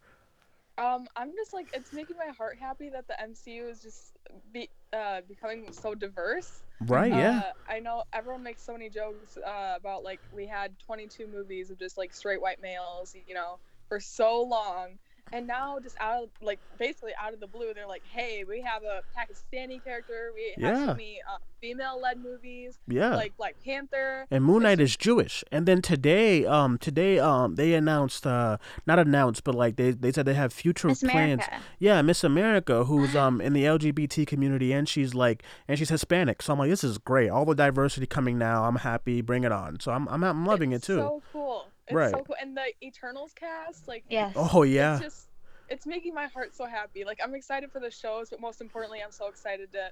Um, 0.78 1.06
I'm 1.16 1.32
just 1.34 1.52
like 1.52 1.68
it's 1.74 1.92
making 1.92 2.16
my 2.16 2.32
heart 2.36 2.56
happy 2.58 2.88
that 2.90 3.06
the 3.08 3.14
MCU 3.14 3.68
is 3.68 3.82
just 3.82 4.12
be 4.52 4.70
uh 4.92 5.20
becoming 5.28 5.72
so 5.72 5.94
diverse. 5.94 6.62
Right. 6.86 7.12
Yeah. 7.12 7.38
Uh, 7.38 7.72
I 7.72 7.80
know 7.80 8.04
everyone 8.12 8.44
makes 8.44 8.62
so 8.62 8.72
many 8.72 8.88
jokes 8.88 9.36
uh, 9.36 9.74
about 9.76 10.04
like 10.04 10.20
we 10.32 10.46
had 10.46 10.78
22 10.78 11.26
movies 11.26 11.70
of 11.70 11.78
just 11.78 11.98
like 11.98 12.14
straight 12.14 12.40
white 12.40 12.62
males, 12.62 13.16
you 13.26 13.34
know, 13.34 13.58
for 13.88 13.98
so 13.98 14.40
long, 14.42 14.98
and 15.32 15.46
now 15.46 15.78
just 15.78 15.96
out 16.00 16.24
of 16.24 16.28
like 16.42 16.58
basically 16.78 17.12
out 17.22 17.32
of 17.34 17.40
the 17.40 17.46
blue 17.46 17.72
they're 17.74 17.86
like 17.86 18.02
hey 18.12 18.44
we 18.48 18.60
have 18.60 18.82
a 18.82 19.02
pakistani 19.16 19.82
character 19.82 20.32
we 20.34 20.62
have 20.62 20.74
Yeah. 20.76 20.86
so 20.86 20.92
many 20.94 21.20
uh, 21.28 21.38
female-led 21.60 22.18
movies 22.22 22.78
yeah. 22.86 23.16
like 23.16 23.36
black 23.36 23.56
panther 23.64 24.26
and 24.30 24.44
Moon 24.44 24.62
Knight 24.62 24.80
is 24.80 24.96
Jewish. 24.96 25.42
And 25.50 25.66
then 25.66 25.82
today, 25.82 26.46
um, 26.46 26.78
today, 26.78 27.18
um, 27.18 27.56
they 27.56 27.74
announced, 27.74 28.26
uh, 28.26 28.58
not 28.86 28.98
announced, 28.98 29.42
but 29.44 29.54
like 29.54 29.76
they, 29.76 29.90
they 29.90 30.12
said 30.12 30.24
they 30.26 30.34
have 30.34 30.52
future 30.52 30.88
Miss 30.88 31.00
plans. 31.00 31.42
America. 31.44 31.56
Yeah, 31.78 32.00
Miss 32.02 32.22
America, 32.22 32.84
who's 32.84 33.16
um 33.16 33.40
in 33.40 33.52
the 33.54 33.64
LGBT 33.64 34.26
community, 34.26 34.72
and 34.72 34.88
she's 34.88 35.14
like, 35.14 35.42
and 35.66 35.78
she's 35.78 35.88
Hispanic. 35.88 36.42
So 36.42 36.52
I'm 36.52 36.58
like, 36.58 36.70
this 36.70 36.84
is 36.84 36.98
great. 36.98 37.28
All 37.30 37.44
the 37.44 37.54
diversity 37.54 38.06
coming 38.06 38.38
now. 38.38 38.64
I'm 38.64 38.76
happy. 38.76 39.20
Bring 39.20 39.44
it 39.44 39.52
on. 39.52 39.80
So 39.80 39.92
I'm 39.92 40.06
I'm, 40.08 40.22
I'm 40.22 40.46
loving 40.46 40.72
it's 40.72 40.88
it 40.88 40.92
too. 40.94 40.98
so 40.98 41.22
cool 41.32 41.66
it's 41.88 41.94
Right. 41.94 42.10
so 42.10 42.22
cool 42.22 42.36
and 42.40 42.56
the 42.56 42.66
eternals 42.82 43.32
cast 43.34 43.88
like 43.88 44.04
Yes. 44.08 44.34
oh 44.36 44.62
yeah. 44.62 44.94
it's 44.96 45.04
just 45.04 45.28
it's 45.68 45.86
making 45.86 46.14
my 46.14 46.26
heart 46.26 46.54
so 46.54 46.64
happy 46.66 47.04
like 47.04 47.18
i'm 47.22 47.34
excited 47.34 47.70
for 47.70 47.80
the 47.80 47.90
shows 47.90 48.30
but 48.30 48.40
most 48.40 48.60
importantly 48.60 49.00
i'm 49.04 49.10
so 49.12 49.28
excited 49.28 49.72
to 49.72 49.90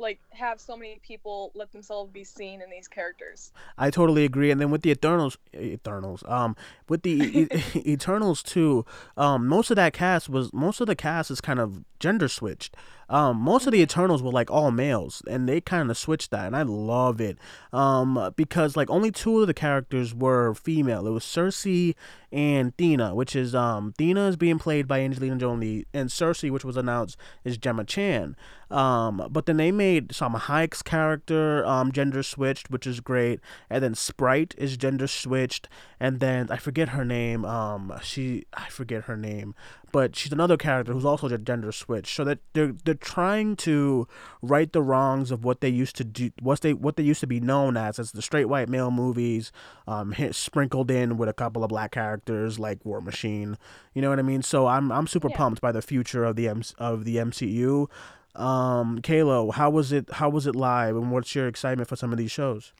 like 0.00 0.18
have 0.30 0.60
so 0.60 0.76
many 0.76 0.98
people 1.06 1.52
let 1.54 1.70
themselves 1.70 2.10
be 2.10 2.24
seen 2.24 2.60
in 2.60 2.68
these 2.68 2.88
characters 2.88 3.52
I 3.78 3.90
totally 3.90 4.24
agree. 4.24 4.50
And 4.50 4.60
then 4.60 4.70
with 4.70 4.82
the 4.82 4.90
Eternals, 4.90 5.36
Eternals, 5.54 6.22
um, 6.26 6.56
with 6.88 7.02
the 7.02 7.10
e- 7.12 7.48
e- 7.52 7.92
Eternals 7.92 8.42
too, 8.42 8.84
um, 9.16 9.46
most 9.46 9.70
of 9.70 9.76
that 9.76 9.92
cast 9.92 10.28
was 10.28 10.52
most 10.52 10.80
of 10.80 10.86
the 10.88 10.96
cast 10.96 11.30
is 11.30 11.40
kind 11.40 11.60
of 11.60 11.84
gender 12.00 12.26
switched. 12.28 12.76
Um, 13.08 13.38
most 13.38 13.66
of 13.66 13.72
the 13.72 13.80
Eternals 13.80 14.22
were 14.22 14.30
like 14.30 14.50
all 14.50 14.70
males, 14.70 15.22
and 15.28 15.48
they 15.48 15.60
kind 15.60 15.90
of 15.90 15.98
switched 15.98 16.30
that, 16.30 16.46
and 16.46 16.56
I 16.56 16.62
love 16.62 17.20
it. 17.20 17.38
Um, 17.72 18.32
because 18.36 18.76
like 18.76 18.90
only 18.90 19.10
two 19.10 19.40
of 19.40 19.46
the 19.46 19.54
characters 19.54 20.14
were 20.14 20.54
female. 20.54 21.06
It 21.06 21.10
was 21.10 21.24
Sersi 21.24 21.94
and 22.32 22.76
Thena, 22.76 23.14
which 23.14 23.36
is 23.36 23.54
um, 23.54 23.94
Thena 23.98 24.28
is 24.28 24.36
being 24.36 24.58
played 24.58 24.88
by 24.88 25.00
Angelina 25.00 25.36
Jolie, 25.36 25.86
and 25.92 26.08
Sersi, 26.08 26.50
which 26.50 26.64
was 26.64 26.76
announced, 26.76 27.16
is 27.44 27.58
Gemma 27.58 27.84
Chan. 27.84 28.36
Um, 28.70 29.28
but 29.30 29.46
then 29.46 29.56
they 29.56 29.70
made 29.70 30.08
Salma 30.08 30.40
Hayek's 30.40 30.82
character 30.82 31.64
um, 31.64 31.92
gender 31.92 32.24
switched, 32.24 32.70
which 32.70 32.86
is 32.86 32.98
great. 32.98 33.38
And 33.70 33.84
then 33.84 33.94
Sprite 33.94 34.54
is 34.58 34.76
gender 34.76 35.06
switched. 35.06 35.68
And 36.00 36.18
then 36.18 36.48
I 36.50 36.56
forget 36.56 36.88
her 36.90 37.04
name. 37.04 37.44
Um, 37.44 37.92
she 38.02 38.46
I 38.52 38.68
forget 38.68 39.04
her 39.04 39.16
name, 39.16 39.54
but 39.94 40.16
she's 40.16 40.32
another 40.32 40.56
character 40.56 40.92
who's 40.92 41.04
also 41.04 41.28
ge- 41.28 41.44
gender 41.46 41.70
switch. 41.70 42.12
So 42.16 42.24
that 42.24 42.40
they're 42.52 42.74
they're 42.84 42.94
trying 43.16 43.54
to 43.68 44.08
right 44.42 44.70
the 44.72 44.82
wrongs 44.82 45.30
of 45.30 45.44
what 45.44 45.60
they 45.60 45.68
used 45.68 45.94
to 45.96 46.04
do, 46.04 46.30
what 46.42 46.60
they 46.62 46.74
what 46.74 46.96
they 46.96 47.04
used 47.04 47.20
to 47.20 47.28
be 47.28 47.38
known 47.38 47.76
as 47.76 48.00
as 48.00 48.10
the 48.10 48.20
straight 48.20 48.46
white 48.46 48.68
male 48.68 48.90
movies, 48.90 49.52
um, 49.86 50.12
sprinkled 50.32 50.90
in 50.90 51.16
with 51.16 51.28
a 51.28 51.32
couple 51.32 51.62
of 51.62 51.68
black 51.68 51.92
characters 51.92 52.58
like 52.58 52.84
War 52.84 53.00
Machine. 53.00 53.56
You 53.94 54.02
know 54.02 54.10
what 54.10 54.18
I 54.18 54.22
mean? 54.22 54.42
So 54.42 54.66
I'm 54.66 54.90
I'm 54.90 55.06
super 55.06 55.28
Yeah. 55.30 55.36
pumped 55.36 55.60
by 55.60 55.70
the 55.70 55.80
future 55.82 56.24
of 56.24 56.34
the 56.34 56.48
M- 56.48 56.62
of 56.78 57.04
the 57.04 57.16
MCU. 57.18 57.88
Um, 58.34 59.00
Kalo, 59.00 59.52
how 59.52 59.70
was 59.70 59.92
it? 59.92 60.10
How 60.14 60.28
was 60.28 60.48
it 60.48 60.56
live, 60.56 60.96
and 60.96 61.12
what's 61.12 61.36
your 61.36 61.46
excitement 61.46 61.88
for 61.88 61.94
some 61.96 62.10
of 62.10 62.18
these 62.18 62.32
shows? 62.32 62.72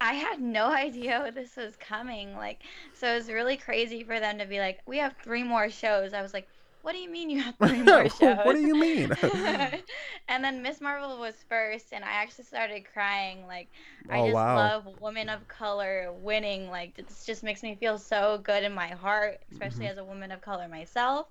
I 0.00 0.14
had 0.14 0.40
no 0.40 0.66
idea 0.72 1.30
this 1.34 1.56
was 1.56 1.76
coming. 1.76 2.36
Like, 2.36 2.62
so 2.94 3.12
it 3.12 3.16
was 3.16 3.30
really 3.30 3.56
crazy 3.56 4.04
for 4.04 4.20
them 4.20 4.38
to 4.38 4.46
be 4.46 4.58
like, 4.60 4.80
"We 4.86 4.98
have 4.98 5.16
three 5.22 5.42
more 5.44 5.70
shows." 5.70 6.12
I 6.14 6.22
was 6.22 6.32
like, 6.34 6.48
"What 6.82 6.92
do 6.92 6.98
you 6.98 7.10
mean 7.10 7.30
you 7.30 7.42
have 7.42 7.56
three 7.62 7.82
more 7.82 8.08
shows?" 8.08 8.36
what 8.42 8.54
do 8.54 8.60
you 8.60 8.74
mean? 8.76 9.10
and 10.28 10.44
then 10.44 10.62
Miss 10.62 10.80
Marvel 10.80 11.18
was 11.18 11.34
first, 11.48 11.92
and 11.92 12.04
I 12.04 12.08
actually 12.10 12.44
started 12.44 12.86
crying. 12.92 13.46
Like, 13.46 13.68
I 14.10 14.20
Oh, 14.20 14.22
just 14.22 14.44
wow. 14.44 14.46
love 14.46 14.86
women 15.00 15.28
of 15.28 15.46
color 15.48 16.12
winning. 16.12 16.68
Like, 16.68 16.96
this 17.08 17.24
just 17.24 17.42
makes 17.42 17.62
me 17.62 17.76
feel 17.76 17.98
so 17.98 18.38
good 18.38 18.64
in 18.64 18.72
my 18.74 18.88
heart, 18.88 19.38
especially 19.50 19.86
Mm-hmm. 19.86 19.88
as 19.88 19.98
a 19.98 20.04
woman 20.04 20.30
of 20.32 20.40
color 20.40 20.68
myself. 20.68 21.26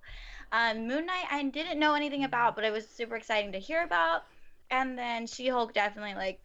Um, 0.52 0.88
Moon 0.88 1.06
Knight, 1.06 1.26
I 1.32 1.44
didn't 1.44 1.80
know 1.80 1.94
anything 1.96 2.24
about, 2.24 2.56
but 2.56 2.66
it 2.66 2.72
was 2.74 2.90
super 2.90 3.16
exciting 3.16 3.52
to 3.54 3.60
hear 3.60 3.84
about. 3.84 4.24
And 4.72 4.98
then 4.98 5.28
She 5.28 5.48
Hulk, 5.48 5.74
definitely 5.74 6.16
like. 6.16 6.40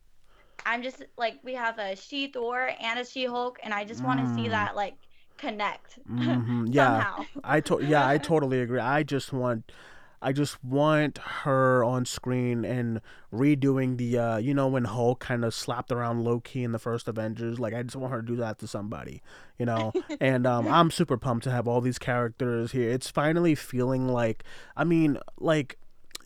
I'm 0.66 0.82
just 0.82 1.02
like 1.16 1.38
we 1.42 1.54
have 1.54 1.78
a 1.78 1.96
She 1.96 2.28
Thor 2.28 2.70
and 2.80 2.98
a 2.98 3.04
She 3.04 3.24
Hulk, 3.26 3.58
and 3.62 3.72
I 3.74 3.84
just 3.84 4.04
want 4.04 4.20
to 4.20 4.26
see 4.26 4.48
Mm. 4.48 4.50
that 4.50 4.76
like 4.76 4.96
connect 5.38 5.98
hmm 6.06 6.66
Yeah, 6.70 7.04
somehow. 7.04 7.26
I 7.44 7.60
to- 7.60 7.80
yeah, 7.82 8.06
I 8.06 8.18
totally 8.30 8.60
agree. 8.60 8.80
I 8.80 9.02
just 9.02 9.32
want 9.32 9.72
I 10.22 10.32
just 10.32 10.62
want 10.62 11.18
her 11.18 11.82
on 11.82 12.04
screen 12.04 12.64
and 12.64 13.00
redoing 13.32 13.96
the 13.96 14.18
uh 14.18 14.36
you 14.36 14.52
know 14.54 14.68
when 14.68 14.84
Hulk 14.84 15.20
kind 15.20 15.44
of 15.44 15.54
slapped 15.54 15.90
around 15.92 16.24
Loki 16.24 16.62
in 16.62 16.72
the 16.72 16.78
first 16.78 17.08
Avengers 17.08 17.58
like 17.58 17.72
I 17.74 17.82
just 17.82 17.96
want 17.96 18.12
her 18.12 18.20
to 18.20 18.26
do 18.26 18.36
that 18.36 18.58
to 18.58 18.66
somebody, 18.66 19.22
you 19.58 19.64
know. 19.66 19.94
and 20.20 20.46
um 20.46 20.68
I'm 20.68 20.90
super 20.90 21.16
pumped 21.16 21.44
to 21.44 21.50
have 21.50 21.66
all 21.66 21.80
these 21.80 21.98
characters 21.98 22.72
here. 22.72 22.90
It's 22.90 23.08
finally 23.10 23.54
feeling 23.54 24.08
like 24.08 24.44
I 24.76 24.84
mean 24.84 25.18
like 25.38 25.78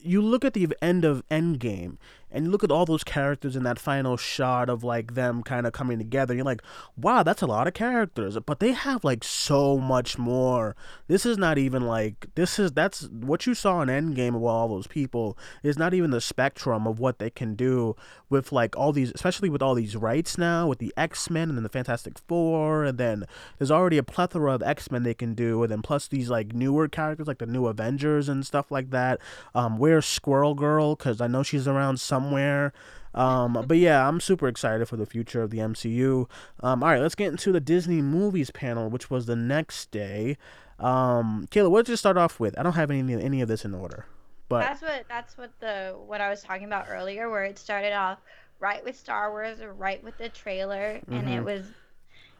you 0.02 0.20
look 0.20 0.44
at 0.44 0.52
the 0.54 0.68
end 0.82 1.04
of 1.04 1.22
Endgame 1.30 1.96
and 2.34 2.44
you 2.44 2.50
look 2.50 2.64
at 2.64 2.70
all 2.70 2.84
those 2.84 3.04
characters 3.04 3.56
in 3.56 3.62
that 3.62 3.78
final 3.78 4.18
shot 4.18 4.68
of 4.68 4.84
like 4.84 5.14
them 5.14 5.42
kind 5.42 5.66
of 5.66 5.72
coming 5.72 5.98
together 5.98 6.34
you're 6.34 6.44
like 6.44 6.62
wow 6.96 7.22
that's 7.22 7.40
a 7.40 7.46
lot 7.46 7.66
of 7.66 7.72
characters 7.72 8.36
but 8.44 8.60
they 8.60 8.72
have 8.72 9.04
like 9.04 9.24
so 9.24 9.78
much 9.78 10.18
more. 10.18 10.74
This 11.06 11.26
is 11.26 11.38
not 11.38 11.58
even 11.58 11.86
like 11.86 12.26
this 12.34 12.58
is 12.58 12.72
that's 12.72 13.08
what 13.08 13.46
you 13.46 13.54
saw 13.54 13.80
in 13.82 13.88
endgame 13.88 14.34
of 14.34 14.42
all 14.42 14.68
those 14.68 14.86
people 14.86 15.38
is 15.62 15.78
not 15.78 15.94
even 15.94 16.10
the 16.10 16.20
spectrum 16.20 16.86
of 16.86 16.98
what 16.98 17.18
they 17.18 17.30
can 17.30 17.54
do 17.54 17.94
with 18.30 18.52
like 18.52 18.76
all 18.76 18.92
these 18.92 19.12
especially 19.14 19.48
with 19.48 19.62
all 19.62 19.74
these 19.74 19.96
rights 19.96 20.38
now 20.38 20.66
with 20.66 20.78
the 20.78 20.92
x-men 20.96 21.48
and 21.48 21.58
then 21.58 21.62
the 21.62 21.68
fantastic 21.68 22.18
four 22.26 22.84
and 22.84 22.98
then 22.98 23.24
there's 23.58 23.70
already 23.70 23.98
a 23.98 24.02
plethora 24.02 24.54
of 24.54 24.62
x-men 24.62 25.02
they 25.02 25.14
can 25.14 25.34
do 25.34 25.62
and 25.62 25.70
then 25.70 25.82
plus 25.82 26.08
these 26.08 26.30
like 26.30 26.52
newer 26.54 26.88
characters 26.88 27.26
like 27.26 27.38
the 27.38 27.46
new 27.46 27.66
avengers 27.66 28.28
and 28.28 28.46
stuff 28.46 28.70
like 28.70 28.90
that. 28.90 29.20
Um 29.54 29.78
where's 29.78 30.06
squirrel 30.06 30.54
girl? 30.54 30.96
Because 30.96 31.20
i 31.20 31.26
know 31.26 31.42
she's 31.42 31.68
around 31.68 32.00
somewhere 32.24 32.72
um, 33.14 33.64
but 33.68 33.76
yeah, 33.76 34.08
I'm 34.08 34.18
super 34.18 34.48
excited 34.48 34.88
for 34.88 34.96
the 34.96 35.06
future 35.06 35.40
of 35.40 35.50
the 35.50 35.58
MCU. 35.58 36.28
Um, 36.64 36.82
all 36.82 36.88
right, 36.88 37.00
let's 37.00 37.14
get 37.14 37.28
into 37.28 37.52
the 37.52 37.60
Disney 37.60 38.02
movies 38.02 38.50
panel, 38.50 38.90
which 38.90 39.08
was 39.08 39.26
the 39.26 39.36
next 39.36 39.92
day. 39.92 40.36
Um, 40.80 41.46
Kaila, 41.52 41.70
what 41.70 41.86
did 41.86 41.92
you 41.92 41.96
start 41.96 42.16
off 42.16 42.40
with? 42.40 42.58
I 42.58 42.64
don't 42.64 42.72
have 42.72 42.90
any 42.90 43.14
any 43.14 43.40
of 43.40 43.46
this 43.46 43.64
in 43.64 43.72
order, 43.72 44.06
but 44.48 44.62
That's 44.62 44.82
what 44.82 45.04
that's 45.08 45.38
what 45.38 45.52
the 45.60 45.94
what 46.04 46.20
I 46.20 46.28
was 46.28 46.42
talking 46.42 46.64
about 46.64 46.86
earlier, 46.88 47.30
where 47.30 47.44
it 47.44 47.56
started 47.56 47.92
off 47.92 48.18
right 48.58 48.82
with 48.84 48.98
Star 48.98 49.30
Wars, 49.30 49.58
right 49.76 50.02
with 50.02 50.18
the 50.18 50.28
trailer, 50.28 50.98
and 51.06 51.28
it 51.28 51.40
Mhm. 51.40 51.44
was 51.44 51.66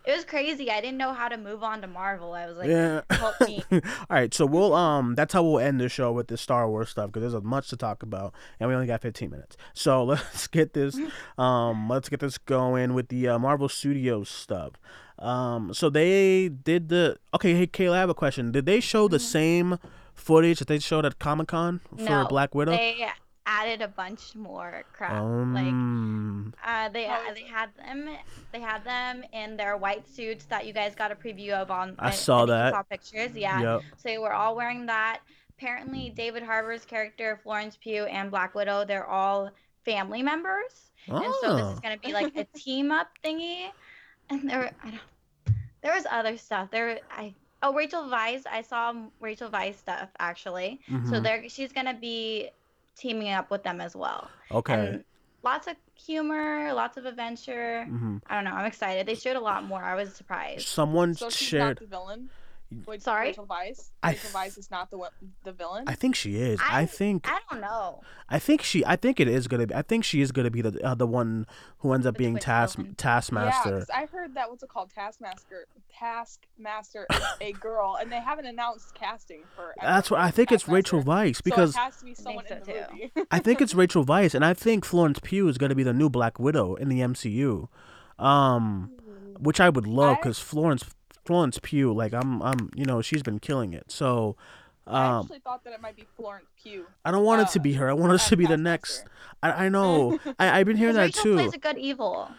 it 0.06 0.14
was 0.14 0.24
crazy. 0.24 0.70
I 0.70 0.80
didn't 0.80 0.98
know 0.98 1.12
how 1.12 1.28
to 1.28 1.36
move 1.36 1.62
on 1.62 1.80
to 1.80 1.86
Marvel. 1.86 2.32
I 2.34 2.46
was 2.46 2.56
like, 2.58 2.68
yeah. 2.68 3.02
help 3.10 3.34
me. 3.46 3.62
all 3.72 3.80
right, 4.10 4.32
so 4.34 4.44
we'll 4.46 4.74
um 4.74 5.14
that's 5.14 5.32
how 5.32 5.42
we'll 5.42 5.58
end 5.60 5.80
the 5.80 5.88
show 5.88 6.12
with 6.12 6.28
the 6.28 6.36
Star 6.36 6.68
Wars 6.68 6.90
stuff 6.90 7.10
because 7.12 7.32
there's 7.32 7.42
much 7.44 7.68
to 7.70 7.76
talk 7.76 8.02
about 8.02 8.34
and 8.60 8.68
we 8.68 8.74
only 8.74 8.86
got 8.86 9.00
15 9.00 9.30
minutes. 9.30 9.56
So 9.72 10.04
let's 10.12 10.46
get 10.46 10.72
this 10.74 10.98
um 11.38 11.88
let's 11.88 12.08
get 12.08 12.20
this 12.20 12.38
going 12.38 12.94
with 12.94 13.08
the 13.08 13.28
uh, 13.28 13.38
Marvel 13.38 13.68
Studios 13.68 14.28
stuff. 14.28 14.72
Um, 15.18 15.72
so 15.72 15.90
they 15.90 16.48
did 16.48 16.88
the 16.88 17.18
okay. 17.34 17.54
Hey, 17.54 17.66
Kaila, 17.66 17.92
I 17.92 17.98
have 18.00 18.10
a 18.10 18.14
question. 18.14 18.50
Did 18.52 18.66
they 18.66 18.80
show 18.80 19.06
the 19.08 19.18
Mhm. 19.18 19.20
same 19.20 19.78
footage 20.12 20.58
that 20.58 20.68
they 20.68 20.78
showed 20.80 21.04
at 21.04 21.18
Comic 21.18 21.48
Con 21.48 21.80
for 21.96 22.02
No, 22.02 22.26
Black 22.28 22.54
Widow? 22.54 22.72
they 22.72 23.08
added 23.46 23.82
a 23.82 23.88
bunch 23.88 24.34
more 24.34 24.84
crap. 24.92 25.12
like 25.12 25.66
Um, 25.66 26.54
uh, 26.64 26.88
they 26.88 27.04
How 27.04 27.28
is 27.30 27.34
they 27.34 27.42
had 27.44 27.70
them 27.76 28.08
they 28.52 28.60
had 28.60 28.84
them 28.84 29.24
in 29.32 29.56
their 29.56 29.76
white 29.76 30.06
suits 30.08 30.44
that 30.46 30.66
you 30.66 30.72
guys 30.72 30.94
got 30.94 31.12
a 31.12 31.14
preview 31.14 31.52
of 31.52 31.70
on. 31.70 31.94
I 31.98 32.10
saw 32.10 32.38
think 32.40 32.48
you 32.48 32.54
that. 32.54 32.72
Saw 32.72 32.82
pictures, 32.82 33.36
yeah. 33.36 33.60
Yep. 33.60 33.82
So 33.96 34.08
they 34.08 34.18
were 34.18 34.32
all 34.32 34.54
wearing 34.56 34.86
that. 34.86 35.20
apparently 35.56 36.10
David 36.10 36.42
Harbour's 36.42 36.84
character, 36.84 37.38
Florence 37.42 37.76
Pugh, 37.76 38.04
and 38.06 38.30
Black 38.30 38.54
Widow, 38.54 38.84
they're 38.84 39.06
all 39.06 39.50
family 39.84 40.22
members, 40.22 40.90
and 41.06 41.22
so 41.42 41.56
this 41.56 41.64
Oh. 41.66 41.72
is 41.74 41.80
gonna 41.80 41.98
be 41.98 42.12
like 42.12 42.34
a 42.36 42.44
team 42.58 42.90
up 42.90 43.08
thingy. 43.22 43.70
And 44.30 44.48
there, 44.50 44.72
I 44.82 44.90
don't, 44.90 45.56
there 45.82 45.94
was 45.94 46.06
other 46.10 46.36
stuff. 46.38 46.70
There, 46.70 46.98
I 47.10 47.34
oh 47.62 47.72
Rachel 47.74 48.02
Weisz. 48.04 48.42
I 48.50 48.62
saw 48.62 48.94
Rachel 49.20 49.48
Weisz 49.50 49.76
stuff 49.76 50.08
actually. 50.18 50.80
So 50.88 50.94
Mhm. 50.94 51.22
there, 51.22 51.48
she's 51.48 51.72
gonna 51.72 51.94
be 51.94 52.50
teaming 52.96 53.30
up 53.32 53.50
with 53.50 53.62
them 53.62 53.80
as 53.80 53.94
well. 53.96 54.30
Okay. 54.50 54.74
And 54.74 55.04
lots 55.42 55.66
of 55.66 55.76
humor, 55.94 56.72
lots 56.72 56.96
of 56.96 57.06
adventure. 57.06 57.84
hmm 57.84 58.18
I 58.28 58.34
don't 58.36 58.44
know. 58.44 58.52
I'm 58.52 58.66
excited. 58.66 59.06
They 59.06 59.14
showed 59.14 59.36
a 59.36 59.40
lot 59.40 59.64
more. 59.64 59.82
I 59.82 59.94
was 59.94 60.14
surprised. 60.14 60.66
Someone 60.66 61.14
So 61.14 61.30
she's 61.30 61.48
shared. 61.48 61.62
not 61.62 61.78
the 61.80 61.86
villain. 61.86 62.30
Wait, 62.86 63.02
Sorry? 63.02 63.28
Rachel 63.28 63.46
Weisz. 63.46 63.90
I 64.02 64.10
Rachel 64.10 64.30
Weisz 64.30 64.58
is 64.58 64.70
not 64.70 64.90
the 64.90 64.98
the 65.44 65.52
villain. 65.52 65.84
I 65.86 65.94
think 65.94 66.14
she 66.14 66.36
is. 66.36 66.58
I, 66.62 66.80
I- 66.82 66.86
think. 66.86 67.26
I 67.30 67.38
don't 67.50 67.60
know. 67.60 68.00
I 68.28 68.38
think 68.38 68.62
she. 68.62 68.84
I 68.86 68.96
think 68.96 69.20
it 69.20 69.28
is 69.28 69.46
gonna 69.48 69.66
be. 69.66 69.74
I 69.74 69.82
think 69.82 70.04
she 70.04 70.20
is 70.20 70.32
gonna 70.32 70.50
be 70.50 70.62
the 70.62 70.82
uh, 70.84 70.94
the 70.94 71.06
one 71.06 71.46
who 71.78 71.92
ends 71.92 72.06
up 72.06 72.14
The 72.14 72.18
being 72.18 72.36
task 72.38 72.76
villain. 72.76 72.94
yeah, 73.90 73.94
I 73.94 74.06
heard 74.06 74.34
that 74.34 74.48
what's 74.50 74.62
it 74.62 74.68
called? 74.68 74.90
Taskmaster. 74.94 75.66
Taskmaster 75.98 77.06
is 77.12 77.22
a 77.40 77.52
girl, 77.60 77.96
and 78.00 78.10
they 78.10 78.20
haven't 78.20 78.46
announced 78.46 78.94
casting 78.94 79.42
for. 79.54 79.74
That's 79.80 80.10
what 80.10 80.18
I 80.20 80.28
everyone 80.28 80.32
think. 80.36 80.52
It's 80.52 80.68
Rachel 80.68 80.98
Taskmaster. 81.00 81.40
Weisz 81.40 81.42
because 81.44 81.74
so 81.74 81.80
it 81.80 81.84
has 81.84 81.96
to 81.98 82.04
be 82.04 82.14
someone 82.14 82.46
so 82.46 82.54
in 82.54 82.60
the 82.60 82.66
too. 82.66 82.80
movie. 83.16 83.26
I 83.30 83.38
think 83.38 83.60
it's 83.60 83.74
Rachel 83.74 84.04
Weisz, 84.04 84.34
and 84.34 84.44
I 84.44 84.54
think 84.54 84.84
Florence 84.84 85.18
Pugh 85.22 85.48
is 85.48 85.58
gonna 85.58 85.74
be 85.74 85.82
the 85.82 85.92
new 85.92 86.08
Black 86.08 86.38
Widow 86.38 86.74
in 86.76 86.88
the 86.88 87.00
MCU. 87.00 87.68
Um, 88.18 88.92
which 89.40 89.58
I 89.60 89.68
would 89.68 89.86
love 89.88 90.18
because 90.22 90.38
Florence 90.38 90.84
Florence 91.24 91.58
Pugh, 91.62 91.92
like 91.92 92.12
I'm, 92.12 92.42
I'm, 92.42 92.70
you 92.74 92.84
know, 92.84 93.02
she's 93.02 93.22
been 93.22 93.38
killing 93.38 93.72
it. 93.72 93.90
So, 93.90 94.36
I 94.86 95.16
um, 95.16 95.20
actually 95.22 95.38
thought 95.40 95.64
that 95.64 95.72
it 95.72 95.80
might 95.80 95.96
be 95.96 96.04
Florence 96.16 96.46
Pugh. 96.62 96.86
I 97.04 97.10
don't 97.10 97.24
want 97.24 97.42
it 97.42 97.48
to 97.52 97.60
uh, 97.60 97.62
be 97.62 97.72
her. 97.74 97.88
I 97.88 97.94
want 97.94 98.12
us 98.12 98.28
to 98.28 98.36
be 98.36 98.46
the 98.46 98.56
next. 98.56 99.04
I, 99.42 99.66
I 99.66 99.68
know. 99.68 100.18
I, 100.38 100.60
I've 100.60 100.66
been 100.66 100.76
hearing 100.78 100.96
that 100.96 101.02
Rachel 101.02 101.22
too. 101.22 101.34
plays 101.36 101.54
a 101.54 101.58
good 101.58 101.78
evil. 101.78 102.30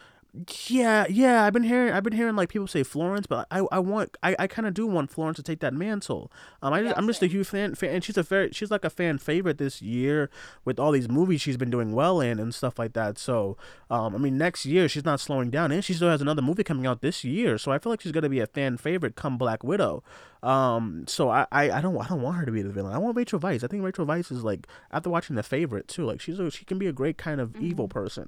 Yeah, 0.68 1.06
yeah. 1.10 1.46
I've 1.46 1.54
been 1.54 1.64
hearing. 1.64 1.94
I've 1.94 2.04
been 2.04 2.14
hearing 2.14 2.36
like 2.36 2.50
people 2.50 2.68
say 2.68 2.84
Florence, 2.84 3.26
but 3.26 3.48
I, 3.52 3.66
I 3.72 3.80
want. 3.80 4.18
I, 4.22 4.36
I 4.38 4.48
kind 4.48 4.68
of 4.68 4.74
do 4.74 4.86
want 4.86 5.10
Florence 5.10 5.38
to 5.38 5.44
take 5.44 5.62
that 5.62 5.74
mantle. 5.74 6.30
Um, 6.62 6.74
I 6.74 6.82
just, 6.84 6.98
I'm 6.98 7.08
just 7.08 7.24
a 7.24 7.28
huge 7.28 7.48
fan, 7.48 7.74
fan, 7.76 7.92
and 7.96 8.04
she's 8.04 8.18
a 8.18 8.24
fair. 8.24 8.52
She's 8.52 8.70
like 8.70 8.84
a 8.84 8.90
fan 8.90 9.18
favorite 9.18 9.60
this 9.60 9.82
year 9.82 10.30
with 10.66 10.78
all 10.78 10.92
these 10.92 11.08
movies 11.08 11.42
she's 11.42 11.56
been 11.56 11.70
doing 11.70 11.94
well 11.94 12.20
in 12.20 12.40
and 12.40 12.54
stuff 12.54 12.78
like 12.78 12.94
that. 12.94 13.18
So, 13.18 13.56
um, 13.90 14.14
I 14.14 14.18
mean, 14.18 14.38
next 14.38 14.66
year 14.66 14.90
she's 14.90 15.06
not 15.06 15.22
slowing 15.22 15.52
down, 15.52 15.72
and 15.72 15.86
she 15.86 15.94
still 15.94 16.10
has 16.10 16.22
another 16.22 16.42
movie 16.42 16.64
coming 16.64 16.86
out 16.86 17.02
this 17.02 17.24
year. 17.24 17.58
So 17.58 17.72
I 17.72 17.78
feel 17.78 17.92
like 17.92 18.02
she's 18.02 18.12
gonna 18.12 18.28
be 18.30 18.40
a 18.42 18.48
fan 18.48 18.76
favorite 18.78 19.16
come 19.16 19.38
Black 19.38 19.64
Widow. 19.64 20.04
Um, 20.46 21.06
so 21.08 21.30
I, 21.30 21.48
I, 21.52 21.72
I 21.72 21.82
don't, 21.82 21.98
I 21.98 22.08
don't 22.08 22.22
want 22.22 22.38
her 22.38 22.46
to 22.46 22.52
be 22.52 22.62
the 22.62 22.70
villain. 22.70 22.94
I 22.94 22.98
want 23.00 23.18
Rachel 23.18 23.40
Weisz. 23.40 23.64
I 23.64 23.68
think 23.68 23.84
Rachel 23.84 24.06
Weisz 24.06 24.32
is 24.32 24.44
like 24.44 24.68
after 24.92 25.10
watching 25.10 25.36
The 25.36 25.44
Favorite 25.44 25.88
too. 25.88 26.06
Like 26.06 26.22
she's 26.22 26.38
a, 26.40 26.52
she 26.52 26.66
can 26.66 26.78
be 26.78 26.88
a 26.88 26.94
great 26.94 27.18
kind 27.18 27.42
of 27.42 27.56
evil 27.58 27.88
person. 27.88 28.28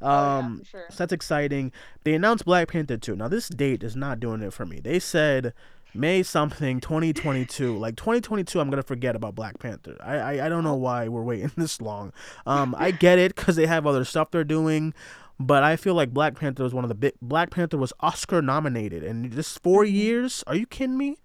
Oh, 0.00 0.06
yeah, 0.08 0.36
Um, 0.38 0.62
sure. 0.64 0.86
so 0.88 0.96
that's 0.98 1.12
exciting. 1.12 1.70
They 2.04 2.14
announced 2.14 2.44
Black 2.46 2.68
Panther 2.68 2.96
2. 2.96 3.16
Now 3.16 3.28
this 3.28 3.48
date 3.48 3.82
is 3.82 3.94
not 3.96 4.18
doing 4.20 4.40
it 4.42 4.52
for 4.52 4.64
me. 4.64 4.80
They 4.80 4.98
said 4.98 5.52
May 5.94 6.22
something 6.22 6.80
2022. 6.80 7.76
Like 7.76 7.96
2022 7.96 8.60
I'm 8.60 8.70
going 8.70 8.80
to 8.82 8.86
forget 8.86 9.14
about 9.16 9.34
Black 9.34 9.58
Panther. 9.58 9.96
I, 10.00 10.16
I 10.16 10.46
I 10.46 10.48
don't 10.48 10.64
know 10.64 10.74
why 10.76 11.08
we're 11.08 11.22
waiting 11.22 11.50
this 11.56 11.80
long. 11.82 12.12
Um 12.46 12.74
I 12.78 12.90
get 13.06 13.18
it 13.18 13.36
cuz 13.36 13.56
they 13.56 13.66
have 13.66 13.86
other 13.86 14.04
stuff 14.04 14.30
they're 14.30 14.44
doing, 14.44 14.94
but 15.38 15.62
I 15.64 15.76
feel 15.76 15.94
like 15.94 16.14
Black 16.14 16.34
Panther 16.38 16.62
was 16.62 16.72
one 16.72 16.84
of 16.84 16.88
the 16.88 16.94
big 16.94 17.12
Black 17.20 17.50
Panther 17.50 17.76
was 17.76 17.92
Oscar 18.00 18.40
nominated 18.40 19.02
and 19.02 19.30
just 19.32 19.62
4 19.62 19.84
years? 19.84 20.42
Are 20.46 20.54
you 20.56 20.64
kidding 20.66 20.96
me? 20.96 21.18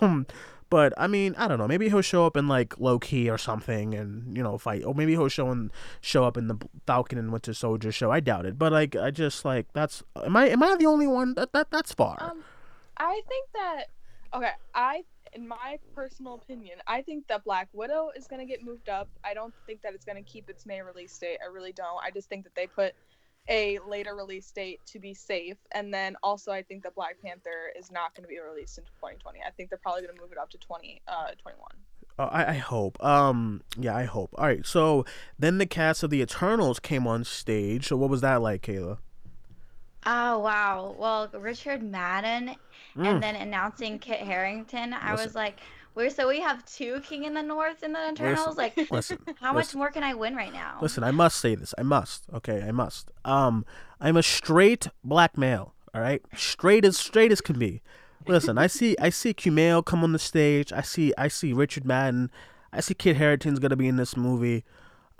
Um 0.00 0.26
but 0.74 0.92
I 0.96 1.06
mean, 1.06 1.36
I 1.38 1.46
don't 1.46 1.58
know. 1.58 1.68
Maybe 1.68 1.88
he'll 1.88 2.00
show 2.00 2.26
up 2.26 2.36
in 2.36 2.48
like 2.48 2.80
Loki 2.80 3.30
or 3.30 3.38
something, 3.38 3.94
and 3.94 4.36
you 4.36 4.42
know, 4.42 4.58
fight. 4.58 4.82
Or 4.84 4.92
maybe 4.92 5.12
he'll 5.12 5.28
show 5.28 5.52
in, 5.52 5.70
show 6.00 6.24
up 6.24 6.36
in 6.36 6.48
the 6.48 6.56
Falcon 6.84 7.16
and 7.16 7.32
Winter 7.32 7.54
Soldier 7.54 7.92
show. 7.92 8.10
I 8.10 8.18
doubt 8.18 8.44
it. 8.44 8.58
But 8.58 8.72
like, 8.72 8.96
I 8.96 9.12
just 9.12 9.44
like 9.44 9.66
that's. 9.72 10.02
Am 10.24 10.36
I 10.36 10.48
am 10.48 10.62
I 10.64 10.74
the 10.76 10.86
only 10.86 11.06
one 11.06 11.34
that, 11.34 11.52
that 11.52 11.70
that's 11.70 11.92
far? 11.92 12.16
Um, 12.18 12.42
I 12.96 13.20
think 13.28 13.48
that 13.52 13.84
okay. 14.34 14.50
I, 14.74 15.04
in 15.32 15.46
my 15.46 15.78
personal 15.94 16.34
opinion, 16.34 16.78
I 16.88 17.02
think 17.02 17.28
that 17.28 17.44
Black 17.44 17.68
Widow 17.72 18.10
is 18.16 18.26
gonna 18.26 18.44
get 18.44 18.64
moved 18.64 18.88
up. 18.88 19.08
I 19.22 19.32
don't 19.32 19.54
think 19.66 19.80
that 19.82 19.94
it's 19.94 20.04
gonna 20.04 20.22
keep 20.22 20.50
its 20.50 20.66
May 20.66 20.82
release 20.82 21.16
date. 21.16 21.38
I 21.40 21.52
really 21.52 21.72
don't. 21.72 22.02
I 22.02 22.10
just 22.10 22.28
think 22.28 22.42
that 22.42 22.54
they 22.56 22.66
put 22.66 22.94
a 23.48 23.78
later 23.86 24.14
release 24.14 24.50
date 24.50 24.80
to 24.86 24.98
be 24.98 25.12
safe, 25.14 25.56
and 25.72 25.92
then 25.92 26.16
also 26.22 26.50
I 26.52 26.62
think 26.62 26.82
that 26.84 26.94
Black 26.94 27.16
Panther 27.22 27.72
is 27.78 27.90
not 27.92 28.14
gonna 28.14 28.28
be 28.28 28.38
released 28.38 28.78
in 28.78 28.84
2020. 28.84 29.40
I 29.46 29.50
think 29.50 29.68
they're 29.70 29.78
probably 29.78 30.02
gonna 30.06 30.20
move 30.20 30.32
it 30.32 30.38
up 30.38 30.50
to 30.50 30.58
20, 30.58 31.02
uh, 31.08 31.28
21. 31.40 31.68
Uh, 32.18 32.22
I, 32.30 32.50
I 32.50 32.54
hope. 32.54 33.02
Um, 33.04 33.62
yeah, 33.78 33.94
I 33.96 34.04
hope. 34.04 34.30
All 34.38 34.46
right. 34.46 34.64
So 34.64 35.04
then 35.38 35.58
the 35.58 35.66
cast 35.66 36.02
of 36.04 36.10
the 36.10 36.20
Eternals 36.22 36.78
came 36.78 37.06
on 37.08 37.24
stage. 37.24 37.88
So 37.88 37.96
what 37.96 38.08
was 38.08 38.20
that 38.20 38.40
like, 38.40 38.62
Kaila? 38.62 38.98
Oh 40.06 40.38
wow. 40.38 40.94
Well, 40.98 41.28
Richard 41.32 41.82
Madden 41.82 42.54
Mm. 42.96 43.06
and 43.08 43.20
then 43.22 43.34
announcing 43.34 43.98
Kit 43.98 44.20
Harington. 44.20 44.92
I 44.94 45.10
Listen. 45.10 45.26
was 45.26 45.34
like, 45.34 45.58
we're 45.94 46.10
so 46.10 46.28
we 46.28 46.40
have 46.40 46.64
two 46.64 47.00
King 47.00 47.24
in 47.24 47.34
the 47.34 47.42
North 47.42 47.82
in 47.82 47.92
the 47.92 48.10
Eternals. 48.10 48.56
Like, 48.56 48.76
Listen, 48.90 49.18
how 49.40 49.52
much 49.52 49.74
more 49.74 49.90
can 49.90 50.02
I 50.02 50.14
win 50.14 50.34
right 50.34 50.52
now? 50.52 50.78
Listen, 50.82 51.04
I 51.04 51.10
must 51.10 51.38
say 51.38 51.54
this. 51.54 51.74
I 51.78 51.82
must. 51.82 52.24
Okay, 52.32 52.62
I 52.62 52.72
must. 52.72 53.12
Um, 53.24 53.64
I'm 54.00 54.16
a 54.16 54.22
straight 54.22 54.88
black 55.02 55.38
male. 55.38 55.74
All 55.94 56.00
right, 56.00 56.22
straight 56.34 56.84
as 56.84 56.96
straight 56.96 57.30
as 57.30 57.40
can 57.40 57.58
be. 57.58 57.80
Listen, 58.26 58.58
I 58.58 58.66
see 58.66 58.96
I 59.00 59.10
see 59.10 59.34
Kumail 59.34 59.84
come 59.84 60.02
on 60.02 60.12
the 60.12 60.18
stage. 60.18 60.72
I 60.72 60.80
see 60.80 61.12
I 61.16 61.28
see 61.28 61.52
Richard 61.52 61.84
Madden. 61.84 62.30
I 62.72 62.80
see 62.80 62.94
Kit 62.94 63.16
Harington's 63.16 63.58
gonna 63.58 63.76
be 63.76 63.86
in 63.86 63.96
this 63.96 64.16
movie. 64.16 64.64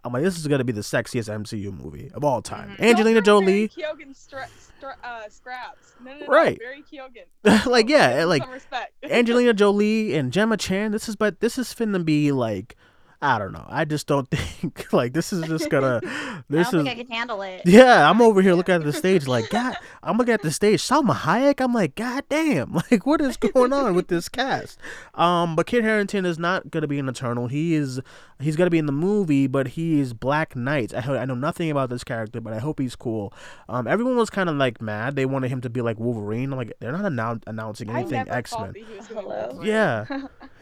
I'm 0.05 0.13
like, 0.13 0.23
this 0.23 0.39
is 0.39 0.47
gonna 0.47 0.65
be 0.65 0.73
the 0.73 0.83
sexiest 0.83 1.29
MCU 1.33 1.73
movie 1.73 2.11
of 2.15 2.25
all 2.25 2.43
time. 2.43 2.71
Mhm. 2.77 2.81
Angelina 2.81 3.21
Jolie. 3.23 3.69
Keoghan 3.69 4.15
stra- 4.15 4.49
stra- 4.77 4.97
uh, 5.03 5.23
scraps. 5.31 5.95
No, 6.05 6.13
no, 6.13 6.21
no. 6.21 6.27
Right. 6.27 6.59
Barry 6.59 6.85
Keoghan. 6.91 7.67
like 7.67 7.89
yeah, 7.89 8.25
like. 8.25 8.43
Angelina 9.03 9.55
Jolie 9.55 10.15
and 10.15 10.33
Gemma 10.33 10.57
Chan. 10.57 10.93
This 10.93 11.09
is 11.09 11.17
but 11.17 11.41
this 11.41 11.57
is 11.59 11.73
finna 11.75 12.05
be 12.05 12.33
like 12.33 12.77
I 13.25 13.39
don't 13.39 13.53
know. 13.53 13.65
I 13.69 13.87
just 13.87 14.07
don't 14.07 14.29
think 14.31 14.93
like 14.93 15.15
this 15.15 15.33
is 15.33 15.47
just 15.49 15.71
gonna 15.71 16.01
I 16.05 16.43
this 16.51 16.71
don't 16.71 16.81
is 16.81 16.87
think 16.87 16.99
I 16.99 17.03
can 17.03 17.11
handle 17.11 17.41
it. 17.43 17.63
Yeah, 17.65 18.09
I'm 18.09 18.21
over 18.21 18.43
here 18.43 18.53
looking 18.55 18.75
at 18.75 18.85
the 18.85 18.93
stage 18.93 19.27
like, 19.27 19.49
God, 19.49 19.77
I'm 20.03 20.19
looking 20.19 20.35
at 20.35 20.43
the 20.43 20.51
stage. 20.51 20.83
Salma 20.83 21.15
Hayek, 21.15 21.61
I'm 21.61 21.73
like, 21.73 21.95
God 21.95 22.25
damn, 22.29 22.73
like, 22.91 23.07
what 23.07 23.23
is 23.23 23.37
going 23.39 23.73
on 23.73 23.95
with 23.95 24.09
this 24.09 24.29
cast? 24.29 24.79
Um, 25.15 25.57
but 25.57 25.67
Kit 25.67 25.83
Harington 25.85 26.27
is 26.27 26.39
not 26.39 26.71
gonna 26.71 26.87
be 26.87 26.99
an 26.99 27.09
Eternal. 27.09 27.47
He 27.49 27.75
is, 27.75 28.01
he's 28.41 28.57
gonna 28.57 28.71
be 28.71 28.79
in 28.79 28.87
the 28.87 28.93
movie, 28.93 29.47
but 29.47 29.69
he 29.69 30.01
is 30.01 30.13
Black 30.13 30.55
Knight. 30.55 30.93
I, 30.93 31.01
I 31.17 31.25
know 31.25 31.35
nothing 31.35 31.71
about 31.71 31.89
this 31.89 32.05
character, 32.05 32.43
but 32.43 32.53
I 32.53 32.59
hope 32.59 32.79
he's 32.79 32.95
cool. 32.95 33.33
Um, 33.71 33.87
everyone 33.87 34.17
was 34.17 34.29
kind 34.29 34.51
of 34.51 34.57
like 34.57 34.83
mad. 34.83 35.17
They 35.17 35.25
wanted 35.25 35.49
him 35.49 35.63
to 35.63 35.71
be 35.71 35.81
like 35.81 35.99
Wolverine. 35.99 36.53
I'm 36.53 36.59
like, 36.59 36.75
they're 36.79 36.93
not 36.93 37.11
annou- 37.11 37.43
announcing 37.47 37.89
anything 37.89 38.29
X 38.29 38.51
thought 38.51 38.73
Men. 38.73 38.73
that 38.75 38.79
he 38.87 38.97
was 38.97 39.09
gonna 39.09 39.21
be 39.23 39.27
Hello? 39.29 39.47
Wolverine. 39.49 39.67
Yeah, 39.67 40.05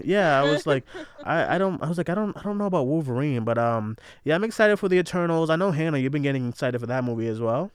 yeah. 0.04 0.40
I 0.40 0.44
was 0.48 0.64
like, 0.66 0.84
I, 1.24 1.56
I 1.56 1.58
don't, 1.58 1.82
I 1.82 1.88
was 1.88 1.98
like, 1.98 2.08
I 2.08 2.14
don't, 2.14 2.36
I 2.36 2.42
don't 2.42 2.51
know 2.58 2.66
about 2.66 2.86
Wolverine, 2.86 3.44
but 3.44 3.58
um, 3.58 3.96
yeah, 4.24 4.34
I'm 4.34 4.44
excited 4.44 4.76
for 4.78 4.88
the 4.88 4.98
Eternals. 4.98 5.50
I 5.50 5.56
know 5.56 5.70
Hannah, 5.70 5.98
you've 5.98 6.12
been 6.12 6.22
getting 6.22 6.48
excited 6.48 6.80
for 6.80 6.86
that 6.86 7.04
movie 7.04 7.28
as 7.28 7.40
well. 7.40 7.70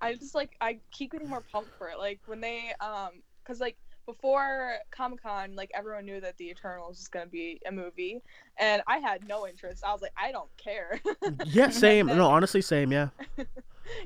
I 0.00 0.14
just 0.14 0.34
like 0.34 0.56
I 0.60 0.78
keep 0.90 1.12
getting 1.12 1.28
more 1.28 1.42
pumped 1.52 1.76
for 1.76 1.88
it. 1.88 1.98
Like 1.98 2.20
when 2.26 2.40
they 2.40 2.72
um, 2.80 3.22
cause 3.44 3.60
like 3.60 3.76
before 4.06 4.76
Comic 4.90 5.22
Con, 5.22 5.54
like 5.54 5.70
everyone 5.74 6.04
knew 6.04 6.20
that 6.20 6.36
the 6.38 6.48
Eternals 6.48 6.98
was 6.98 7.08
gonna 7.08 7.26
be 7.26 7.60
a 7.66 7.72
movie, 7.72 8.22
and 8.56 8.82
I 8.86 8.98
had 8.98 9.26
no 9.28 9.46
interest. 9.46 9.84
I 9.84 9.92
was 9.92 10.02
like, 10.02 10.14
I 10.16 10.32
don't 10.32 10.50
care. 10.56 11.00
Yeah, 11.46 11.70
same. 11.70 12.06
No, 12.06 12.26
honestly, 12.30 12.62
same. 12.62 12.92
Yeah. 12.92 13.08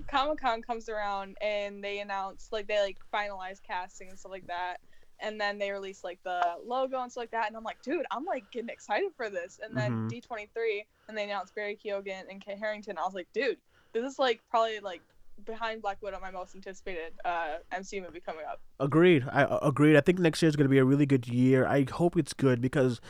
Comic 0.09 0.41
Con 0.41 0.63
comes 0.63 0.89
around 0.89 1.37
and 1.41 1.83
they 1.83 2.01
announce 2.01 2.49
like 2.53 2.67
they 2.67 2.81
like 2.81 2.99
finalize 3.13 3.63
casting 3.63 4.09
and 4.09 4.19
stuff 4.19 4.33
like 4.33 4.47
that. 4.47 4.79
And 5.21 5.41
then 5.41 5.59
they 5.59 5.71
release 5.71 6.03
like 6.05 6.19
the 6.25 6.43
logo 6.67 7.01
and 7.01 7.11
stuff 7.11 7.23
like 7.23 7.31
that, 7.31 7.47
and 7.49 7.57
I'm 7.57 7.65
like, 7.65 7.81
dude, 7.83 8.05
I'm 8.11 8.25
like 8.25 8.51
getting 8.51 8.69
excited 8.69 9.11
for 9.17 9.31
this. 9.31 9.61
And 9.63 9.77
then 9.77 10.09
Mhm. 10.09 10.11
D23, 10.11 10.87
and 11.09 11.17
they 11.17 11.25
announced 11.25 11.55
Barry 11.55 11.77
Keoghan 11.83 12.29
and 12.31 12.41
Kit 12.45 12.59
Harington. 12.59 12.99
I 12.99 13.03
was 13.03 13.15
like, 13.15 13.29
dude, 13.33 13.59
this 13.93 14.05
is 14.05 14.19
like 14.19 14.41
probably 14.51 14.81
like 14.81 15.03
behind 15.45 15.83
Black 15.83 15.99
Widow, 16.03 16.19
my 16.21 16.31
most 16.31 16.55
anticipated 16.55 17.13
uh, 17.25 17.57
MCU 17.73 18.03
movie 18.03 18.21
coming 18.21 18.45
up. 18.45 18.61
Agreed. 18.81 19.25
I 19.31 19.45
uh, 19.45 19.59
agreed. 19.63 19.97
I 19.97 20.01
think 20.01 20.19
next 20.19 20.43
year 20.43 20.49
is 20.49 20.57
going 20.57 20.67
to 20.67 20.71
be 20.71 20.79
a 20.79 20.85
really 20.85 21.07
good 21.07 21.27
year. 21.29 21.67
I 21.67 21.87
hope 21.91 22.17
it's 22.17 22.33
good 22.33 22.61
because 22.61 23.01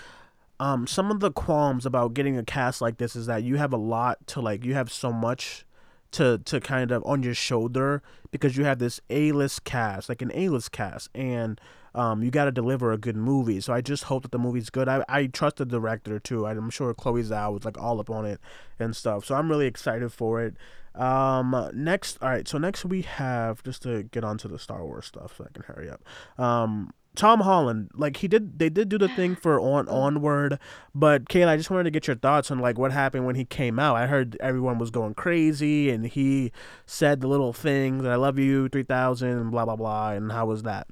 um 0.60 0.86
some 0.86 1.10
of 1.10 1.18
the 1.18 1.32
qualms 1.32 1.84
about 1.84 2.14
getting 2.14 2.38
a 2.38 2.44
cast 2.44 2.80
like 2.80 2.98
this 2.98 3.16
is 3.16 3.26
that 3.26 3.42
you 3.42 3.56
have 3.56 3.72
a 3.72 3.76
lot 3.76 4.24
to 4.28 4.40
like 4.40 4.64
you 4.64 4.72
have 4.72 4.90
so 4.92 5.12
much 5.12 5.66
to 6.12 6.38
to 6.44 6.60
kind 6.60 6.92
of 6.92 7.02
on 7.04 7.22
your 7.24 7.34
shoulder 7.34 8.02
because 8.30 8.56
you 8.56 8.64
have 8.64 8.78
this 8.78 9.00
A-list 9.10 9.64
cast, 9.64 10.08
like 10.08 10.22
an 10.22 10.30
A-list 10.32 10.70
cast 10.70 11.08
and 11.14 11.60
um, 11.94 12.22
you 12.22 12.30
got 12.30 12.46
to 12.46 12.52
deliver 12.52 12.92
a 12.92 12.98
good 12.98 13.16
movie. 13.16 13.60
So 13.60 13.72
I 13.72 13.80
just 13.80 14.04
hope 14.04 14.22
that 14.22 14.32
the 14.32 14.38
movie's 14.38 14.70
good. 14.70 14.88
I, 14.88 15.04
I 15.08 15.26
trust 15.26 15.56
the 15.56 15.64
director 15.64 16.18
too. 16.18 16.46
I'm 16.46 16.70
sure 16.70 16.92
Chloe 16.94 17.22
Zhao 17.22 17.52
was 17.52 17.64
like 17.64 17.78
all 17.78 18.00
up 18.00 18.10
on 18.10 18.26
it 18.26 18.40
and 18.78 18.94
stuff. 18.94 19.24
So 19.24 19.34
I'm 19.34 19.48
really 19.48 19.66
excited 19.66 20.12
for 20.12 20.42
it. 20.42 20.56
Um, 20.94 21.70
next, 21.74 22.18
all 22.22 22.28
right. 22.28 22.46
So 22.46 22.58
next 22.58 22.84
we 22.84 23.02
have 23.02 23.62
just 23.62 23.82
to 23.82 24.04
get 24.04 24.24
onto 24.24 24.48
the 24.48 24.58
Star 24.58 24.84
Wars 24.84 25.06
stuff, 25.06 25.36
so 25.36 25.44
I 25.44 25.52
can 25.52 25.62
hurry 25.64 25.90
up. 25.90 26.02
Um, 26.38 26.92
Tom 27.16 27.40
Holland, 27.40 27.90
like 27.94 28.16
he 28.18 28.28
did, 28.28 28.58
they 28.58 28.68
did 28.68 28.88
do 28.88 28.98
the 28.98 29.08
thing 29.08 29.36
for 29.36 29.60
on 29.60 29.88
onward, 29.88 30.58
but 30.94 31.28
Kaila, 31.28 31.48
I 31.48 31.56
just 31.56 31.70
wanted 31.70 31.84
to 31.84 31.90
get 31.90 32.08
your 32.08 32.16
thoughts 32.16 32.50
on 32.50 32.58
like 32.58 32.76
what 32.76 32.90
happened 32.90 33.24
when 33.24 33.36
he 33.36 33.44
came 33.44 33.78
out. 33.78 33.96
I 33.96 34.06
heard 34.06 34.36
everyone 34.40 34.78
was 34.78 34.90
going 34.90 35.14
crazy, 35.14 35.90
and 35.90 36.06
he 36.06 36.50
said 36.86 37.20
the 37.20 37.28
little 37.28 37.52
things, 37.52 38.04
"I 38.04 38.16
love 38.16 38.38
you, 38.38 38.68
three 38.68 38.82
thousand, 38.82 39.50
blah 39.50 39.64
blah 39.64 39.76
blah," 39.76 40.10
and 40.10 40.32
how 40.32 40.46
was 40.46 40.64
that? 40.64 40.88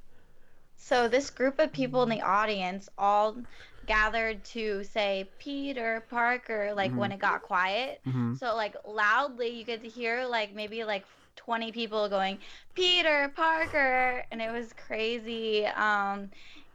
So 0.82 1.08
this 1.08 1.30
group 1.30 1.60
of 1.60 1.72
people 1.72 2.02
in 2.04 2.10
the 2.10 2.22
audience 2.22 2.88
all 2.98 3.42
gathered 3.86 4.44
to 4.46 4.84
say 4.84 5.32
Peter 5.38 6.06
Parker 6.10 6.72
like 6.74 6.96
when 6.96 7.10
Mhm. 7.10 7.12
it 7.12 7.20
got 7.20 7.42
quiet. 7.42 8.02
hmm 8.04 8.34
So 8.34 8.54
like 8.56 8.76
loudly 8.86 9.48
you 9.50 9.64
get 9.64 9.82
to 9.82 9.88
hear 9.88 10.26
like 10.26 10.54
maybe 10.54 10.84
like 10.84 11.06
20 11.36 11.72
people 11.72 12.08
going 12.08 12.38
Peter 12.74 13.32
Parker 13.36 14.24
and 14.30 14.42
it 14.42 14.52
was 14.52 14.72
crazy. 14.72 15.66
Um 15.66 16.30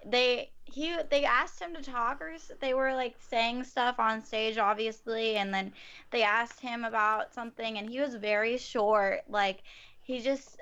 they 0.05 0.51
he 0.66 0.95
they 1.10 1.26
asked 1.26 1.62
him 1.62 1.74
to 1.76 1.82
talk 1.84 2.22
or 2.22 2.30
s- 2.32 2.51
they 2.62 2.74
were 2.74 2.93
like 2.95 3.16
saying 3.20 3.64
stuff 3.64 3.99
on 3.99 4.22
stage 4.22 4.58
obviously 4.58 5.38
and 5.38 5.53
then 5.53 5.74
they 6.12 6.24
asked 6.24 6.62
him 6.62 6.84
about 6.86 7.34
something 7.34 7.78
and 7.78 7.88
he 7.88 7.99
was 7.99 8.16
very 8.16 8.58
short 8.58 9.22
like 9.30 9.64
he 10.01 10.22
just 10.22 10.60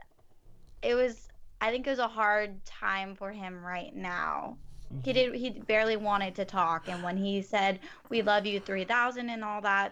it 0.82 0.96
was 0.96 1.30
I 1.66 1.72
think 1.72 1.88
it 1.88 1.90
was 1.90 1.98
a 1.98 2.08
hard 2.08 2.64
time 2.64 3.16
for 3.16 3.32
him 3.32 3.66
right 3.66 3.94
now. 3.96 4.56
He 5.04 5.14
did 5.14 5.34
he 5.34 5.50
barely 5.50 5.98
wanted 5.98 6.36
to 6.36 6.46
talk 6.46 6.88
and 6.88 7.02
when 7.02 7.18
he 7.18 7.42
said 7.42 7.80
we 8.08 8.22
love 8.22 8.46
you 8.46 8.60
3000 8.60 9.30
and 9.30 9.44
all 9.44 9.62
that 9.62 9.92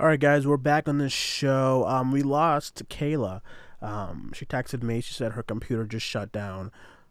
All 0.00 0.06
right, 0.06 0.20
guys, 0.20 0.46
we're 0.46 0.56
back 0.56 0.88
on 0.88 0.98
this 0.98 1.12
show. 1.12 1.84
Um, 1.88 2.12
we 2.12 2.22
lost 2.22 2.88
Kaila. 2.88 3.40
Um, 3.82 4.30
she 4.32 4.46
texted 4.46 4.84
me. 4.84 5.00
She 5.00 5.12
said 5.12 5.32
her 5.32 5.42
computer 5.42 5.84
just 5.84 6.06
shut 6.06 6.30
down. 6.30 6.70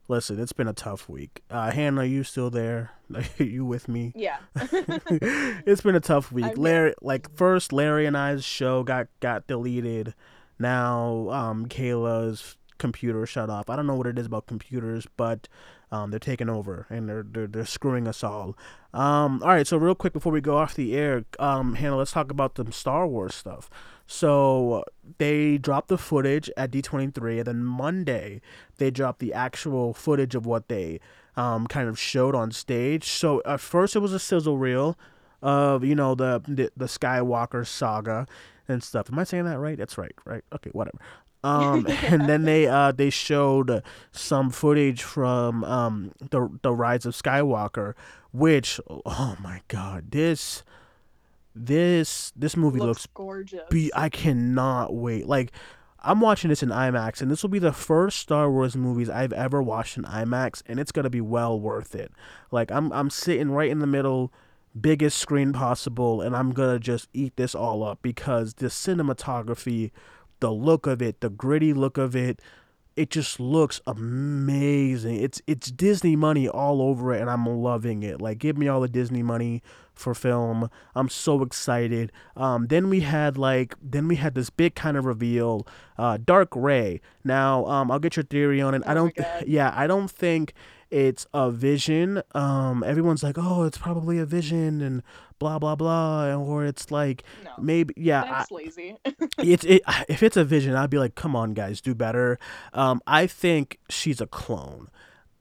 Listen, 0.09 0.39
it's 0.39 0.53
been 0.53 0.67
a 0.67 0.73
tough 0.73 1.09
week. 1.09 1.43
Uh, 1.49 1.69
Hannah, 1.71 2.01
are 2.01 2.05
you 2.05 2.23
still 2.23 2.49
there? 2.49 2.91
Are 3.15 3.43
you 3.43 3.65
with 3.65 3.87
me? 3.87 4.13
Yeah. 4.15 4.37
it's 4.55 5.81
been 5.81 5.95
a 5.95 6.01
tough 6.01 6.31
week. 6.31 6.45
I'm. 6.45 6.55
Larry, 6.55 6.93
like 7.01 7.33
first, 7.35 7.71
Larry 7.73 8.05
and 8.05 8.17
I's 8.17 8.43
show 8.43 8.83
got 8.83 9.07
got 9.19 9.47
deleted. 9.47 10.13
Now, 10.59 11.29
um, 11.29 11.67
Kaila's 11.67 12.57
computer 12.77 13.25
shut 13.25 13.49
off. 13.49 13.69
I 13.69 13.75
don't 13.75 13.87
know 13.87 13.95
what 13.95 14.07
it 14.07 14.17
is 14.17 14.25
about 14.25 14.47
computers, 14.47 15.07
but 15.17 15.47
um, 15.91 16.11
they're 16.11 16.19
taking 16.19 16.49
over 16.49 16.85
and 16.89 17.07
they're 17.07 17.23
they're, 17.23 17.47
they're 17.47 17.65
screwing 17.65 18.07
us 18.07 18.23
all. 18.23 18.57
Um, 18.93 19.41
all 19.43 19.49
right, 19.49 19.67
so 19.67 19.77
real 19.77 19.95
quick 19.95 20.13
before 20.13 20.31
we 20.31 20.41
go 20.41 20.57
off 20.57 20.73
the 20.75 20.95
air, 20.95 21.25
um, 21.39 21.75
Hannah, 21.75 21.97
let's 21.97 22.11
talk 22.11 22.31
about 22.31 22.55
the 22.55 22.71
Star 22.71 23.07
Wars 23.07 23.35
stuff. 23.35 23.69
So 24.05 24.83
they 25.17 25.57
dropped 25.57 25.89
the 25.89 25.97
footage 25.97 26.49
at 26.55 26.71
D23, 26.71 27.39
and 27.39 27.45
then 27.45 27.63
Monday 27.63 28.41
they 28.77 28.89
dropped 28.89 29.19
the 29.19 29.33
actual 29.33 29.93
footage 29.93 30.35
of 30.35 30.45
what 30.45 30.69
they 30.69 30.99
um, 31.35 31.67
kind 31.67 31.87
of 31.87 31.99
showed 31.99 32.35
on 32.35 32.51
stage. 32.51 33.05
So 33.05 33.41
at 33.45 33.59
first 33.59 33.95
it 33.95 33.99
was 33.99 34.13
a 34.13 34.19
sizzle 34.19 34.57
reel 34.57 34.97
of 35.41 35.83
you 35.83 35.95
know 35.95 36.15
the 36.15 36.41
the, 36.47 36.71
the 36.75 36.85
Skywalker 36.85 37.65
saga 37.65 38.25
and 38.67 38.83
stuff. 38.83 39.11
Am 39.11 39.19
I 39.19 39.23
saying 39.23 39.45
that 39.45 39.59
right? 39.59 39.77
That's 39.77 39.97
right, 39.97 40.13
right? 40.25 40.43
Okay, 40.53 40.69
whatever. 40.73 40.97
Um, 41.43 41.85
and 42.03 42.27
then 42.27 42.43
they 42.43 42.67
uh 42.67 42.91
they 42.91 43.09
showed 43.09 43.83
some 44.11 44.49
footage 44.49 45.03
from 45.03 45.63
um 45.63 46.11
the 46.19 46.49
the 46.61 46.73
Rise 46.73 47.05
of 47.05 47.15
Skywalker, 47.15 47.93
which 48.31 48.79
oh 48.87 49.37
my 49.41 49.61
god, 49.67 50.11
this 50.11 50.63
this 51.55 52.31
this 52.35 52.55
movie 52.55 52.79
looks, 52.79 52.87
looks 52.87 53.07
gorgeous. 53.13 53.63
be 53.69 53.91
I 53.95 54.09
cannot 54.09 54.93
wait. 54.93 55.27
Like 55.27 55.51
I'm 55.99 56.21
watching 56.21 56.49
this 56.49 56.63
in 56.63 56.69
IMAX 56.69 57.21
and 57.21 57.29
this 57.31 57.41
will 57.41 57.49
be 57.49 57.59
the 57.59 57.73
first 57.73 58.19
Star 58.19 58.49
Wars 58.51 58.75
movies 58.75 59.09
I've 59.09 59.33
ever 59.33 59.61
watched 59.61 59.97
in 59.97 60.03
IMAX 60.03 60.61
and 60.65 60.79
it's 60.79 60.91
going 60.91 61.03
to 61.03 61.09
be 61.09 61.21
well 61.21 61.59
worth 61.59 61.95
it. 61.95 62.11
Like 62.51 62.71
I'm 62.71 62.91
I'm 62.93 63.09
sitting 63.09 63.51
right 63.51 63.69
in 63.69 63.79
the 63.79 63.87
middle 63.87 64.31
biggest 64.79 65.17
screen 65.17 65.53
possible 65.53 66.21
and 66.21 66.35
I'm 66.35 66.51
going 66.51 66.75
to 66.75 66.79
just 66.79 67.09
eat 67.13 67.35
this 67.35 67.55
all 67.55 67.83
up 67.83 67.99
because 68.01 68.55
the 68.55 68.67
cinematography, 68.67 69.91
the 70.39 70.51
look 70.51 70.87
of 70.87 71.01
it, 71.01 71.21
the 71.21 71.29
gritty 71.29 71.73
look 71.73 71.97
of 71.97 72.15
it, 72.15 72.41
it 72.95 73.11
just 73.11 73.39
looks 73.39 73.79
amazing. 73.85 75.17
It's 75.17 75.39
it's 75.45 75.69
Disney 75.69 76.15
money 76.15 76.49
all 76.49 76.81
over 76.81 77.13
it 77.13 77.21
and 77.21 77.29
I'm 77.29 77.45
loving 77.45 78.01
it. 78.01 78.19
Like 78.19 78.39
give 78.39 78.57
me 78.57 78.67
all 78.67 78.81
the 78.81 78.87
Disney 78.87 79.21
money 79.21 79.61
for 79.93 80.15
film. 80.15 80.69
I'm 80.95 81.07
so 81.07 81.43
excited. 81.43 82.11
Um 82.35 82.67
then 82.67 82.89
we 82.89 83.01
had 83.01 83.37
like 83.37 83.75
then 83.81 84.07
we 84.07 84.15
had 84.15 84.33
this 84.33 84.49
big 84.49 84.73
kind 84.73 84.97
of 84.97 85.05
reveal 85.05 85.67
uh 85.99 86.17
Dark 86.17 86.49
Rey. 86.55 86.99
Now 87.23 87.65
um 87.67 87.91
I'll 87.91 87.99
get 87.99 88.15
your 88.15 88.23
theory 88.25 88.61
on 88.61 88.73
it. 88.73 88.81
I 88.85 88.91
Oh 88.91 88.95
my 88.95 88.95
don't 88.95 89.15
God. 89.15 89.43
yeah, 89.47 89.71
I 89.75 89.85
don't 89.85 90.09
think 90.09 90.53
it's 90.89 91.27
a 91.35 91.51
vision. 91.51 92.23
Um 92.33 92.83
everyone's 92.83 93.21
like, 93.21 93.37
"Oh, 93.37 93.63
it's 93.63 93.77
probably 93.77 94.17
a 94.17 94.25
vision 94.25 94.81
and 94.81 95.03
blah 95.39 95.59
blah 95.59 95.75
blah," 95.75 96.33
or 96.35 96.65
it's 96.65 96.91
like 96.91 97.23
No. 97.43 97.51
maybe 97.59 97.93
yeah, 97.97 98.23
I, 98.23 98.27
That's 98.27 98.51
lazy. 98.51 98.95
it's 99.37 99.63
it 99.65 99.81
if 100.09 100.23
it's 100.23 100.37
a 100.37 100.43
vision 100.43 100.75
i'd 100.75 100.89
be 100.89 100.97
like 100.97 101.15
come 101.15 101.35
on 101.35 101.53
guys 101.53 101.81
do 101.81 101.93
better 101.95 102.39
um 102.73 103.01
i 103.07 103.27
think 103.27 103.79
she's 103.89 104.19
a 104.21 104.27
clone 104.27 104.89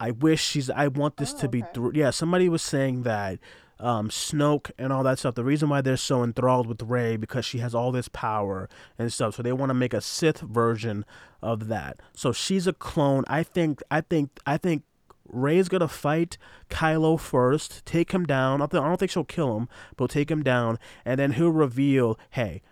i 0.01 0.11
wish 0.11 0.43
she's 0.43 0.69
i 0.71 0.87
want 0.89 1.17
this 1.17 1.35
Oh, 1.35 1.39
to 1.41 1.49
be 1.49 1.63
okay. 1.65 1.99
yeah 1.99 2.11
somebody 2.11 2.49
was 2.49 2.63
saying 2.63 3.03
that 3.05 3.39
um 3.79 4.09
snoke 4.09 4.71
and 4.79 4.93
all 4.93 5.03
that 5.03 5.19
stuff 5.19 5.35
the 5.35 5.45
reason 5.45 5.69
why 5.69 5.81
they're 5.83 5.97
so 5.99 6.23
enthralled 6.25 6.67
with 6.67 6.83
Rey 6.83 7.17
because 7.17 7.45
she 7.45 7.59
has 7.59 7.75
all 7.75 7.93
this 7.93 8.09
power 8.09 8.69
and 8.99 9.13
stuff 9.13 9.35
so 9.37 9.43
they 9.43 9.53
want 9.53 9.69
to 9.71 9.75
make 9.75 9.93
a 9.95 10.01
sith 10.01 10.41
version 10.41 11.05
of 11.43 11.69
that 11.69 12.01
so 12.15 12.33
she's 12.33 12.67
a 12.67 12.73
clone 12.73 13.25
i 13.29 13.43
think 13.43 13.83
i 13.91 14.01
think 14.01 14.31
i 14.47 14.57
think 14.57 14.83
Rey's 15.29 15.69
gonna 15.69 15.89
fight 15.89 16.39
Kylo 16.71 17.19
first, 17.19 17.85
take 17.85 18.13
him 18.13 18.25
down. 18.25 18.63
I 18.63 18.67
don't 18.67 18.85
I 18.85 18.89
don't 18.89 18.99
think 18.99 19.11
she'll 19.11 19.25
kill 19.25 19.57
him, 19.57 19.69
but 19.97 20.11
take 20.11 20.31
him 20.31 20.43
down, 20.43 20.79
and 21.05 21.19
then 21.21 21.33
he'll 21.33 21.51
reveal, 21.51 22.19
"Hey, 22.31 22.63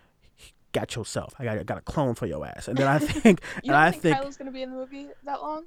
got 0.71 0.95
yourself. 0.95 1.33
I 1.39 1.43
got, 1.45 1.57
I 1.57 1.63
got 1.63 1.77
a 1.77 1.81
clone 1.81 2.15
for 2.15 2.25
your 2.25 2.45
ass." 2.45 2.67
And 2.67 2.77
then 2.77 2.87
I 2.87 2.99
think, 2.99 3.41
You 3.63 3.71
and 3.71 3.75
I 3.77 3.91
think, 3.91 4.01
think, 4.03 4.17
Kylo's 4.17 4.37
gonna 4.37 4.51
be 4.51 4.61
in 4.63 4.71
the 4.71 4.77
movie 4.77 5.07
that 5.23 5.41
long? 5.41 5.65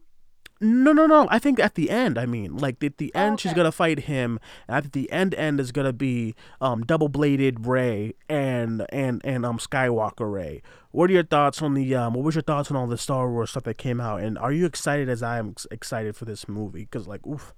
No, 0.60 0.92
no, 0.92 1.06
no. 1.06 1.28
I 1.30 1.38
think 1.38 1.60
at 1.60 1.76
the 1.76 1.88
end, 1.88 2.18
I 2.18 2.26
mean, 2.26 2.56
like 2.56 2.82
at 2.82 2.98
the 2.98 3.12
Oh, 3.14 3.20
end, 3.20 3.40
she's 3.40 3.52
gonna 3.54 3.70
fight 3.70 4.00
him. 4.00 4.40
At 4.68 4.92
the 4.92 5.10
end, 5.12 5.34
end 5.36 5.60
is 5.60 5.70
gonna 5.70 5.92
be 5.92 6.34
um 6.60 6.82
double 6.82 7.08
bladed 7.08 7.64
Rey 7.66 8.14
and 8.28 8.84
and 8.90 9.20
and 9.24 9.46
um 9.46 9.58
Skywalker 9.58 10.30
Rey. 10.32 10.62
What 10.90 11.10
are 11.10 11.12
your 11.12 11.22
thoughts 11.22 11.62
on 11.62 11.74
the 11.74 11.94
um? 11.94 12.14
What 12.14 12.24
was 12.24 12.34
your 12.34 12.42
thoughts 12.42 12.70
on 12.70 12.76
all 12.76 12.88
the 12.88 12.98
Star 12.98 13.30
Wars 13.30 13.50
stuff 13.50 13.62
that 13.64 13.78
came 13.78 14.00
out? 14.00 14.20
And 14.20 14.36
are 14.36 14.52
you 14.52 14.66
excited 14.66 15.08
as 15.08 15.22
I 15.22 15.38
am 15.38 15.54
excited 15.70 16.16
for 16.16 16.24
this 16.24 16.48
movie? 16.48 16.80
Because 16.80 17.06
like, 17.06 17.24
oof. 17.26 17.54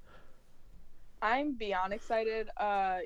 I'm 1.22 1.52
beyond 1.54 1.92
excited. 1.92 2.48
Uh, 2.56 2.98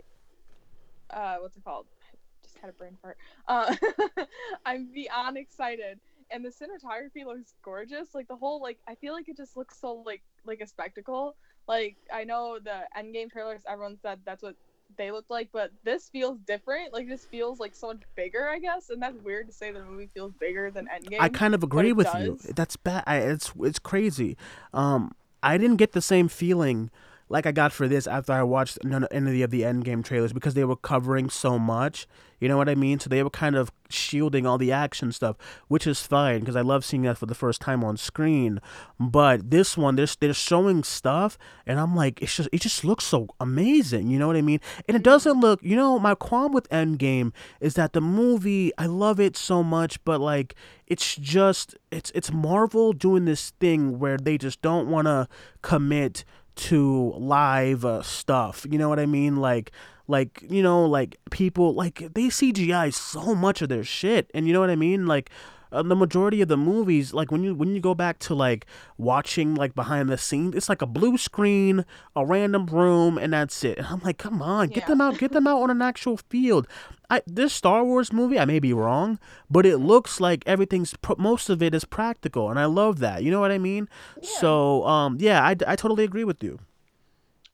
uh, 1.10 1.36
what's 1.40 1.56
it 1.56 1.64
called? 1.64 1.86
I 2.12 2.16
just 2.44 2.58
had 2.58 2.70
a 2.70 2.72
brain 2.72 2.96
fart. 3.00 3.16
Uh, 3.48 3.74
I'm 4.66 4.86
beyond 4.92 5.36
excited, 5.36 6.00
and 6.34 6.44
the 6.44 6.50
cinematography 6.50 7.24
looks 7.24 7.54
gorgeous. 7.62 8.14
Like 8.14 8.26
the 8.28 8.36
whole, 8.36 8.60
like 8.60 8.78
I 8.88 8.96
feel 8.96 9.14
like 9.14 9.28
it 9.28 9.36
just 9.36 9.56
looks 9.56 9.78
so 9.80 10.02
like 10.04 10.22
like 10.44 10.60
a 10.60 10.66
spectacle. 10.66 11.36
Like 11.68 11.96
I 12.12 12.24
know 12.24 12.58
the 12.62 12.80
Endgame 12.98 13.30
trailers, 13.30 13.62
everyone 13.66 13.96
said 14.02 14.18
that's 14.26 14.42
what 14.42 14.56
they 14.98 15.10
looked 15.12 15.30
like, 15.30 15.48
but 15.52 15.70
this 15.84 16.08
feels 16.08 16.38
different. 16.40 16.92
Like 16.92 17.08
this 17.08 17.24
feels 17.24 17.60
like 17.60 17.74
so 17.74 17.86
much 17.88 18.02
bigger, 18.16 18.48
I 18.48 18.58
guess, 18.58 18.90
and 18.90 19.00
that's 19.00 19.16
weird 19.22 19.46
to 19.46 19.52
say 19.52 19.70
the 19.70 19.84
movie 19.84 20.10
feels 20.12 20.32
bigger 20.40 20.70
than 20.70 20.86
Endgame. 20.86 21.20
I 21.20 21.28
kind 21.28 21.54
of 21.54 21.62
agree 21.62 21.90
it 21.90 21.96
with 21.96 22.12
you. 22.18 22.38
That's 22.54 22.76
bad. 22.76 23.04
I, 23.06 23.18
it's 23.18 23.52
it's 23.60 23.78
crazy. 23.78 24.36
Um, 24.74 25.14
I 25.42 25.56
didn't 25.56 25.76
get 25.76 25.92
the 25.92 26.02
same 26.02 26.28
feeling 26.28 26.90
like 27.34 27.46
I 27.46 27.52
got 27.52 27.72
for 27.72 27.88
this 27.88 28.06
after 28.06 28.32
I 28.32 28.44
watched 28.44 28.84
none 28.84 29.08
any 29.10 29.42
of 29.42 29.50
the 29.50 29.62
Endgame 29.62 30.04
trailers 30.04 30.32
because 30.32 30.54
they 30.54 30.62
were 30.62 30.76
covering 30.76 31.28
so 31.28 31.58
much. 31.58 32.06
You 32.38 32.46
know 32.46 32.56
what 32.56 32.68
I 32.68 32.76
mean? 32.76 33.00
So 33.00 33.08
they 33.10 33.24
were 33.24 33.30
kind 33.30 33.56
of 33.56 33.72
shielding 33.88 34.46
all 34.46 34.56
the 34.56 34.70
action 34.70 35.10
stuff, 35.10 35.36
which 35.66 35.84
is 35.84 36.06
fine 36.06 36.40
because 36.40 36.54
I 36.54 36.60
love 36.60 36.84
seeing 36.84 37.02
that 37.02 37.18
for 37.18 37.26
the 37.26 37.34
first 37.34 37.60
time 37.60 37.82
on 37.82 37.96
screen. 37.96 38.60
But 39.00 39.50
this 39.50 39.76
one, 39.76 39.96
they're 39.96 40.06
they're 40.20 40.32
showing 40.32 40.84
stuff, 40.84 41.36
and 41.66 41.80
I'm 41.80 41.96
like, 41.96 42.22
it's 42.22 42.36
just 42.36 42.48
it 42.52 42.60
just 42.60 42.84
looks 42.84 43.04
so 43.04 43.26
amazing. 43.40 44.06
You 44.06 44.20
know 44.20 44.28
what 44.28 44.36
I 44.36 44.42
mean? 44.42 44.60
And 44.86 44.96
it 44.96 45.02
doesn't 45.02 45.40
look. 45.40 45.58
You 45.60 45.74
know, 45.74 45.98
my 45.98 46.14
qualm 46.14 46.52
with 46.52 46.68
Endgame 46.68 47.32
is 47.60 47.74
that 47.74 47.94
the 47.94 48.00
movie, 48.00 48.70
I 48.78 48.86
love 48.86 49.18
it 49.18 49.36
so 49.36 49.64
much, 49.64 50.02
but 50.04 50.20
like 50.20 50.54
it's 50.86 51.16
just 51.16 51.74
it's 51.90 52.12
it's 52.14 52.30
Marvel 52.30 52.92
doing 52.92 53.24
this 53.24 53.50
thing 53.58 53.98
where 53.98 54.18
they 54.18 54.38
just 54.38 54.62
don't 54.62 54.88
want 54.88 55.06
to 55.06 55.26
commit 55.62 56.24
to 56.56 57.12
live 57.16 57.84
uh, 57.84 58.02
stuff. 58.02 58.66
You 58.68 58.78
know 58.78 58.88
what 58.88 58.98
I 59.00 59.06
mean? 59.06 59.36
Like 59.36 59.70
like 60.06 60.42
you 60.48 60.62
know 60.62 60.84
like 60.84 61.16
people 61.30 61.74
like 61.74 61.98
they 62.14 62.24
CGI 62.28 62.92
so 62.92 63.34
much 63.34 63.62
of 63.62 63.68
their 63.68 63.84
shit, 63.84 64.30
and 64.34 64.46
you 64.46 64.52
know 64.52 64.60
what 64.60 64.70
I 64.70 64.76
mean? 64.76 65.06
Like 65.06 65.30
uh, 65.72 65.82
the 65.82 65.96
majority 65.96 66.40
of 66.40 66.46
the 66.48 66.56
movies 66.56 67.12
like 67.12 67.32
when 67.32 67.42
you 67.42 67.54
when 67.54 67.74
you 67.74 67.80
go 67.80 67.94
back 67.94 68.18
to 68.20 68.34
like 68.34 68.64
watching 68.96 69.54
like 69.56 69.74
behind 69.74 70.08
the 70.08 70.16
scenes 70.16 70.54
it's 70.54 70.68
like 70.68 70.80
a 70.80 70.86
blue 70.86 71.18
screen 71.18 71.84
a 72.14 72.24
random 72.24 72.64
room 72.66 73.18
and 73.18 73.32
that's 73.32 73.64
it 73.64 73.76
and 73.78 73.86
i'm 73.88 73.98
like 74.04 74.16
come 74.16 74.40
on 74.40 74.68
get 74.68 74.84
Yeah. 74.84 74.86
them 74.86 75.00
out 75.00 75.18
get 75.18 75.32
them 75.32 75.48
out 75.48 75.60
on 75.62 75.70
an 75.70 75.82
actual 75.82 76.16
field 76.16 76.68
I 77.10 77.22
this 77.26 77.52
Star 77.52 77.84
Wars 77.84 78.12
movie, 78.12 78.38
I 78.38 78.44
may 78.44 78.58
be 78.58 78.72
wrong, 78.72 79.18
but 79.50 79.66
it 79.66 79.78
looks 79.78 80.20
like 80.20 80.42
everything's 80.46 80.94
most 81.18 81.50
of 81.50 81.62
it 81.62 81.74
is 81.74 81.84
practical, 81.84 82.50
and 82.50 82.58
I 82.58 82.64
love 82.64 82.98
that. 83.00 83.22
You 83.22 83.30
know 83.30 83.40
what 83.40 83.50
I 83.52 83.58
mean? 83.58 83.88
Yeah. 84.20 84.28
So, 84.40 84.86
um, 84.86 85.16
yeah, 85.20 85.42
I, 85.42 85.50
I 85.66 85.76
totally 85.76 86.04
agree 86.04 86.24
with 86.24 86.42
you. 86.42 86.58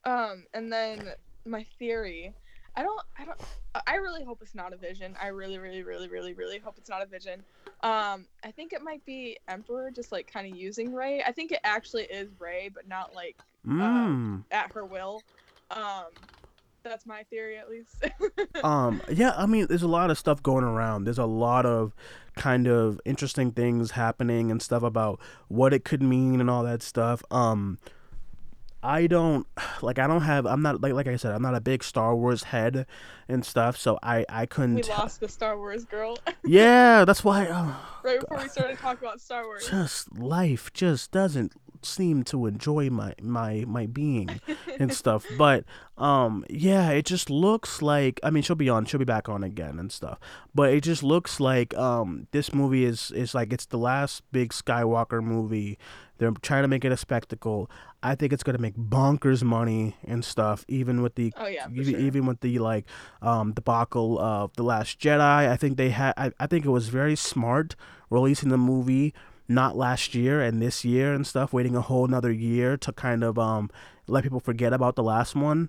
Um, 0.05 0.47
and 0.55 0.73
then 0.73 1.13
my 1.45 1.65
theory, 1.79 2.33
I 2.77 2.83
don't, 2.83 3.03
I 3.19 3.25
don't, 3.25 3.41
I 3.87 3.97
really 3.97 4.25
hope 4.25 4.39
it's 4.41 4.55
not 4.55 4.73
a 4.73 4.77
vision. 4.77 5.15
I 5.21 5.29
really, 5.29 5.59
really, 5.59 5.83
really, 5.83 6.09
really, 6.09 6.33
really 6.33 6.59
hope 6.59 6.77
it's 6.79 6.89
not 6.89 7.03
a 7.03 7.07
vision. 7.07 7.43
Um, 7.83 8.27
I 8.45 8.51
think 8.55 8.73
it 8.73 8.83
might 8.83 9.05
be 9.05 9.39
Emperor 9.49 9.91
just 9.91 10.13
like 10.13 10.31
kind 10.33 10.51
of 10.51 10.57
using 10.59 10.95
Rey. 10.95 11.23
I 11.27 11.33
think 11.33 11.53
it 11.53 11.61
actually 11.65 12.05
is 12.05 12.29
Rey, 12.39 12.71
but 12.73 12.89
not 12.89 13.15
like 13.15 13.37
Mm. 13.67 14.45
at 14.51 14.73
her 14.73 14.87
will. 14.87 15.23
Um, 15.71 16.07
that's 16.83 17.07
my 17.07 17.22
theory 17.24 17.57
at 17.57 17.68
least. 17.68 18.05
um 18.64 19.01
yeah 19.11 19.33
i 19.37 19.47
mean 19.47 19.66
there's 19.68 19.83
a 19.83 19.89
lot 19.89 20.11
of 20.11 20.18
stuff 20.18 20.43
going 20.43 20.64
around 20.64 21.05
there's 21.05 21.18
a 21.18 21.26
lot 21.26 21.66
of 21.66 21.95
kind 22.37 22.66
of 22.66 23.01
interesting 23.05 23.51
things 23.53 23.93
happening 23.93 24.51
and 24.51 24.62
stuff 24.62 24.83
about 24.83 25.20
what 25.49 25.72
it 25.72 25.85
could 25.85 26.03
mean 26.03 26.41
and 26.41 26.49
all 26.49 26.62
that 26.62 26.83
stuff 26.83 27.22
um 27.31 27.78
i 28.83 29.07
don't 29.07 29.47
like 29.83 29.99
i 29.99 30.07
don't 30.07 30.22
have 30.22 30.47
i'm 30.47 30.62
not 30.62 30.81
like 30.81 30.93
like 30.93 31.07
i 31.07 31.16
said 31.16 31.33
i'm 31.33 31.43
not 31.43 31.55
a 31.55 31.61
big 31.61 31.83
star 31.83 32.14
wars 32.16 32.45
head 32.45 32.87
and 33.28 33.45
stuff 33.45 33.76
so 33.76 33.99
i 34.03 34.24
i 34.28 34.47
couldn't 34.47 34.74
we 34.74 34.83
lost 34.85 35.20
the 35.20 35.28
Star 35.28 35.57
Wars 35.57 35.85
girl 35.85 36.18
yeah 36.45 37.05
that's 37.05 37.22
why 37.22 37.47
uh, 37.47 37.72
right 38.03 38.20
before 38.20 38.39
we 38.39 38.49
started 38.49 38.78
talking 38.78 39.07
about 39.07 39.20
Star 39.20 39.45
Wars. 39.45 39.68
just 39.68 40.16
life 40.18 40.72
just 40.72 41.11
doesn't 41.11 41.53
seem 41.83 42.22
to 42.22 42.47
enjoy 42.47 42.91
my 42.91 43.14
my 43.22 43.64
my 43.66 43.87
being 43.87 44.41
and 44.78 44.93
stuff 44.95 45.24
but 45.39 45.64
um 45.99 46.45
yeah 46.49 46.91
it 46.91 47.05
just 47.05 47.31
looks 47.31 47.83
like 47.83 48.20
i 48.22 48.31
mean 48.31 48.43
she'll 48.43 48.57
be 48.57 48.68
on 48.68 48.85
she'll 48.85 48.99
be 48.99 49.05
back 49.05 49.28
on 49.28 49.43
again 49.45 49.78
and 49.78 49.91
stuff 49.93 50.18
but 50.55 50.72
it 50.72 50.83
just 50.83 51.03
looks 51.03 51.41
like 51.41 51.74
um 51.76 52.26
this 52.33 52.53
movie 52.55 52.85
is 52.85 53.11
is 53.12 53.35
like 53.35 53.53
it's 53.53 53.66
the 53.66 53.78
last 53.78 54.22
big 54.33 54.51
skywalker 54.51 55.22
movie. 55.22 55.78
They're 56.18 56.33
trying 56.43 56.62
to 56.62 56.68
make 56.68 56.85
it 56.85 56.93
a 56.93 56.99
spectacle. 56.99 57.70
I 58.03 58.14
think 58.14 58.33
it's 58.35 58.43
going 58.43 58.57
to 58.57 58.61
make 58.61 58.76
bonkers 58.76 59.43
money 59.43 59.97
and 60.05 60.22
stuff 60.22 60.66
even 60.68 61.01
with 61.01 61.14
the 61.14 61.33
Oh 61.37 61.47
yeah, 61.47 61.66
even, 61.72 61.95
sure. 61.95 62.01
even 62.01 62.26
with 62.26 62.41
the 62.41 62.59
like 62.59 62.85
um 63.22 63.53
debacle 63.53 64.18
of 64.18 64.53
the 64.57 64.62
last 64.62 65.01
jedi. 65.01 65.20
I 65.49 65.57
think 65.57 65.76
they 65.76 65.91
had 65.91 66.12
I, 66.16 66.33
I 66.39 66.47
think 66.47 66.64
it 66.66 66.70
was 66.70 66.89
very 66.89 67.16
smart 67.16 67.74
releasing 68.11 68.51
the 68.51 68.59
movie 68.59 69.14
not 69.51 69.77
last 69.77 70.15
year 70.15 70.41
and 70.41 70.63
this 70.63 70.85
year 70.85 71.13
and 71.13 71.27
stuff 71.27 71.53
waiting 71.53 71.75
a 71.75 71.81
whole 71.81 72.05
another 72.05 72.31
year 72.33 72.77
to 72.77 72.93
kind 72.93 73.23
of 73.25 73.39
um 73.39 73.69
let 74.07 74.23
people 74.23 74.41
forget 74.41 74.73
about 74.73 74.95
the 74.97 75.03
last 75.03 75.35
one 75.35 75.69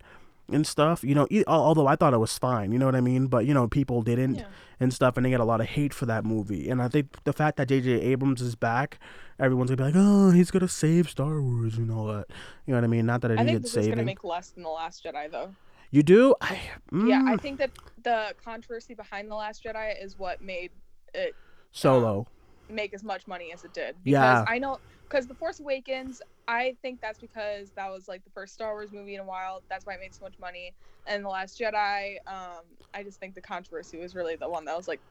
and 0.51 0.67
stuff 0.67 1.03
you 1.03 1.15
know 1.15 1.27
although 1.47 1.87
i 1.87 1.95
thought 1.95 2.13
it 2.13 2.17
was 2.19 2.37
fine 2.37 2.71
you 2.71 2.77
know 2.79 2.85
what 2.85 2.95
i 2.95 3.01
mean? 3.01 3.27
But 3.27 3.45
you 3.45 3.53
know 3.53 3.67
people 3.67 4.01
didn't 4.01 4.35
Yeah. 4.35 4.45
and 4.79 4.93
stuff 4.93 5.15
and 5.17 5.25
they 5.25 5.29
get 5.29 5.39
a 5.39 5.45
lot 5.45 5.61
of 5.61 5.67
hate 5.67 5.93
for 5.93 6.05
that 6.05 6.23
movie. 6.25 6.69
And 6.69 6.81
i 6.81 6.87
think 6.89 7.23
the 7.23 7.33
fact 7.33 7.57
that 7.57 7.69
jj 7.69 7.87
abrams 8.11 8.41
is 8.41 8.55
back 8.55 8.99
everyone's 9.39 9.71
gonna 9.71 9.77
be 9.77 9.83
like 9.83 9.95
oh 9.97 10.29
he's 10.31 10.51
gonna 10.51 10.67
save 10.67 11.09
star 11.09 11.41
wars 11.41 11.77
and 11.77 11.89
all 11.91 12.05
that. 12.07 12.25
You 12.65 12.73
know 12.73 12.77
what 12.77 12.83
i 12.83 12.87
mean? 12.87 13.05
Not 13.05 13.21
that 13.21 13.31
it 13.31 13.35
I 13.35 13.37
think 13.37 13.47
needed 13.47 13.63
this 13.63 13.75
is 13.77 13.87
gonna 13.87 14.03
make 14.03 14.23
less 14.23 14.49
than 14.49 14.63
the 14.63 14.69
Last 14.69 15.03
Jedi 15.03 15.31
though. 15.31 15.55
you 15.89 16.03
do? 16.03 16.35
I, 16.41 16.59
Yeah, 16.91 17.23
I 17.25 17.35
mm, 17.37 17.41
think 17.41 17.57
that 17.59 17.71
the 18.03 18.35
controversy 18.43 18.93
behind 18.93 19.31
the 19.31 19.35
Last 19.35 19.63
Jedi 19.63 20.03
is 20.03 20.19
what 20.19 20.41
made 20.41 20.71
it 21.13 21.33
solo 21.71 22.27
make 22.71 22.93
as 22.93 23.03
much 23.03 23.27
money 23.27 23.51
as 23.53 23.63
it 23.63 23.73
did. 23.73 23.95
Because 24.03 24.21
Yeah. 24.23 24.45
I 24.47 24.57
know 24.59 24.77
because 25.09 25.27
The 25.27 25.35
Force 25.35 25.59
Awakens, 25.59 26.21
I 26.47 26.75
think 26.81 27.01
that's 27.01 27.19
because 27.19 27.71
that 27.75 27.89
was 27.91 28.07
like 28.07 28.23
the 28.23 28.29
first 28.29 28.53
Star 28.53 28.71
Wars 28.73 28.91
movie 28.93 29.15
in 29.15 29.19
a 29.21 29.25
while. 29.25 29.61
That's 29.69 29.85
why 29.85 29.95
it 29.95 29.99
made 29.99 30.13
so 30.15 30.23
much 30.23 30.39
money. 30.39 30.73
And 31.05 31.25
The 31.25 31.29
Last 31.29 31.59
Jedi, 31.59 32.15
um, 32.27 32.61
I 32.93 33.03
just 33.03 33.19
think 33.19 33.35
the 33.35 33.41
controversy 33.41 33.97
was 33.97 34.15
really 34.15 34.35
the 34.37 34.49
one 34.49 34.63
that 34.65 34.77
was 34.77 34.87
like, 34.87 35.01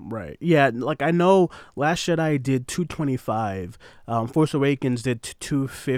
Right. 0.00 0.36
Yeah. 0.40 0.70
Like 0.72 1.02
I 1.02 1.10
know 1.10 1.50
Last 1.74 2.06
Jedi 2.06 2.40
did 2.40 2.68
225. 2.68 3.76
Um, 4.06 4.28
Force 4.28 4.54
Awakens 4.54 5.02
did 5.02 5.22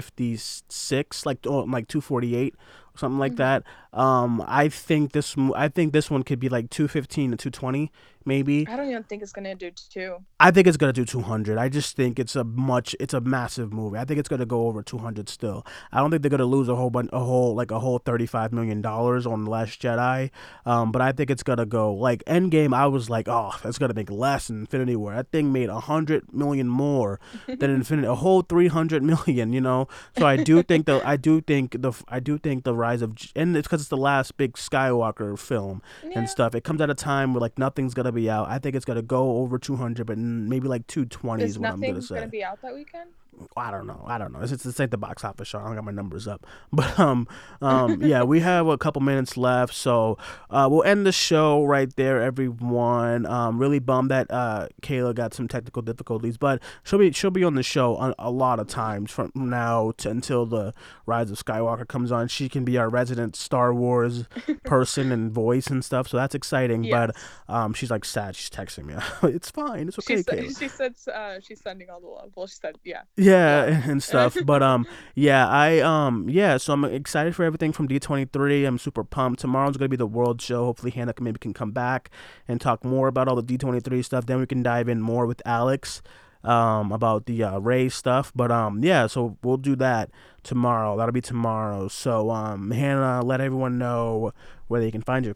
256, 0.05 1.25
like 1.25 1.39
oh, 1.45 1.59
like 1.59 1.87
248, 1.87 2.55
something 2.95 3.19
like 3.19 3.33
Mhm. 3.33 3.37
that. 3.37 3.63
Um, 3.93 4.43
I 4.47 4.69
think 4.69 5.11
this 5.11 5.35
I 5.55 5.67
think 5.67 5.93
this 5.93 6.09
one 6.09 6.23
could 6.23 6.39
be 6.39 6.49
like 6.49 6.69
215 6.69 7.31
to 7.31 7.37
220, 7.37 7.91
maybe. 8.25 8.67
I 8.67 8.75
don't 8.75 8.89
even 8.89 9.03
think 9.03 9.21
it's 9.21 9.31
gonna 9.31 9.55
do 9.55 9.71
two. 9.71 10.17
I 10.39 10.51
think 10.51 10.67
it's 10.67 10.77
gonna 10.77 10.93
do 10.93 11.05
200. 11.05 11.57
I 11.57 11.69
just 11.69 11.95
think 11.95 12.19
it's 12.19 12.35
a 12.35 12.43
much, 12.43 12.95
it's 12.99 13.13
a 13.13 13.21
massive 13.21 13.71
movie. 13.73 13.97
I 13.97 14.05
think 14.05 14.19
it's 14.19 14.29
gonna 14.29 14.45
go 14.45 14.67
over 14.67 14.81
200 14.83 15.29
still. 15.29 15.65
I 15.91 15.99
don't 15.99 16.09
think 16.11 16.21
they're 16.23 16.29
gonna 16.29 16.45
lose 16.45 16.69
a 16.69 16.75
whole 16.75 16.89
bunch, 16.89 17.09
a 17.13 17.19
whole 17.19 17.55
like 17.55 17.71
a 17.71 17.79
whole 17.79 17.99
35 17.99 18.51
million 18.53 18.81
dollars 18.81 19.25
on 19.25 19.43
the 19.45 19.49
Last 19.49 19.81
Jedi. 19.81 20.29
Um, 20.65 20.91
but 20.91 21.01
I 21.01 21.11
think 21.11 21.29
it's 21.29 21.43
gonna 21.43 21.65
go 21.65 21.93
like 21.93 22.23
Endgame. 22.25 22.73
I 22.73 22.87
was 22.87 23.09
like, 23.09 23.27
oh, 23.27 23.53
that's 23.63 23.77
gonna 23.77 23.93
make 23.93 24.09
less 24.11 24.47
than 24.47 24.59
Infinity 24.61 24.95
War. 24.95 25.13
That 25.15 25.31
thing 25.31 25.51
made 25.51 25.69
a 25.69 25.79
hundred 25.79 26.33
million 26.33 26.67
more 26.67 27.19
than 27.47 27.69
Infinity, 27.81 28.07
a 28.07 28.15
whole 28.15 28.41
300 28.41 29.03
million. 29.03 29.53
You 29.53 29.61
know. 29.61 29.87
So 30.17 30.25
I 30.25 30.37
do 30.37 30.63
think 30.63 30.85
the, 30.85 31.01
I 31.07 31.17
do 31.17 31.41
think 31.41 31.81
the, 31.81 31.91
I 32.07 32.19
do 32.19 32.37
think 32.37 32.63
the 32.63 32.73
rise 32.73 33.01
of, 33.01 33.15
and 33.35 33.55
it's 33.57 33.67
because 33.67 33.81
it's 33.81 33.89
the 33.89 33.97
last 33.97 34.37
big 34.37 34.53
Skywalker 34.53 35.37
film 35.37 35.81
Yeah. 36.03 36.19
and 36.19 36.29
stuff. 36.29 36.55
It 36.55 36.63
comes 36.63 36.81
at 36.81 36.89
a 36.89 36.95
time 36.95 37.33
where 37.33 37.41
like 37.41 37.57
nothing's 37.57 37.93
gonna 37.93 38.10
be 38.11 38.29
out. 38.29 38.47
I 38.49 38.59
think 38.59 38.75
it's 38.75 38.85
gonna 38.85 39.01
go 39.01 39.37
over 39.37 39.57
200, 39.59 40.05
but 40.05 40.17
maybe 40.17 40.67
like 40.67 40.87
220 40.87 41.43
is, 41.43 41.51
Is 41.51 41.59
what 41.59 41.71
I'm 41.71 41.81
gonna 41.81 42.01
say. 42.01 42.15
gonna 42.15 42.27
be 42.27 42.43
out 42.43 42.61
that 42.61 42.73
weekend? 42.73 43.09
I 43.55 43.71
don't 43.71 43.87
know. 43.87 44.03
I 44.07 44.17
don't 44.17 44.33
know. 44.33 44.39
It's 44.41 44.51
it's, 44.51 44.65
it's 44.65 44.79
like 44.79 44.91
the 44.91 44.97
box 44.97 45.23
office 45.23 45.47
show. 45.47 45.59
I 45.59 45.63
don't 45.63 45.75
got 45.75 45.83
my 45.83 45.91
numbers 45.91 46.27
up, 46.27 46.45
but 46.71 46.99
um 46.99 47.27
um 47.61 48.01
yeah, 48.01 48.23
we 48.23 48.39
have 48.41 48.67
a 48.67 48.77
couple 48.77 49.01
minutes 49.01 49.37
left, 49.37 49.73
so 49.73 50.17
uh 50.49 50.67
we'll 50.69 50.83
end 50.83 51.05
the 51.05 51.11
show 51.11 51.63
right 51.63 51.93
there, 51.95 52.21
everyone. 52.21 53.25
Um, 53.25 53.57
really 53.57 53.79
bummed 53.79 54.11
that 54.11 54.29
uh 54.29 54.67
Kaila 54.81 55.15
got 55.15 55.33
some 55.33 55.47
technical 55.47 55.81
difficulties, 55.81 56.37
but 56.37 56.61
she'll 56.83 56.99
be 56.99 57.11
she'll 57.11 57.31
be 57.31 57.43
on 57.43 57.55
the 57.55 57.63
show 57.63 57.97
a, 57.97 58.15
a 58.19 58.31
lot 58.31 58.59
of 58.59 58.67
times 58.67 59.11
from 59.11 59.31
now 59.35 59.91
to 59.97 60.09
until 60.09 60.45
the 60.45 60.73
Rise 61.05 61.31
of 61.31 61.37
Skywalker 61.37 61.87
comes 61.87 62.11
on. 62.11 62.27
She 62.27 62.49
can 62.49 62.63
be 62.63 62.77
our 62.77 62.89
resident 62.89 63.35
Star 63.35 63.73
Wars 63.73 64.25
person 64.63 65.11
and 65.11 65.31
voice 65.31 65.67
and 65.67 65.83
stuff, 65.83 66.07
so 66.07 66.17
that's 66.17 66.35
exciting. 66.35 66.89
But 66.89 67.15
um, 67.47 67.73
she's 67.73 67.89
like 67.89 68.05
sad. 68.05 68.35
She's 68.35 68.49
texting 68.49 68.85
me. 68.85 68.95
it's 69.29 69.49
fine. 69.49 69.87
It's 69.87 69.97
okay, 69.99 70.21
she 70.21 70.53
she 70.53 70.67
said 70.67 70.95
uh, 71.13 71.39
she's 71.41 71.61
sending 71.61 71.89
all 71.89 71.99
the 71.99 72.07
love. 72.07 72.31
Well, 72.35 72.47
she 72.47 72.55
said, 72.55 72.77
yeah. 72.83 73.01
Yeah 73.21 73.81
and 73.89 74.01
stuff 74.01 74.35
but 74.45 74.63
um 74.63 74.87
yeah 75.15 75.47
i 75.47 75.79
um 75.79 76.27
yeah 76.27 76.57
so 76.57 76.73
i'm 76.73 76.83
excited 76.85 77.35
for 77.35 77.43
everything 77.43 77.71
from 77.71 77.87
d23 77.87 78.67
i'm 78.67 78.77
super 78.77 79.03
pumped. 79.03 79.39
Tomorrow's 79.41 79.77
gonna 79.77 79.89
be 79.89 79.95
the 79.95 80.07
world 80.07 80.41
show. 80.41 80.65
Hopefully 80.65 80.91
hannah 80.91 81.13
can 81.13 81.23
maybe 81.23 81.37
can 81.37 81.53
come 81.53 81.71
back 81.71 82.09
and 82.47 82.59
talk 82.59 82.83
more 82.83 83.07
about 83.07 83.27
all 83.27 83.39
the 83.39 83.43
d23 83.43 84.03
stuff. 84.03 84.25
Then 84.25 84.39
we 84.39 84.47
can 84.47 84.63
dive 84.63 84.89
in 84.89 85.01
more 85.01 85.25
with 85.25 85.41
alex 85.45 86.01
um 86.43 86.91
about 86.91 87.27
the 87.27 87.43
uh 87.43 87.59
Rey 87.59 87.87
stuff 87.87 88.31
but 88.35 88.51
um 88.51 88.83
yeah 88.83 89.05
so 89.05 89.37
we'll 89.43 89.57
do 89.57 89.75
that 89.75 90.09
tomorrow. 90.41 90.97
That'll 90.97 91.11
be 91.13 91.21
tomorrow. 91.21 91.87
So 91.87 92.31
um 92.31 92.71
hannah 92.71 93.23
let 93.23 93.41
everyone 93.41 93.77
know 93.77 94.33
where 94.67 94.81
they 94.81 94.89
can 94.89 95.01
find 95.01 95.25
you. 95.25 95.35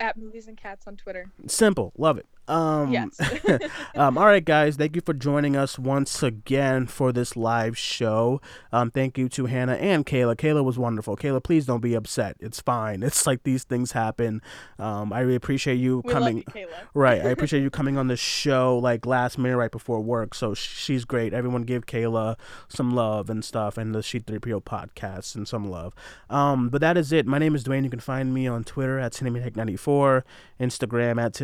At 0.00 0.16
movies 0.16 0.48
and 0.48 0.56
cats 0.56 0.86
on 0.86 0.96
Twitter. 0.96 1.30
simple. 1.46 1.92
Love 1.96 2.18
it 2.18 2.26
um 2.50 2.92
Yes. 2.92 3.18
um, 3.94 4.18
all 4.18 4.26
right, 4.26 4.44
guys. 4.44 4.76
Thank 4.76 4.96
you 4.96 5.02
for 5.04 5.14
joining 5.14 5.56
us 5.56 5.78
once 5.78 6.22
again 6.22 6.86
for 6.86 7.12
this 7.12 7.36
live 7.36 7.78
show. 7.78 8.40
Um, 8.72 8.90
thank 8.90 9.16
you 9.16 9.28
to 9.30 9.46
Hannah 9.46 9.74
and 9.74 10.04
Kaila. 10.04 10.36
Kaila 10.36 10.64
was 10.64 10.78
wonderful. 10.78 11.16
Kaila, 11.16 11.42
please 11.42 11.66
don't 11.66 11.80
be 11.80 11.94
upset. 11.94 12.36
It's 12.40 12.60
fine. 12.60 13.02
It's 13.10 13.26
like 13.26 13.42
these 13.42 13.64
things 13.64 13.92
happen. 13.92 14.40
Um, 14.78 15.12
I 15.12 15.20
really 15.20 15.34
appreciate 15.34 15.74
you 15.76 16.00
we 16.04 16.12
coming. 16.12 16.36
love 16.36 16.44
you, 16.54 16.66
Kaila. 16.66 16.80
Right. 16.94 17.20
I 17.20 17.30
appreciate 17.30 17.62
you 17.62 17.70
coming 17.70 17.98
on 17.98 18.06
the 18.06 18.16
show 18.16 18.78
like 18.78 19.04
last 19.04 19.36
minute 19.36 19.56
right 19.56 19.70
before 19.70 20.00
work. 20.00 20.32
So 20.34 20.54
she's 20.54 21.04
great. 21.04 21.34
Everyone 21.34 21.62
give 21.64 21.86
Kaila 21.86 22.36
some 22.68 22.92
love 22.94 23.28
and 23.28 23.44
stuff 23.44 23.76
and 23.76 23.94
the 23.94 23.98
She3PO 23.98 24.62
podcast 24.62 25.34
and 25.34 25.46
some 25.46 25.68
love. 25.70 25.92
Um, 26.28 26.68
but 26.68 26.80
that 26.80 26.96
is 26.96 27.12
it. 27.12 27.26
My 27.26 27.38
name 27.38 27.54
is 27.54 27.64
Duane. 27.64 27.84
You 27.84 27.90
can 27.90 28.00
find 28.00 28.32
me 28.32 28.46
on 28.46 28.64
Twitter 28.64 28.98
at 28.98 29.12
Cinemaniac94, 29.12 30.22
Instagram 30.60 31.20
at 31.20 31.34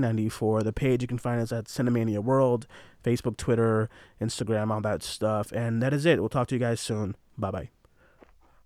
Cinemaniac1994. 0.00 0.64
The 0.64 0.72
page 0.72 1.02
you 1.02 1.08
can 1.08 1.18
find 1.18 1.40
us 1.40 1.52
at 1.52 1.66
Cinemania 1.66 2.18
World, 2.18 2.66
Facebook, 3.04 3.36
Twitter, 3.36 3.88
Instagram, 4.20 4.70
all 4.70 4.80
that 4.80 5.02
stuff. 5.02 5.52
And 5.52 5.82
that 5.82 5.92
is 5.92 6.06
it. 6.06 6.20
We'll 6.20 6.28
talk 6.28 6.48
to 6.48 6.54
you 6.54 6.58
guys 6.60 6.80
soon. 6.80 7.16
Bye 7.38 7.50
bye. 7.50 7.75